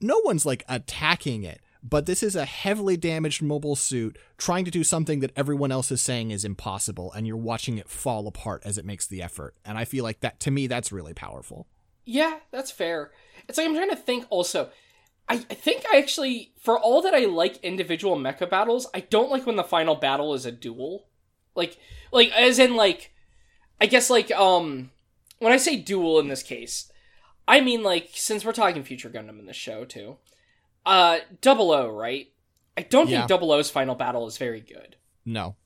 [0.00, 4.70] no one's like attacking it, but this is a heavily damaged mobile suit trying to
[4.70, 8.62] do something that everyone else is saying is impossible, and you're watching it fall apart
[8.64, 9.54] as it makes the effort.
[9.64, 11.66] And I feel like that to me, that's really powerful.
[12.04, 13.12] Yeah, that's fair.
[13.48, 14.70] It's like I'm trying to think also.
[15.28, 19.44] I, think I actually, for all that I like individual mecha battles, I don't like
[19.44, 21.08] when the final battle is a duel.
[21.56, 21.78] Like,
[22.12, 23.12] like as in like,
[23.80, 24.92] I guess like um,
[25.40, 26.92] when I say duel in this case,
[27.48, 30.16] I mean like since we're talking Future Gundam in this show too,
[30.84, 32.28] uh, Double O, right?
[32.76, 33.18] I don't Yeah.
[33.18, 34.96] think Double O's final battle is very good.
[35.24, 35.56] No,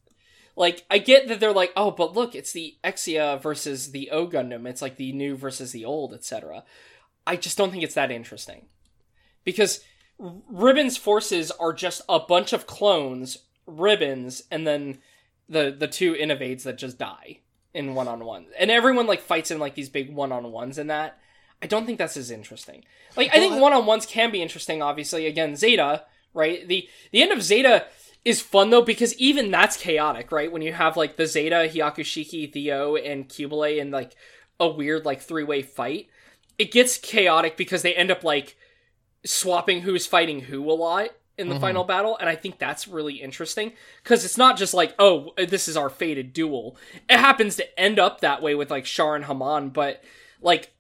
[0.57, 4.27] Like, I get that they're like, oh, but look, it's the Exia versus the O
[4.27, 4.67] Gundam.
[4.69, 6.65] It's like the new versus the old, etc.
[7.27, 8.67] I just don't think it's that interesting.
[9.45, 9.83] Because
[10.19, 14.99] Ribbon's forces are just a bunch of clones, Ribbons, and then
[15.49, 17.39] the the two Innovades that just die
[17.73, 18.47] in one on one.
[18.59, 21.19] And everyone like fights in like these big one on ones and that.
[21.63, 22.85] I don't think that's as interesting.
[23.17, 25.27] Like I think Well, one on ones can be interesting, obviously.
[25.27, 26.05] Again, Zeta,
[26.35, 26.67] right?
[26.67, 27.87] The the end of Zeta
[28.25, 30.51] is fun though because even that's chaotic, right?
[30.53, 34.15] When you have like the Zeta, Hyakushiki, The-O, and Qubeley in like
[34.59, 36.09] a weird like three way fight,
[36.59, 38.57] it gets chaotic because they end up like
[39.25, 41.61] swapping who's fighting who a lot in the Mhm.
[41.61, 43.73] final battle, and I think that's really interesting
[44.03, 46.77] because it's not just like oh this is our fated duel.
[47.09, 50.03] It happens to end up that way with like Char and Haman, but
[50.43, 50.73] like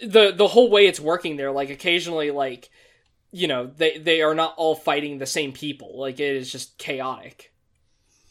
[0.00, 2.70] the the whole way it's working there, like occasionally like
[3.30, 6.78] you know they they are not all fighting the same people like it is just
[6.78, 7.52] chaotic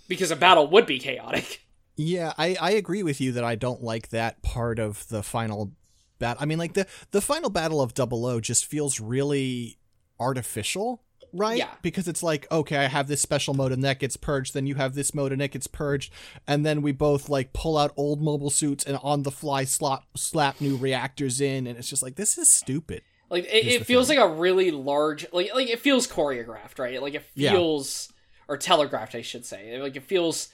[0.07, 1.61] because a battle would be chaotic
[1.97, 5.73] yeah, I I agree with you that I don't like that part of the final
[6.19, 6.41] battle.
[6.41, 9.79] I mean, like the the final battle of Double O just feels really
[10.19, 11.01] artificial.
[11.33, 11.57] Right?
[11.57, 11.69] Yeah.
[11.81, 14.75] Because it's like, okay, I have this special mode and that gets purged, then you
[14.75, 16.11] have this mode and it gets purged,
[16.47, 20.03] and then we both like pull out old mobile suits and on the fly slap
[20.15, 23.01] slap new reactors in, and it's just like this is stupid.
[23.29, 24.19] like it, it feels thing.
[24.19, 27.51] like a really large like like it feels choreographed right like it Yeah.
[27.51, 28.11] feels
[28.47, 30.47] or telegraphed i should say like it feels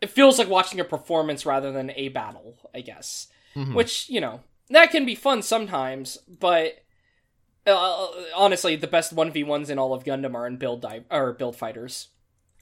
[0.00, 3.74] it feels like watching a performance rather than a battle i guess Mhm.
[3.74, 4.40] which you know
[4.70, 6.83] that can be fun sometimes but
[7.66, 11.56] uh, honestly the best 1v1s in all of gundam are in build dive or build
[11.56, 12.08] fighters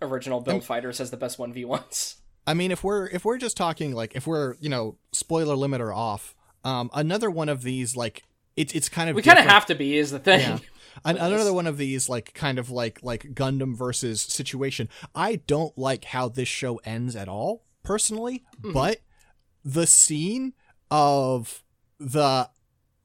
[0.00, 3.56] original build I'm- fighters has the best 1v1s I mean, if we're if we're just
[3.56, 6.34] talking like if we're you know spoiler limiter off,
[6.64, 8.24] um, another one of these like
[8.56, 10.58] it's it's kind of we kind of have to be is the thing Yeah.
[11.04, 14.88] Another one of these like kind of like like Gundam versus situation.
[15.14, 18.72] I don't like how this show ends at all personally, Mhm.
[18.74, 18.98] but
[19.64, 20.52] the scene
[20.90, 21.62] of
[22.00, 22.50] the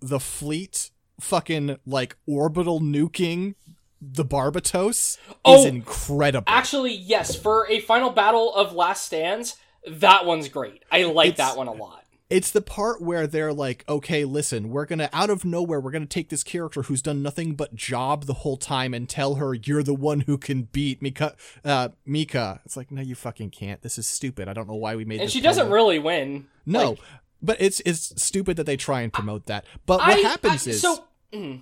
[0.02, 3.56] the fleet fucking like orbital nuking
[4.02, 6.45] the Barbatos is Oh, incredible.
[6.48, 9.56] Actually, yes, for a final battle of Last Stands,
[9.88, 10.84] that one's great.
[10.91, 12.03] I like It's- that one a lot.
[12.30, 16.06] It's the part where they're like, okay, listen, we're gonna out of nowhere, we're gonna
[16.06, 19.81] take this character who's done nothing but job the whole time and tell her you're
[19.81, 21.35] the one who can beat Mika.
[21.64, 22.60] Uh, Mika.
[22.65, 23.81] It's like, no, you fucking can't.
[23.81, 24.49] This is stupid.
[24.49, 25.22] I don't know why we made.
[25.22, 26.48] And she doesn't really win.
[26.65, 26.99] No, Like,
[27.41, 29.64] but it's it's stupid that they try and promote that.
[29.85, 31.06] But what I- happens I- is, so.
[31.34, 31.62] Mm,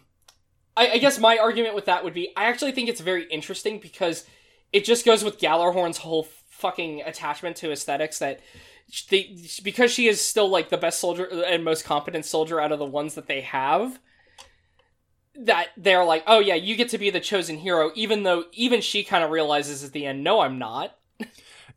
[0.77, 3.79] I, I guess my argument with that would be I actually think it's very interesting
[3.79, 4.25] because
[4.71, 8.39] it just goes with Gjallarhorn's whole fucking attachment to aesthetics that
[9.09, 12.79] they because she is still like the best soldier and most competent soldier out of
[12.79, 13.99] the ones that they have
[15.37, 18.79] that they're like oh yeah you get to be the chosen hero even though even
[18.79, 20.95] she kind of realizes at the end no i'm not.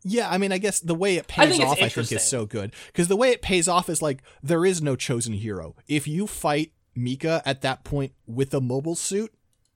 [0.03, 2.45] Yeah, I mean, I guess the way it pays it's off, I think, is so
[2.45, 2.73] good.
[2.87, 5.75] Because the way it pays off is like there is no chosen hero.
[5.87, 6.71] If you fight
[7.03, 9.33] Mika at that point with a mobile suit,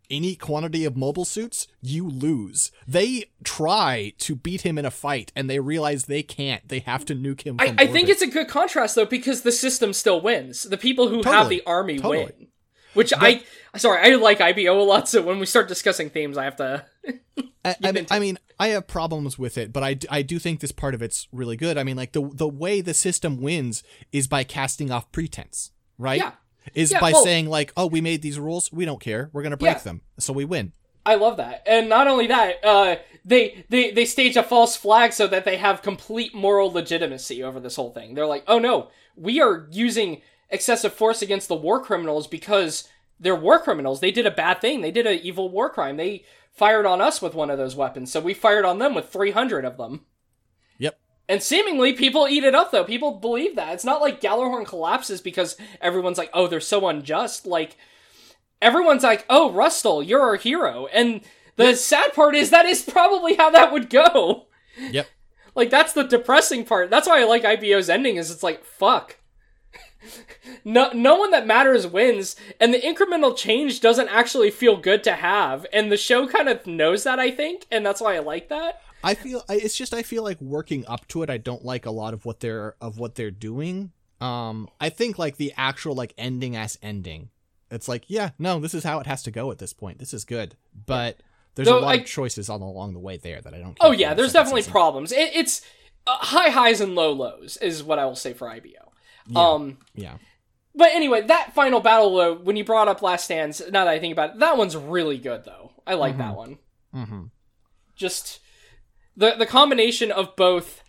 [0.09, 2.71] any quantity of mobile suits, you lose.
[2.87, 6.67] They try to beat him in a fight and they realize they can't.
[6.67, 7.57] They have to nuke him.
[7.59, 10.63] I, I think it's a good contrast though because the system still wins.
[10.63, 12.25] The people who have the army Totally.
[12.25, 12.47] win.
[12.93, 13.41] Which I
[13.75, 16.85] sorry, I like IBO a lot, so when we start discussing themes I have to
[17.65, 20.59] I, I, mean, I mean, I have problems with it, but I, I do think
[20.59, 21.77] this part of it's really good.
[21.77, 26.19] I mean, like the the way the system wins is by casting off pretense, right?
[26.19, 26.33] Yeah.
[26.73, 28.71] Is Yeah, by well- saying like, "Oh, we made these rules.
[28.71, 29.29] We don't care.
[29.33, 29.83] We're gonna break Yeah.
[29.83, 30.73] them, so we win."
[31.05, 31.63] I love that.
[31.65, 32.95] And not only that, uh,
[33.25, 37.59] they, they, they stage a false flag so that they have complete moral legitimacy over
[37.59, 38.13] this whole thing.
[38.13, 38.87] They're like, oh no,
[39.17, 42.87] we are using excessive force against the war criminals because
[43.19, 43.99] they're war criminals.
[43.99, 44.79] They did a bad thing.
[44.79, 45.97] They did an evil war crime.
[45.97, 46.23] They
[46.53, 49.65] fired on us with one of those weapons, so we fired on them with 300
[49.65, 50.05] of them.
[51.27, 51.35] Yep.
[51.35, 52.83] And seemingly people eat it up though.
[52.83, 53.73] People believe that.
[53.73, 57.45] It's not like Gjallarhorn collapses because everyone's like, oh, they're so unjust.
[57.45, 57.77] Like,
[58.63, 61.21] everyone's like, "Oh, Rustal, you're our hero," and
[61.57, 64.47] the sad part is that is probably how that would go.
[64.79, 65.07] Yep.
[65.55, 66.89] Like that's the depressing part.
[66.89, 68.15] That's why I like IBO's ending.
[68.15, 69.17] Is it's like fuck.
[70.65, 75.13] No, no one that matters wins, and the incremental change doesn't actually feel good to
[75.13, 78.49] have, and the show kind of knows that I think, and that's why I like
[78.49, 78.81] that.
[79.03, 81.29] I feel I- it's just I feel like working up to it.
[81.29, 83.91] I don't like a lot of what they're of what they're doing.
[84.21, 87.29] Um, I think like the actual like ending as ending.
[87.69, 89.99] It's like yeah, no, this is how it has to go at this point.
[89.99, 90.55] This is good,
[90.85, 91.17] but
[91.55, 93.77] there's Though a lot I- of choices on along the way there that I don't.
[93.81, 94.71] Oh yeah, there's definitely season.
[94.71, 95.11] problems.
[95.11, 95.61] It, it's
[96.07, 98.91] uh, high highs and low lows is what I will say for IBO.
[99.27, 99.39] Yeah.
[99.39, 100.17] Um, Yeah,
[100.75, 103.99] But anyway, that final battle, though, when you brought up Last Stands, now that I
[103.99, 105.71] think about it, that one's really good, though.
[105.87, 106.57] I like that one.
[106.93, 107.23] mm-hmm.
[107.95, 108.39] Just
[109.15, 110.83] the the combination of both.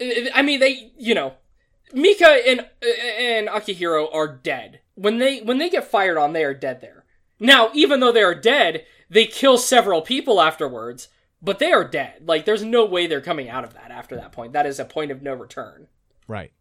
[0.00, 1.34] I mean, they, you know,
[1.92, 2.66] Mika and
[3.18, 4.80] and Akihiro are dead.
[4.94, 7.04] When they when they get fired on, they are dead there.
[7.40, 11.08] Now, even though they are dead, they kill several people afterwards,
[11.40, 12.22] but they are dead.
[12.26, 14.52] Like, there's no way they're coming out of that after that point.
[14.52, 15.86] That is a point of no return.
[16.26, 16.52] right,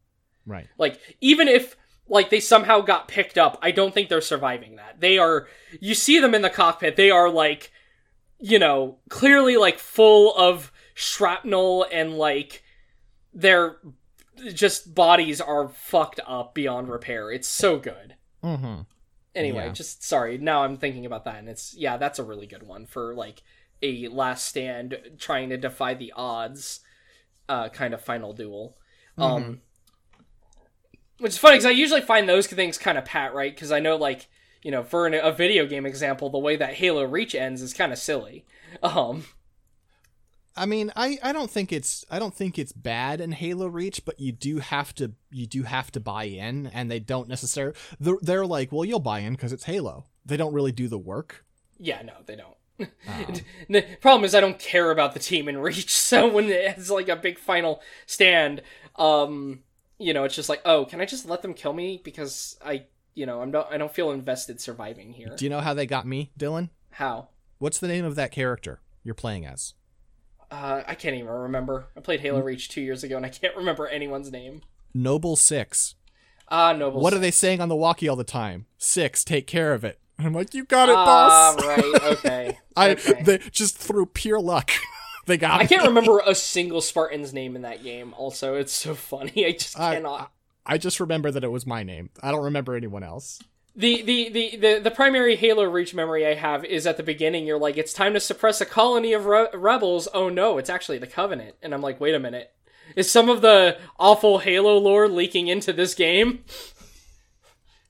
[0.46, 0.68] right.
[0.78, 1.76] Like even if
[2.08, 5.00] like they somehow got picked up, I don't think they're surviving that.
[5.00, 5.48] They are
[5.80, 7.72] you see them in the cockpit, they are like
[8.40, 12.64] you know, clearly like full of shrapnel and like
[13.34, 13.78] their
[14.54, 17.32] just bodies are fucked up beyond repair.
[17.32, 18.16] It's so good.
[18.44, 18.82] Mm-hmm.
[19.36, 19.72] Anyway, Yeah.
[19.72, 20.38] just sorry.
[20.38, 23.44] Now I'm thinking about that and it's yeah, that's a really good one for like
[23.82, 26.80] a last stand trying to defy the odds
[27.50, 28.78] uh kind of final duel.
[29.18, 29.62] Um
[31.20, 33.54] which is funny because I usually find those things kind of pat, right?
[33.54, 34.28] Because I know, like,
[34.68, 37.74] you know, for an, a video game example, the way that Halo Reach ends is
[37.74, 38.46] kind of silly.
[38.84, 39.24] Um,
[40.58, 44.04] I mean, I, I don't think it's I don't think it's bad in Halo Reach,
[44.04, 47.78] but you do have to you do have to buy in, and they don't necessarily.
[47.98, 50.04] They're, they're like, well, you'll buy in because it's Halo.
[50.26, 51.46] They don't really do the work.
[51.80, 52.58] yeah, no, they don't.
[53.08, 53.36] Um,
[53.70, 57.08] The problem is I don't care about the team in Reach, so when it's like
[57.08, 58.64] a big final stand,
[58.98, 59.64] um,
[59.98, 62.84] you know, it's just like, oh, can I just let them kill me because I,
[63.18, 65.34] you know, I'm not, I don't feel invested surviving here.
[65.36, 66.70] do you know how they got me, Dylan?
[66.92, 67.30] How?
[67.58, 69.74] What's the name of that character you're playing as?
[70.52, 71.88] Uh, I can't even remember.
[71.98, 74.62] I played Halo Reach two years ago, and I can't remember anyone's name.
[74.94, 75.96] Noble Six.
[76.50, 77.02] Ah, Noble.
[77.02, 78.68] What are they saying on the walkie all the time?
[78.78, 80.00] Six, take care of it.
[80.20, 81.66] I'm like, you got it, Ah, boss.
[81.66, 82.02] right.
[82.18, 82.58] Okay.
[82.78, 83.22] I okay.
[83.24, 84.72] they just through pure luck,
[85.26, 85.60] they got.
[85.60, 85.90] I can't me.
[85.90, 88.14] remember a single Spartan's name in that game.
[88.18, 89.46] Also, it's so funny.
[89.46, 90.32] I just I- cannot.
[90.68, 92.10] I just remember that it was my name.
[92.22, 93.40] I don't remember anyone else.
[93.76, 97.46] The, the, the, the, the primary Halo Reach memory I have is at the beginning.
[97.46, 100.08] You're like, it's time to suppress a colony of re- rebels.
[100.14, 101.56] Oh no, it's actually the Covenant.
[101.62, 102.52] And I'm like, wait a minute.
[102.96, 106.44] Is some of the awful Halo lore leaking into this game?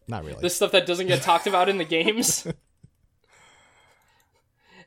[0.07, 0.41] Not really.
[0.41, 2.47] The stuff that doesn't get talked about in the games?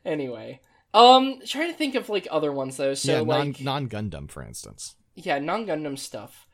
[0.05, 0.59] anyway.
[0.93, 2.93] Um, trying to think of like other ones though.
[2.93, 4.95] So yeah, like, non non Gundam, for instance.
[5.15, 6.47] yeah, non Gundam stuff.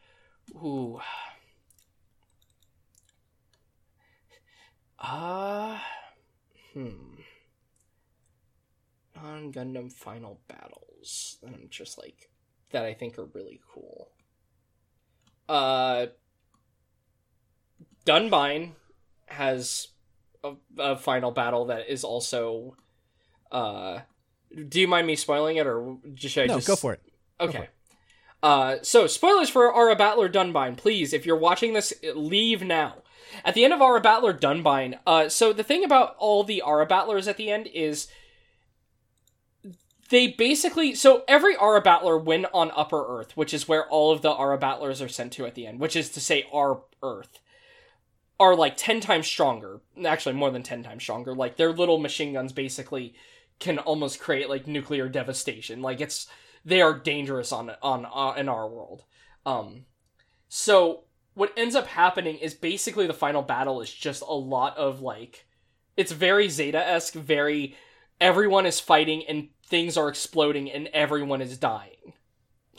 [0.55, 0.99] Ooh.
[4.99, 5.77] Uh
[6.73, 6.89] hmm.
[9.15, 11.37] Non Gundam final battles.
[11.41, 12.29] that I'm just like
[12.71, 14.09] that I think are really cool.
[15.47, 16.07] Uh
[18.05, 18.71] Dunbine
[19.27, 19.89] has
[20.43, 22.75] a, a final battle that is also
[23.51, 23.99] uh
[24.69, 27.01] do you mind me spoiling it or just should I No, just go for it.
[27.37, 27.67] for Okay.
[28.41, 30.77] Uh, so spoilers for Aura Battler Dunbine.
[30.77, 32.97] Please, if you're watching this, leave now.
[33.43, 36.85] At the end of Aura Battler Dunbine, uh, so the thing about all the Aura
[36.85, 38.07] Battlers at the end is
[40.09, 44.21] they basically so every Aura Battler went on Upper Earth, which is where all of
[44.21, 47.39] the Aura Battlers are sent to at the end, which is to say our Earth
[48.39, 49.81] are like 10 times stronger.
[50.05, 51.33] Actually, more than 10 times stronger.
[51.33, 53.15] Like their little machine guns basically
[53.59, 55.81] can almost create like nuclear devastation.
[55.81, 56.27] Like it's
[56.63, 59.03] they are dangerous on on uh, in our world.
[59.45, 59.85] Um,
[60.47, 61.03] so
[61.37, 65.45] what ends up happening is basically the final battle is just a lot of like,
[65.95, 67.75] it's very Zeta esque, very
[68.19, 72.13] everyone is fighting and things are exploding and everyone is dying,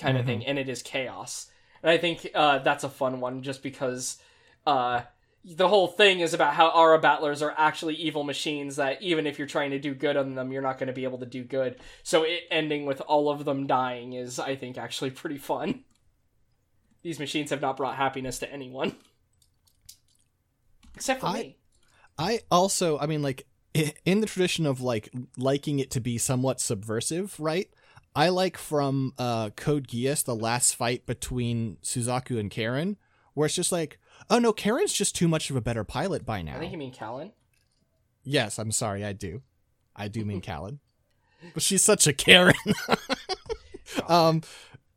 [0.01, 0.27] kind of Mhm.
[0.27, 1.49] thing, and it is chaos.
[1.85, 4.19] And I think uh, that's a fun one just because
[4.67, 5.03] uh,
[5.45, 9.39] the whole thing is about how Aura battlers are actually evil machines that even if
[9.39, 11.45] you're trying to do good on them, you're not going to be able to do
[11.45, 11.77] good.
[12.03, 15.85] So it ending with all of them dying is, I think, actually pretty fun.
[17.09, 18.95] These machines have not brought happiness to anyone.
[20.95, 21.57] Except for I- me.
[22.19, 23.47] I also, I mean, like
[24.05, 25.09] in the tradition of like
[25.39, 27.71] liking it to be somewhat subversive, right?
[28.15, 32.99] I like from uh, Code Geass the last fight between Suzaku and Karen,
[33.33, 33.99] where it's just like,
[34.29, 36.57] oh no, Karen's just too much of a better pilot by now.
[36.57, 37.33] I think you mean Kallen.
[38.23, 39.41] Yes, I'm sorry, I do.
[39.97, 40.81] I do mean Kallen.
[41.55, 42.53] But she's such a Karen.
[44.09, 44.43] um,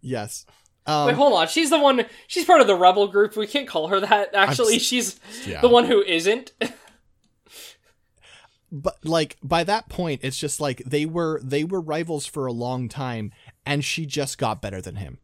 [0.02, 0.46] yes.
[0.86, 1.48] Um, Wait, hold on.
[1.48, 2.06] She's the one.
[2.28, 3.36] She's part of the rebel group.
[3.36, 4.34] We can't call her that.
[4.34, 5.62] Actually, she's yeah.
[5.62, 6.54] the one who isn't.
[8.72, 12.52] but like by that point, it's just like they were they were rivals for a
[12.52, 13.32] long time,
[13.66, 15.20] and she just got better than him.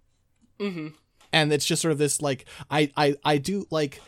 [0.59, 0.87] hmm
[1.31, 4.01] and it's just sort of this like I I I do like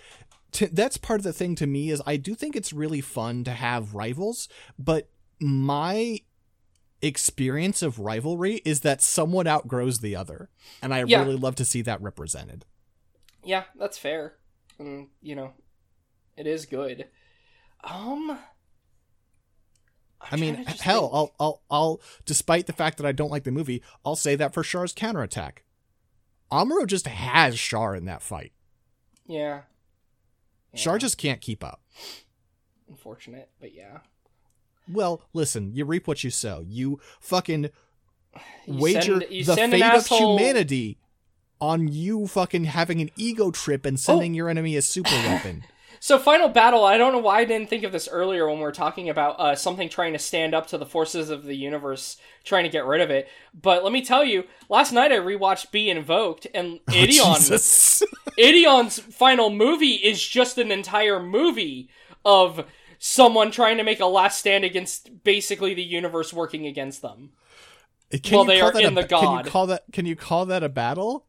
[0.71, 3.51] that's part of the thing to me is I do think it's really fun to
[3.51, 5.09] have rivals, but
[5.39, 6.19] my
[7.01, 10.49] experience of rivalry is that someone outgrows the other,
[10.81, 11.19] and I Yeah.
[11.21, 12.65] really love to see that represented.
[13.43, 14.37] Yeah, that's fair.
[14.77, 15.53] And you know,
[16.37, 17.07] it is good.
[17.83, 18.31] Um,
[20.21, 21.13] I'm I mean, trying to just hell, think.
[21.13, 24.53] I'll I'll I'll despite the fact that I don't like the movie, I'll say that
[24.53, 25.63] for Char's counterattack.
[26.51, 28.51] Amuro just has Char in that fight.
[29.25, 29.61] yeah.
[30.75, 31.81] Char Yeah, just can't keep up.
[32.87, 33.99] unfortunate, but yeah.
[34.89, 36.63] Well, listen, you reap what you sow.
[36.67, 37.69] You fucking
[38.65, 40.97] You wager send- the send an fate of humanity
[41.61, 45.63] on you fucking having an ego trip and sending your enemy a super weapon.
[46.01, 46.85] So, final battle.
[46.85, 49.37] I don't know why I didn't think of this earlier when we were talking about
[49.37, 52.85] uh, something trying to stand up to the forces of the universe, trying to get
[52.85, 53.27] rid of it.
[53.53, 58.05] But let me tell you, last night I rewatched Be Invoked, and Ideon, Oh.
[58.41, 61.89] Ideon's final movie is just an entire movie
[62.23, 62.65] of
[62.99, 67.31] someone trying to make a last stand against basically the universe working against them.
[68.11, 69.83] Eh, can Well, they are in a, the Can you call that?
[69.91, 71.25] Can you call that a battle?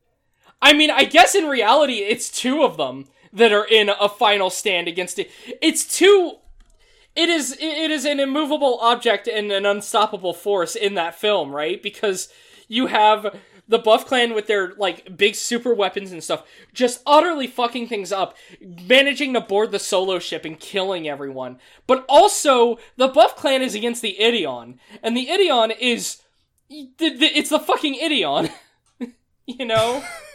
[0.61, 4.51] I mean, I guess in reality, it's two of them that are in a final
[4.51, 5.31] stand against it.
[5.63, 6.37] It's two.
[7.17, 11.83] It is it is an immovable object and an unstoppable force in that film, right?
[11.83, 12.29] Because
[12.69, 13.37] you have
[13.71, 16.43] the Buff Clan with their like big super weapons and stuff,
[16.75, 21.59] just utterly fucking things up, managing to board the solo ship and killing everyone.
[21.87, 26.21] But also, the Buff Clan is against the Ideon, and the Ideon is
[26.69, 28.51] it's the fucking Ideon,
[29.47, 30.05] you know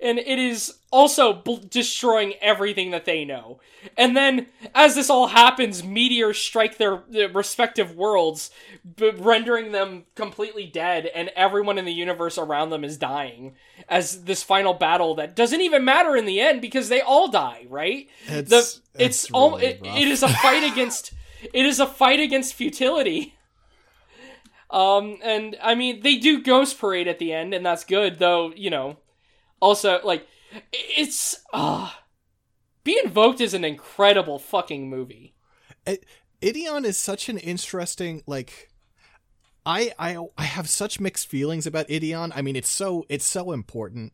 [0.00, 3.60] and it is also bl- destroying everything that they know.
[3.96, 8.50] And then, as this all happens, meteors strike their, their respective worlds,
[8.96, 13.54] b- rendering them completely dead, and everyone in the universe around them is dying.
[13.88, 17.66] As this final battle that doesn't even matter in the end because they all die,
[17.68, 18.08] right?
[18.26, 21.12] It's, the it's it's all really it, it is a fight against
[21.52, 23.34] it is a fight against futility.
[24.70, 28.52] Um, and I mean they do Ghost Parade at the end, and that's good, though.
[28.56, 28.96] You know,
[29.64, 30.26] also like
[30.72, 32.04] it's ah,
[32.84, 35.34] Be Invoked is an incredible fucking movie.
[35.86, 36.04] It,
[36.42, 38.70] Ideon is such an interesting like.
[39.66, 42.32] I I I have such mixed feelings about Ideon.
[42.36, 44.12] I mean, it's so it's so important,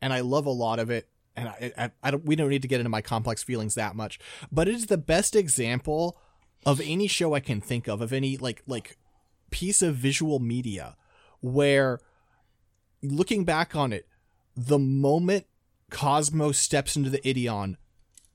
[0.00, 1.08] and I love a lot of it.
[1.34, 3.96] And I, I, I don't we don't need to get into my complex feelings that
[3.96, 4.20] much,
[4.52, 6.16] but it is the best example
[6.64, 8.96] of any show I can think of of any like like
[9.50, 10.96] piece of visual media
[11.40, 11.98] where
[13.02, 14.06] looking back on it,
[14.56, 15.46] the moment
[15.90, 17.76] Cosmo steps into the Ideon,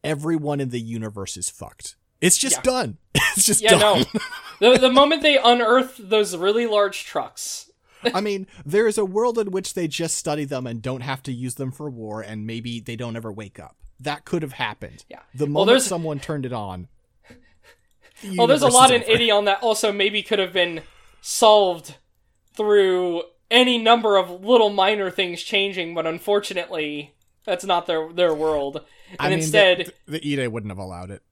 [0.03, 1.95] everyone in the universe is fucked.
[2.21, 2.61] It's just Yeah.
[2.63, 2.97] done.
[3.35, 4.05] It's just Yeah, done.
[4.13, 4.19] no.
[4.73, 7.69] the the moment they unearth those really large trucks,
[8.13, 11.21] I mean, there is a world in which they just study them and don't have
[11.23, 13.75] to use them for war, and maybe they don't ever wake up.
[13.99, 15.03] That could have happened.
[15.09, 15.19] Yeah.
[15.35, 16.87] The moment there's- someone turned it on.
[18.23, 19.03] the well, there's a lot in.
[19.03, 20.81] Ideon that also maybe could have been
[21.21, 21.97] solved
[22.55, 27.13] through any number of little minor things changing, but unfortunately,
[27.45, 28.83] that's not their their world.
[29.11, 31.23] And I mean, instead, the, the Ide wouldn't have allowed it.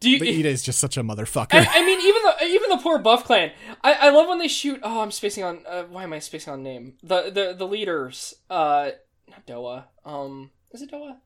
[0.00, 0.18] do you?
[0.18, 1.54] The Ide is just such a motherfucker.
[1.54, 3.50] I, I mean, even the even the poor Buff Clan.
[3.82, 4.80] I, I love when they shoot.
[4.82, 5.60] Oh, I'm spacing on.
[5.66, 6.94] Uh, why am I spacing on name?
[7.02, 8.34] The the the leaders.
[8.50, 8.90] Uh,
[9.28, 9.84] not Doa.
[10.04, 11.16] Um, is it Doa?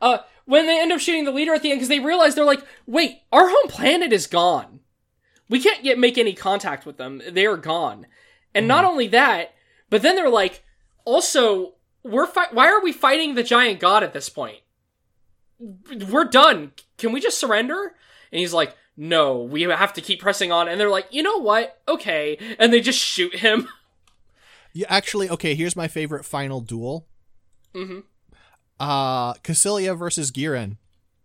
[0.00, 2.44] Uh, when they end up shooting the leader at the end because they realize they're
[2.44, 4.80] like, wait, our home planet is gone.
[5.48, 7.22] We can't get make any contact with them.
[7.28, 8.06] They are gone.
[8.54, 9.54] And not only that,
[9.90, 10.62] but then they're like,
[11.04, 14.58] also, we're fi- why are we fighting the giant god at this point?
[16.08, 16.72] We're done.
[16.98, 17.94] Can we just surrender?
[18.32, 20.68] And he's like, no, we have to keep pressing on.
[20.68, 21.80] And they're like, you know what?
[21.88, 22.38] Okay.
[22.58, 23.68] And they just shoot him.
[24.74, 27.06] Yeah, actually, okay, here's my favorite final duel.
[27.74, 28.00] hmm
[28.78, 30.76] Uh Cassilia versus Giran.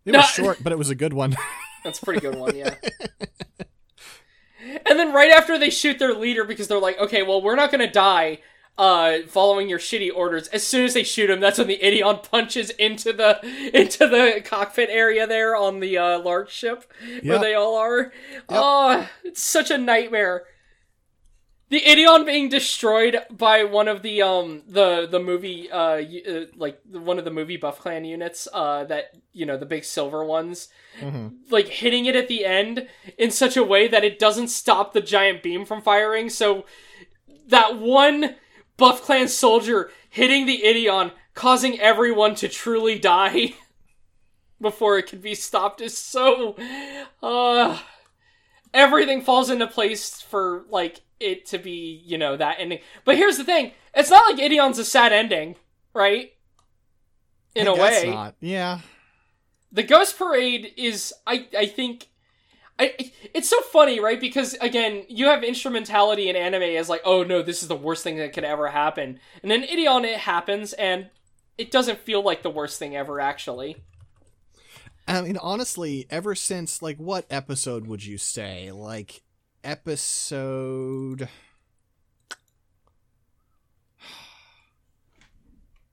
[0.06, 0.20] It No.
[0.20, 1.36] was short, but it was a good one.
[1.84, 2.74] That's a pretty good one, yeah.
[4.90, 7.70] and then right after they shoot their leader because they're like, okay, well, we're not
[7.70, 8.40] gonna die
[8.78, 10.48] uh following your shitty orders.
[10.48, 13.40] As soon as they shoot him, that's when the Ideon punches into the
[13.74, 17.42] into the cockpit area there on the uh large ship where Yep.
[17.42, 18.12] they all are.
[18.50, 20.44] Oh, it's such a nightmare.
[21.70, 26.46] The Ideon being destroyed by one of the um the the movie uh, y- uh
[26.56, 30.24] like one of the movie Buff Clan units uh that you know the big silver
[30.24, 30.68] ones
[31.02, 31.38] Mhm.
[31.50, 32.88] like hitting it at the end
[33.18, 36.30] in such a way that it doesn't stop the giant beam from firing.
[36.30, 36.66] So
[37.48, 38.36] that one
[38.78, 43.54] Buff Clan soldier hitting the Ideon, causing everyone to truly die
[44.62, 46.56] before it could be stopped is so
[47.22, 47.78] uh
[48.74, 52.80] everything falls into place for like it to be, you know, that ending.
[53.06, 55.56] But here's the thing, it's not like Ideon's a sad ending,
[55.94, 56.32] right?
[57.56, 58.36] In I a way not.
[58.40, 58.80] Yeah.
[59.72, 62.08] the ghost parade is i i think
[62.80, 64.20] I, it's so funny, right?
[64.20, 68.04] Because again, you have instrumentality in anime as like, oh no, this is the worst
[68.04, 71.10] thing that could ever happen, and then Ideon it happens, and
[71.58, 73.20] it doesn't feel like the worst thing ever.
[73.20, 73.78] Actually,
[75.08, 78.72] I mean, honestly, ever since like what episode would you say?
[78.72, 79.22] Like
[79.64, 81.30] episode.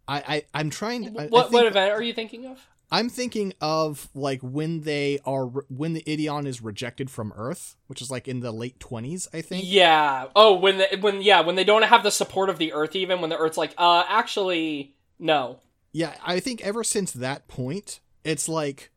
[0.08, 1.20] I, I I'm trying to.
[1.20, 2.66] I- I what what event are you thinking of?
[2.92, 8.02] I'm thinking of like when they are when the Ideon is rejected from Earth, which
[8.02, 9.64] is like in the late 20s, I think.
[9.66, 10.26] Yeah.
[10.34, 13.20] Oh, when the, when yeah when they don't have the support of the Earth, even
[13.20, 15.60] when the Earth's like, uh, actually, no.
[15.92, 18.90] Yeah, I think ever since that point, it's like,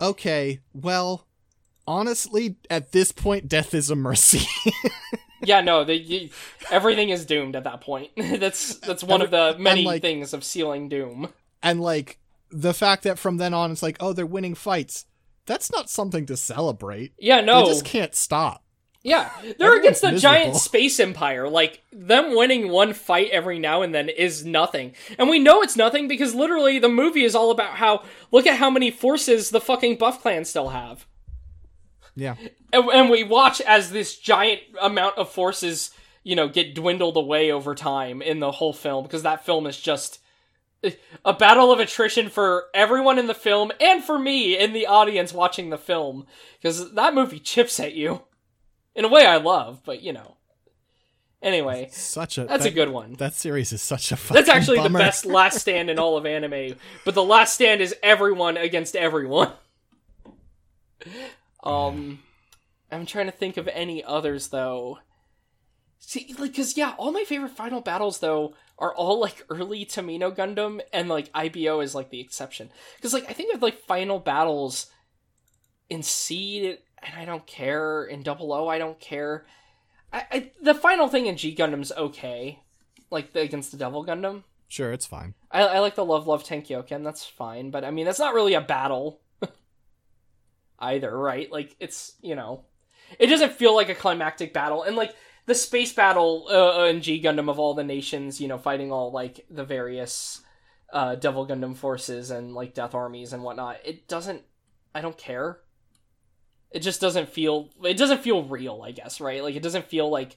[0.00, 1.26] okay, well,
[1.86, 4.46] honestly, at this point, death is a mercy.
[5.42, 6.28] Yeah, no, they, you,
[6.70, 8.10] everything is doomed at that point.
[8.16, 11.30] that's that's one of the many like- things of sealing doom.
[11.62, 12.18] and like
[12.50, 15.06] the fact that from then on, it's like, oh, they're winning fights.
[15.46, 17.12] That's not something to celebrate.
[17.18, 18.62] Yeah, no, They just can't stop.
[19.02, 21.48] Yeah, they're against the giant space empire.
[21.48, 25.74] Like them winning one fight every now and then is nothing, and we know it's
[25.76, 29.60] nothing because literally the movie is all about how look at how many forces the
[29.60, 31.06] fucking Buff Clan still have,
[32.14, 32.34] Yeah.
[32.74, 37.50] and, and we watch as this giant amount of forces, you know, get dwindled away
[37.50, 40.19] over time in the whole film because that film is just
[41.24, 45.32] a battle of attrition for everyone in the film and for me in the audience
[45.32, 46.26] watching the film
[46.60, 48.22] because that movie chips at you
[48.94, 50.36] in a way I love, but you know.
[51.42, 53.14] Anyway, Such a that's that, a good one.
[53.14, 54.98] That series is such a That's actually bummer.
[54.98, 56.76] the best last stand in all of anime,
[57.06, 59.52] but the last stand is everyone against everyone.
[61.62, 62.20] Um,
[62.90, 64.98] I'm trying to think of any others though.
[66.00, 70.34] See, like, cause yeah, all my favorite final battles though are all like early Tomino
[70.34, 72.70] Gundam, and like IBO is like the exception.
[73.02, 74.86] Cause like I think of like final battles
[75.90, 78.04] in Seed, and I don't care.
[78.04, 79.44] In Double O, I don't care.
[80.12, 82.60] I, I the final thing in G Gundam's okay,
[83.10, 84.44] like the, against the Devil Gundam.
[84.68, 85.34] Sure, it's fine.
[85.50, 88.54] I, I like the Love Love Tenkyoken, that's fine, but I mean that's not really
[88.54, 89.20] a battle
[90.78, 91.52] either, right?
[91.52, 92.64] Like it's you know,
[93.18, 95.14] it doesn't feel like a climactic battle, and like
[95.50, 99.10] the space battle uh, in G Gundam of all the nations, you know, fighting all
[99.10, 100.42] like the various
[100.92, 103.78] uh, Devil Gundam forces and like Death armies and whatnot.
[103.84, 104.42] It doesn't.
[104.94, 105.58] I don't care.
[106.70, 107.70] It just doesn't feel.
[107.82, 108.82] It doesn't feel real.
[108.86, 109.42] I guess right.
[109.42, 110.36] Like it doesn't feel like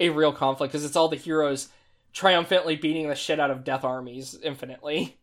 [0.00, 1.68] a real conflict because it's all the heroes
[2.12, 5.18] triumphantly beating the shit out of Death armies infinitely.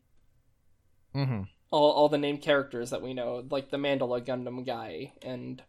[1.14, 1.42] Mm-hmm.
[1.72, 5.62] All all the named characters that we know, like the Mandala Gundam guy and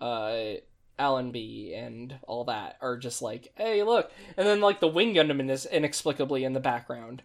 [0.00, 0.60] uh
[1.00, 5.50] Allenby and all that are just like, hey, look, and then like the Wing Gundam
[5.50, 7.22] is inexplicably in the background.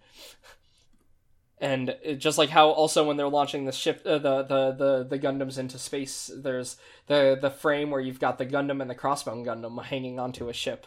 [1.57, 5.03] And it, just like how also when they're launching the ship, uh, the, the the
[5.11, 6.75] the Gundams into space, there's
[7.07, 10.53] the the frame where you've got the Gundam and the Crossbone Gundam hanging onto a
[10.53, 10.85] ship.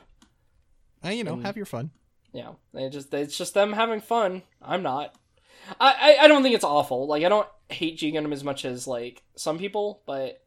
[1.04, 1.90] Uh, you know, And- have your fun.
[2.32, 4.42] Yeah, they just it's just them having fun.
[4.60, 5.14] I'm not.
[5.80, 7.06] I, I I don't think it's awful.
[7.06, 10.42] Like I don't hate G Gundam as much as like some people, but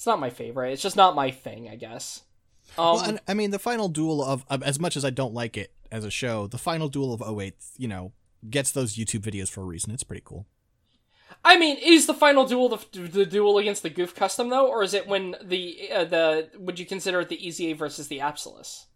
[0.00, 0.72] it's not my favorite.
[0.72, 2.22] It's just not my thing, I guess.
[2.78, 5.34] Um, well, and, I mean, the final duel of, of as much as I don't
[5.34, 8.12] like it as a show, the final duel of 08, you know,
[8.48, 9.92] gets those YouTube videos for a reason.
[9.92, 10.46] It's pretty cool.
[11.44, 14.82] I mean, is the final duel the, the duel against the Gouf Custom though, or
[14.82, 18.86] is it when the uh, the would you consider it the Ez8 versus the Apsalus?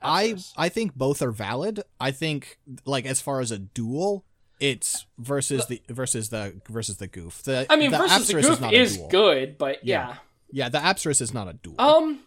[0.00, 1.82] I I think both are valid.
[1.98, 4.24] I think like as far as a duel,
[4.60, 7.42] it's versus the versus the versus the Gouf.
[7.42, 10.10] The I mean, the versus the Apsalus Gouf not is, good, but Yeah.
[10.10, 10.16] yeah.
[10.52, 11.80] Yeah, the Apsalus is not a duel.
[11.80, 12.20] Um,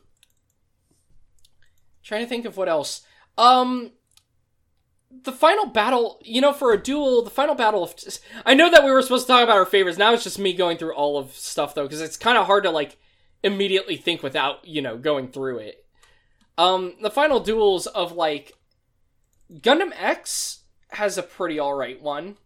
[2.03, 3.01] trying to think of what else.
[3.37, 3.91] Um,
[5.23, 7.95] the final battle, you know, for a duel, the final battle of.
[8.45, 9.97] I know that we were supposed to talk about our favorites.
[9.97, 12.63] Now it's just me going through all of stuff though, because it's kind of hard
[12.63, 12.97] to like
[13.43, 15.85] immediately think without you know going through it.
[16.57, 18.53] Um, the final duels of like
[19.53, 22.37] Gundam X has a pretty alright one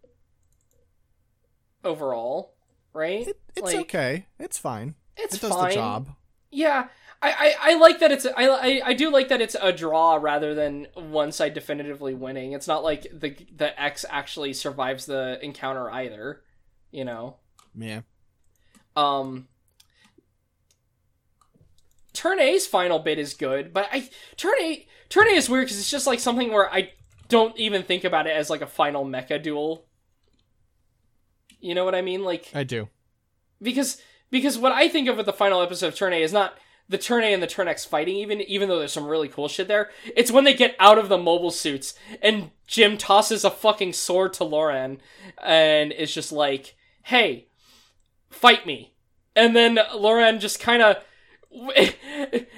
[1.84, 2.56] overall,
[2.94, 3.28] right?
[3.28, 4.28] It, it's Like, okay.
[4.40, 4.96] It's fine.
[5.20, 5.70] It's it does fine.
[5.70, 6.10] the job.
[6.52, 6.88] Yeah,
[7.22, 10.16] I, I, I like that it's I, I I do like that it's a draw
[10.16, 12.54] rather than one side definitively winning.
[12.54, 16.42] It's not like the the X actually survives the encounter either,
[16.92, 17.36] you know.
[17.76, 18.02] Yeah.
[18.96, 19.48] Um
[22.14, 25.80] Turn A's final bit is good, but I Turn A Turn A is weird because
[25.80, 26.92] it's just like something where I
[27.28, 29.86] don't even think about it as like a final mecha duel.
[31.60, 32.24] You know what I mean?
[32.24, 32.90] Like I do.
[33.62, 34.02] because
[34.32, 36.56] because what I think of with the final episode of Turn A is not
[36.88, 39.48] the Turn A and the Turn X fighting, even even though there's some really cool
[39.48, 39.90] shit there.
[40.16, 44.34] It's when they get out of the mobile suits and Gym tosses a fucking sword
[44.34, 44.98] to Loran
[45.42, 47.48] and is just like, "Hey,
[48.30, 48.94] fight me,"
[49.36, 51.04] and then Loran just kind of.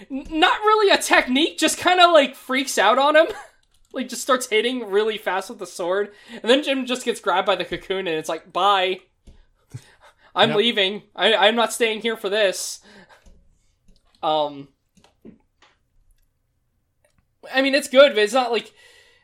[0.09, 3.27] Not really a technique, just kind of like freaks out on him.
[3.93, 6.11] like just starts hitting really fast with the sword.
[6.29, 8.99] And then Gym just gets grabbed by the cocoon and it's like, bye.
[10.35, 10.57] I'm Yep.
[10.57, 11.03] leaving.
[11.15, 12.79] I, I'm not staying here for this.
[14.23, 14.69] Um,
[17.51, 18.73] I mean, it's good, but it's not like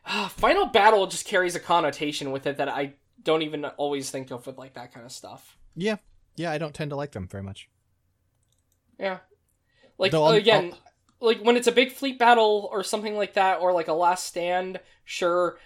[0.05, 4.31] ah, Final Battle just carries a connotation with it that I don't even always think
[4.31, 5.57] of with like that kind of stuff.
[5.75, 5.97] Yeah.
[6.35, 7.69] Yeah, I don't tend to like them very much.
[8.99, 9.19] Yeah,
[9.97, 10.73] like I'll- again,
[11.19, 14.25] like when it's a big fleet battle or something like that, or like a last
[14.25, 14.79] stand.
[15.03, 15.57] Sure,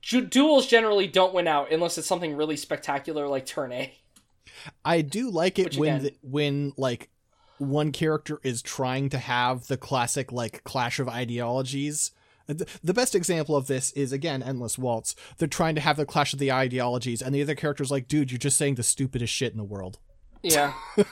[0.00, 3.92] Ju- duels generally don't win out unless it's something really spectacular like Turn A.
[4.84, 7.10] I do like it Which when the, when like
[7.58, 12.10] one character is trying to have the classic like clash of ideologies.
[12.46, 15.14] The the best example of this is again Endless Waltz.
[15.38, 18.30] They're trying to have the clash of the ideologies, and the other character's like, "Dude,
[18.30, 19.98] you're just saying the stupidest shit in the world.
[20.42, 20.74] Yeah.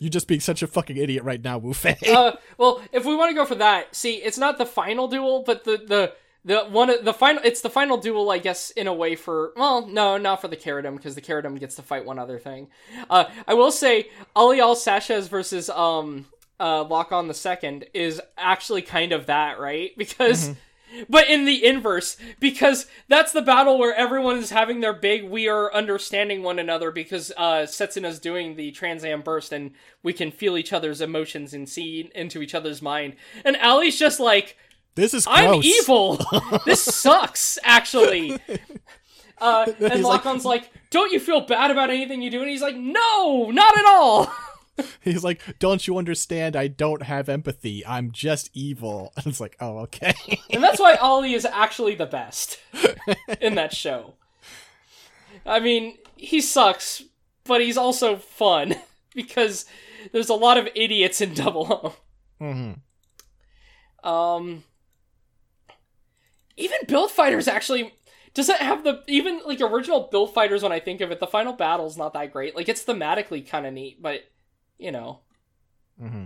[0.00, 3.14] You're just being such a fucking idiot right now, Wu Fei." uh, well, if we
[3.16, 6.14] want to go for that, see, it's not the final duel, but the the
[6.44, 9.86] the one the final it's the final duel, I guess, in a way for well,
[9.86, 12.68] no, not for the Cherudim because the Cherudim gets to fight one other thing.
[13.08, 16.26] Uh, I will say, Ali Al-Saachez versus um
[16.60, 19.92] uh Lockon the Second is actually kind of that, right?
[19.98, 20.54] Because.
[21.08, 25.48] But in the inverse, because that's the battle where everyone is having their big we
[25.48, 29.72] are understanding one another because uh Setsuna's doing the Trans Am burst and
[30.04, 33.16] we can feel each other's emotions and see into each other's mind.
[33.44, 34.56] And Ali's just like,
[34.94, 36.20] this is I'm evil.
[36.66, 38.38] this sucks, actually.
[39.36, 42.40] Uh, and He's like- Lockon's like, don't you feel bad about anything you do?
[42.40, 44.32] And he's like, no, not at all.
[45.00, 46.56] He's like, "Don't you understand?
[46.56, 47.84] I don't have empathy.
[47.86, 50.14] I'm just evil." And it's like, "Oh, okay."
[50.50, 52.58] And that's why Ali is actually the best
[53.40, 54.14] in that show.
[55.46, 57.02] I mean, he sucks,
[57.44, 58.74] but he's also fun
[59.14, 59.64] because
[60.12, 61.94] there's a lot of idiots in Double
[62.40, 62.72] hmm
[64.02, 64.64] Um,
[66.56, 67.94] even Build Fighters actually
[68.34, 70.62] doesn't have the even like original Build Fighters.
[70.62, 72.54] When I think of it, the final battle's not that great.
[72.56, 74.20] Like it's thematically kind of neat, but
[74.78, 75.20] you know,
[76.02, 76.24] mm-hmm.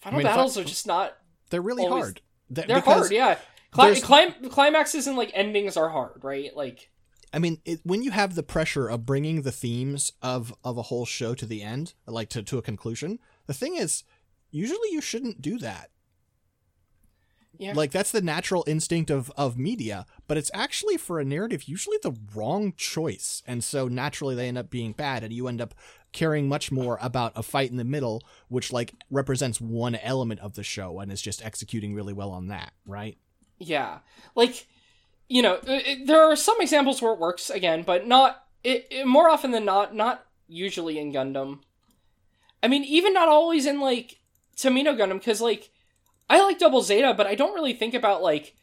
[0.00, 1.16] final I mean, fi- battles are just not.
[1.50, 2.20] They're really Always- hard.
[2.54, 3.38] Th- They're hard, yeah.
[3.70, 6.54] Cli- clim- climaxes and like endings are hard, right?
[6.54, 6.90] Like.
[7.32, 10.82] I mean, it, when you have the pressure of bringing the themes of of a
[10.82, 14.04] whole show to the end, like to to a conclusion, the thing is,
[14.52, 15.90] usually you shouldn't do that.
[17.56, 17.72] Yeah.
[17.74, 21.98] Like that's the natural instinct of of media, but it's actually for a narrative usually
[22.02, 25.74] the wrong choice, and so naturally they end up being bad, and you end up
[26.12, 30.54] caring much more about a fight in the middle, which like represents one element of
[30.54, 33.18] the show and is just executing really well on that, right?
[33.58, 33.98] Yeah,
[34.34, 34.66] like
[35.28, 39.06] you know, it, there are some examples where it works again, but not it, it
[39.06, 39.94] more often than not.
[39.94, 41.60] Not usually in Gundam.
[42.62, 44.18] I mean, even not always in like
[44.56, 45.70] Tomino Gundam, because like
[46.28, 48.54] I like Double Zeta, but I don't really think about like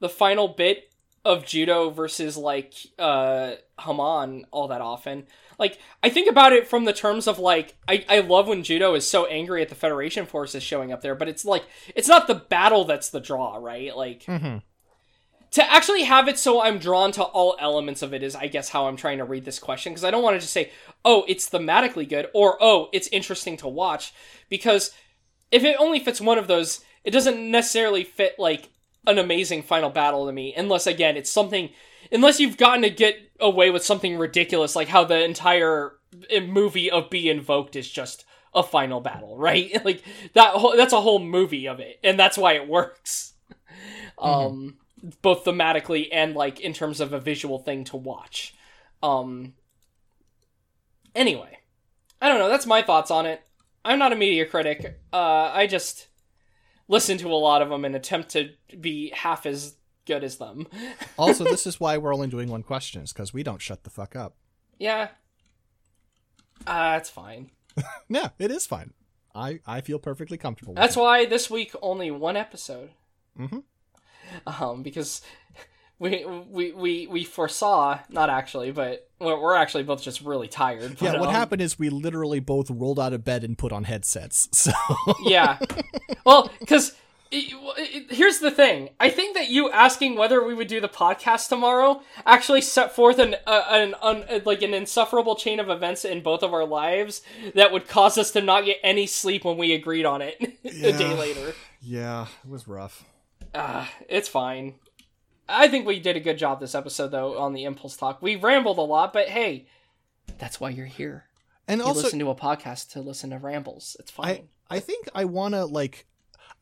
[0.00, 0.92] the final bit
[1.24, 5.26] of Judau versus like uh Haman all that often.
[5.58, 8.96] Like I think about it from the terms of like I, I love when Judau
[8.96, 11.64] is so angry at the Federation forces showing up there, but it's like
[11.94, 13.96] it's not the battle that's the draw, right?
[13.96, 14.58] Like Mm-hmm.
[15.52, 18.70] to actually have it so I'm drawn to all elements of it is, I guess,
[18.70, 19.92] how I'm trying to read this question.
[19.92, 20.72] Because I don't want to just say,
[21.04, 24.12] oh, it's thematically good, or oh, it's interesting to watch.
[24.48, 24.92] Because
[25.52, 28.70] if it only fits one of those, it doesn't necessarily fit like
[29.06, 30.54] an amazing final battle to me.
[30.54, 31.70] Unless, again, it's something.
[32.10, 35.92] Unless you've gotten to get away with something ridiculous, like how the entire
[36.34, 38.24] uh, movie of Be Invoked is just
[38.54, 39.84] a final battle, right?
[39.84, 40.02] like
[40.34, 40.54] that.
[40.54, 43.34] Whole, that's a whole movie of it, and that's why it works.
[44.18, 44.76] Um,
[45.20, 48.54] both thematically and like in terms of a visual thing to watch.
[49.02, 49.54] Um
[51.14, 51.58] anyway,
[52.20, 53.42] I don't know, that's my thoughts on it.
[53.84, 55.00] I'm not a media critic.
[55.12, 56.06] Uh I just
[56.92, 59.74] listen to a lot of them and attempt to be half as
[60.06, 60.66] good as them.
[61.18, 63.90] Also, this is why we're only doing one question, is because we don't shut the
[63.90, 64.36] fuck up.
[64.78, 65.08] yeah.
[66.66, 67.50] Uh, that's fine.
[68.08, 68.92] Yeah, it is fine.
[69.34, 72.90] I, I feel perfectly comfortable with That's why this week only one episode.
[73.38, 73.62] Mhm.
[74.46, 75.22] Um, because
[76.02, 81.00] we we we we foresaw not actually, but we're actually both just really tired.
[81.00, 83.84] Yeah, what um, happened is we literally both rolled out of bed and put on
[83.84, 84.48] headsets.
[84.62, 84.72] So
[85.24, 85.58] Yeah.
[86.24, 86.96] Well, because
[87.30, 88.90] here's the thing.
[88.98, 93.20] I think that you asking whether we would do the podcast tomorrow actually set forth
[93.20, 97.22] an uh, an un, like an insufferable chain of events in both of our lives
[97.54, 100.92] that would cause us to not get any sleep when we agreed on it a
[100.92, 101.54] day later.
[101.80, 103.04] yeah, it was rough.
[103.54, 104.74] Ah, it's fine.
[105.52, 108.22] I think we did a good job this episode though on the impulse talk.
[108.22, 109.66] We rambled a lot, but hey,
[110.38, 111.26] that's why you're here.
[111.68, 113.96] And You also, listen to a podcast to listen to rambles.
[114.00, 114.48] It's fine.
[114.70, 116.06] I I think I want to like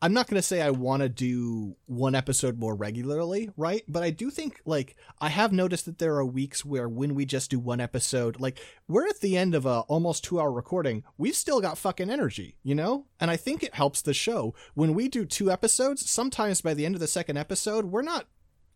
[0.03, 3.83] I'm not going to say I want to do one episode more regularly, right?
[3.87, 7.23] But I do think like I have noticed that there are weeks where when we
[7.23, 11.35] just do one episode, like we're at the end of a almost 2-hour recording, we've
[11.35, 13.05] still got fucking energy, you know?
[13.19, 16.85] And I think it helps the show when we do two episodes, sometimes by the
[16.85, 18.25] end of the second episode, we're not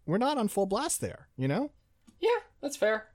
[0.06, 1.72] we're not on full blast there, you know?
[2.20, 2.30] yeah,
[2.62, 3.08] that's fair.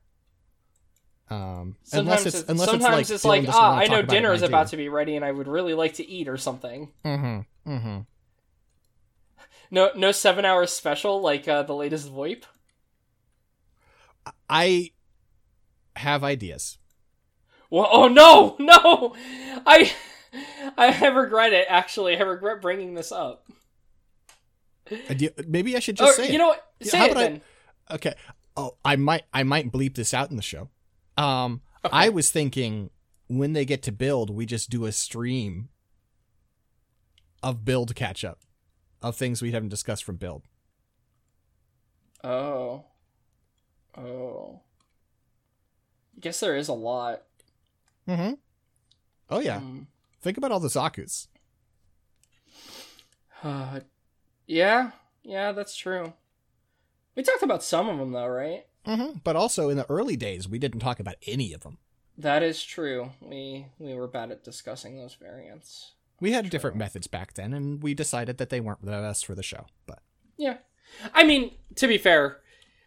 [1.28, 3.86] Um Sometimes unless it's it's, unless sometimes it's it's like, like, Dylan doesn't ah, I
[3.86, 6.36] know dinner is about to be ready, and I would really like to eat or
[6.36, 6.92] something.
[7.04, 7.46] Mhm.
[7.66, 8.06] Mhm.
[9.70, 12.42] No, no seven hours special like uh, the latest VoIP.
[14.48, 14.90] I
[15.96, 16.78] have ideas.
[17.70, 19.14] Well, oh no, no,
[19.64, 19.92] I,
[20.76, 21.66] I regret it.
[21.68, 23.46] Actually, I regret bringing this up.
[25.46, 26.38] Maybe I should just Or, say you it.
[26.38, 26.66] know what?
[26.82, 27.24] Say how it about
[27.90, 28.14] I- Okay.
[28.56, 30.68] Oh, I might I might bleep this out in the show.
[31.16, 31.96] Um Okay.
[31.96, 32.90] I was thinking
[33.28, 35.68] when they get to build, we just do a stream
[37.42, 38.40] of build catch up
[39.02, 40.42] of things we haven't discussed from build.
[42.22, 42.84] Oh,
[43.96, 44.60] oh.
[46.16, 47.22] I guess there is a lot.
[48.06, 48.34] Mm-hmm.
[49.30, 49.56] Oh yeah.
[49.56, 49.86] Um,
[50.20, 51.28] Think about all the Zaku's.
[53.42, 53.80] uh,
[54.46, 54.90] yeah,
[55.22, 56.12] yeah, that's true.
[57.16, 58.66] We talked about some of them though, right?
[58.86, 59.18] Mm-hmm.
[59.24, 61.78] But also in the early days, we didn't talk about any of them.
[62.16, 63.10] That is true.
[63.20, 65.92] We we were bad at discussing those variants.
[66.20, 69.34] We had different methods back then, and we decided that they weren't the best for
[69.34, 69.66] the show.
[69.86, 70.00] But
[70.36, 70.58] Yeah.
[71.14, 72.40] I mean, to be fair,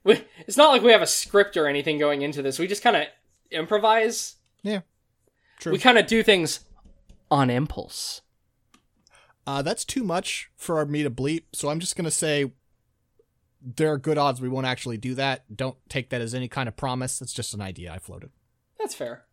[0.03, 2.59] we, it's not like we have a script or anything going into this.
[2.59, 3.07] We just kind of
[3.49, 4.35] improvise.
[4.61, 4.81] yeah,
[5.59, 5.71] true.
[5.71, 6.59] We kind of do things
[7.31, 8.21] on impulse.
[9.47, 12.51] Uh, that's too much for me to bleep, so I'm just gonna say
[13.63, 15.55] there are good odds we won't actually do that.
[15.55, 17.21] Don't take that as any kind of promise.
[17.21, 18.31] It's just an idea I floated.
[18.79, 19.25] That's fair.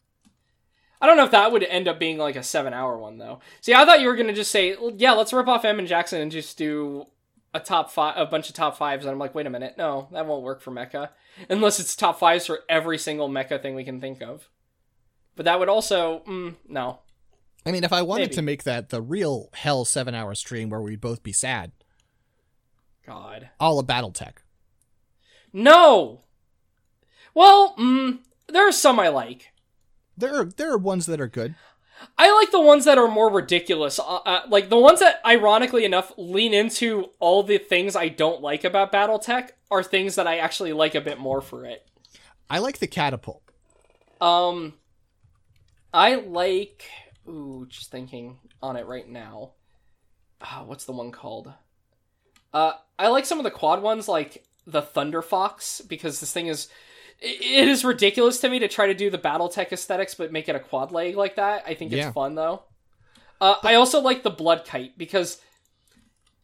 [1.01, 3.41] I don't know if that would end up being like a seven hour one though.
[3.61, 6.21] See, I thought you were gonna just say, yeah, let's rip off M and Jackson
[6.21, 7.07] and just do
[7.55, 9.05] a top five, a bunch of top fives.
[9.05, 11.11] And I'm like, wait a minute, no, that won't work for Mecha
[11.49, 14.49] unless it's top fives for every single Mecha thing we can think of.
[15.37, 17.01] But that would also, mm, no,
[17.65, 18.35] I mean, if I wanted Maybe.
[18.37, 21.73] to make that the real hell seven hour stream where we'd both be sad,
[23.07, 24.35] God, all of BattleTech.
[25.53, 26.21] no.
[27.33, 28.19] Well, mm,
[28.49, 29.53] there are some I like.
[30.17, 31.55] There are there are ones that are good.
[32.19, 33.99] I like the ones that are more ridiculous.
[33.99, 38.41] Uh, uh, like the ones that, ironically enough, lean into all the things I don't
[38.43, 41.87] like about BattleTech are things that I actually like a bit more for it.
[42.49, 43.43] I like the catapult.
[44.21, 44.75] Um,
[45.93, 46.85] I like.
[47.29, 49.53] Ooh, just thinking on it right now.
[50.41, 51.53] Ah, what's the one called?
[52.53, 56.47] Uh, I like some of the quad ones, like the Thunder Fox, because this thing
[56.47, 56.69] is.
[57.23, 60.57] It is ridiculous to me to try to do the BattleTech aesthetics, but make it
[60.57, 61.65] a quad leg like that.
[61.67, 62.13] I think it's Yeah.
[62.13, 62.63] fun though.
[63.43, 65.39] Uh, I also like the Blood Kite because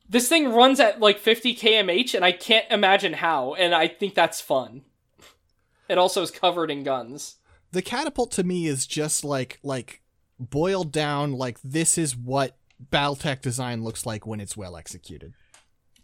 [0.06, 4.14] this thing runs at like 50 kmh, and I can't imagine how, and I think
[4.14, 4.82] that's fun.
[5.88, 7.36] It also is covered in guns.
[7.72, 10.02] The catapult to me is just like like
[10.38, 12.54] boiled down like this is what
[12.92, 15.32] BattleTech design looks like when it's well executed.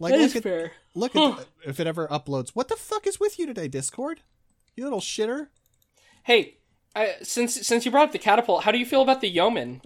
[0.02, 0.72] Like That look is at fair.
[0.96, 2.50] look at if it ever uploads.
[2.54, 4.20] What the fuck is with you today, Discord?
[4.74, 5.46] You little shitter.
[6.24, 6.56] Hey,
[6.96, 9.80] I, since since you brought up the catapult, how do you feel about the yeoman?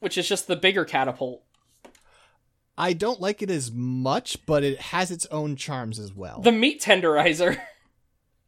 [0.00, 1.44] Which is just the bigger catapult.
[2.76, 6.40] I don't like it as much, but it has its own charms as well.
[6.40, 7.56] The meat tenderizer.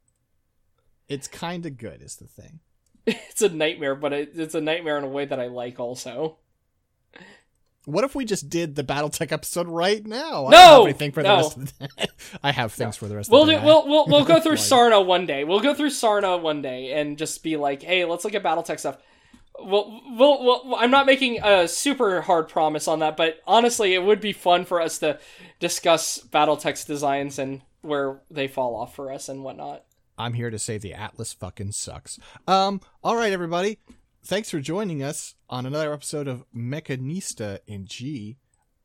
[1.08, 2.58] it's kind of good, is the thing.
[3.06, 6.38] it's a nightmare, but it, it's a nightmare in a way that I like also.
[7.86, 10.46] What if we just did the BattleTech episode right now?
[10.46, 10.56] I No!
[10.56, 11.36] don't have anything for the No.
[11.36, 12.06] rest of the day.
[12.42, 13.58] I have things for the rest We'll of the do.
[13.60, 13.64] day.
[13.64, 15.44] We'll we'll we'll go through Like- Sarna one day.
[15.44, 18.78] We'll go through Sarna one day and just be like, hey, let's look at BattleTech
[18.78, 18.98] stuff.
[19.62, 24.02] We'll, we'll, we'll, I'm not making a super hard promise on that, but honestly, it
[24.02, 25.18] would be fun for us to
[25.58, 29.84] discuss BattleTech's designs and where they fall off for us and whatnot.
[30.16, 32.18] I'm here to say the Atlas fucking sucks.
[32.46, 33.78] Um, all right, everybody.
[34.24, 38.36] Thanks for joining us on another episode of Mechanista in G.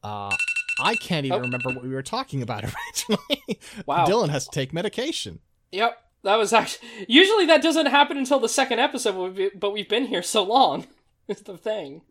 [0.04, 0.36] Uh,
[0.80, 1.42] I can't even Oh.
[1.42, 2.64] remember what we were talking about
[3.10, 3.60] originally.
[3.86, 4.06] Wow.
[4.06, 5.40] Dylan has to take medication.
[5.72, 6.88] Yep, that was actually.
[7.08, 10.88] Usually that doesn't happen until the second episode, but we've- been here so long.
[11.28, 12.02] Is the thing.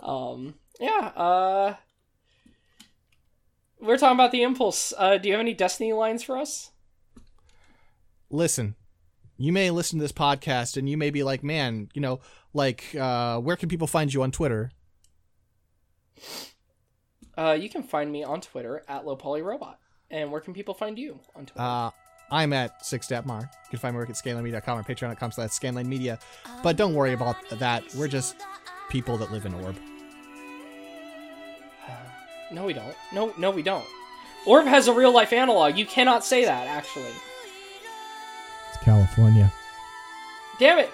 [0.00, 0.54] Um.
[0.80, 1.12] Yeah.
[1.14, 1.76] Uh.
[3.80, 4.92] We're talking about the impulse.
[4.96, 6.70] Uh, do you have any Destiny lines for us?
[8.30, 8.76] Listen,
[9.40, 12.20] you may listen to this podcast and you may be like, man, you know,
[12.52, 14.70] like, uh, where can people find you on Twitter?
[17.38, 19.76] Uh, you can find me on Twitter at lowpolyrobot.
[20.10, 21.62] And where can people find you on Twitter?
[21.62, 21.90] Uh,
[22.30, 23.40] I'm at sixstepmar.
[23.40, 26.20] You can find my work at scanlinemedia.com or patreon.com slash scanlinemedia.
[26.62, 27.82] But don't worry about that.
[27.94, 28.36] We're just
[28.90, 29.76] people that live in Orb.
[32.52, 32.94] no, we don't.
[33.14, 33.86] No, no, we don't.
[34.46, 35.78] Orb has a real life analog.
[35.78, 37.12] You cannot say that, actually.
[38.82, 39.52] California.
[40.58, 40.90] Damn it.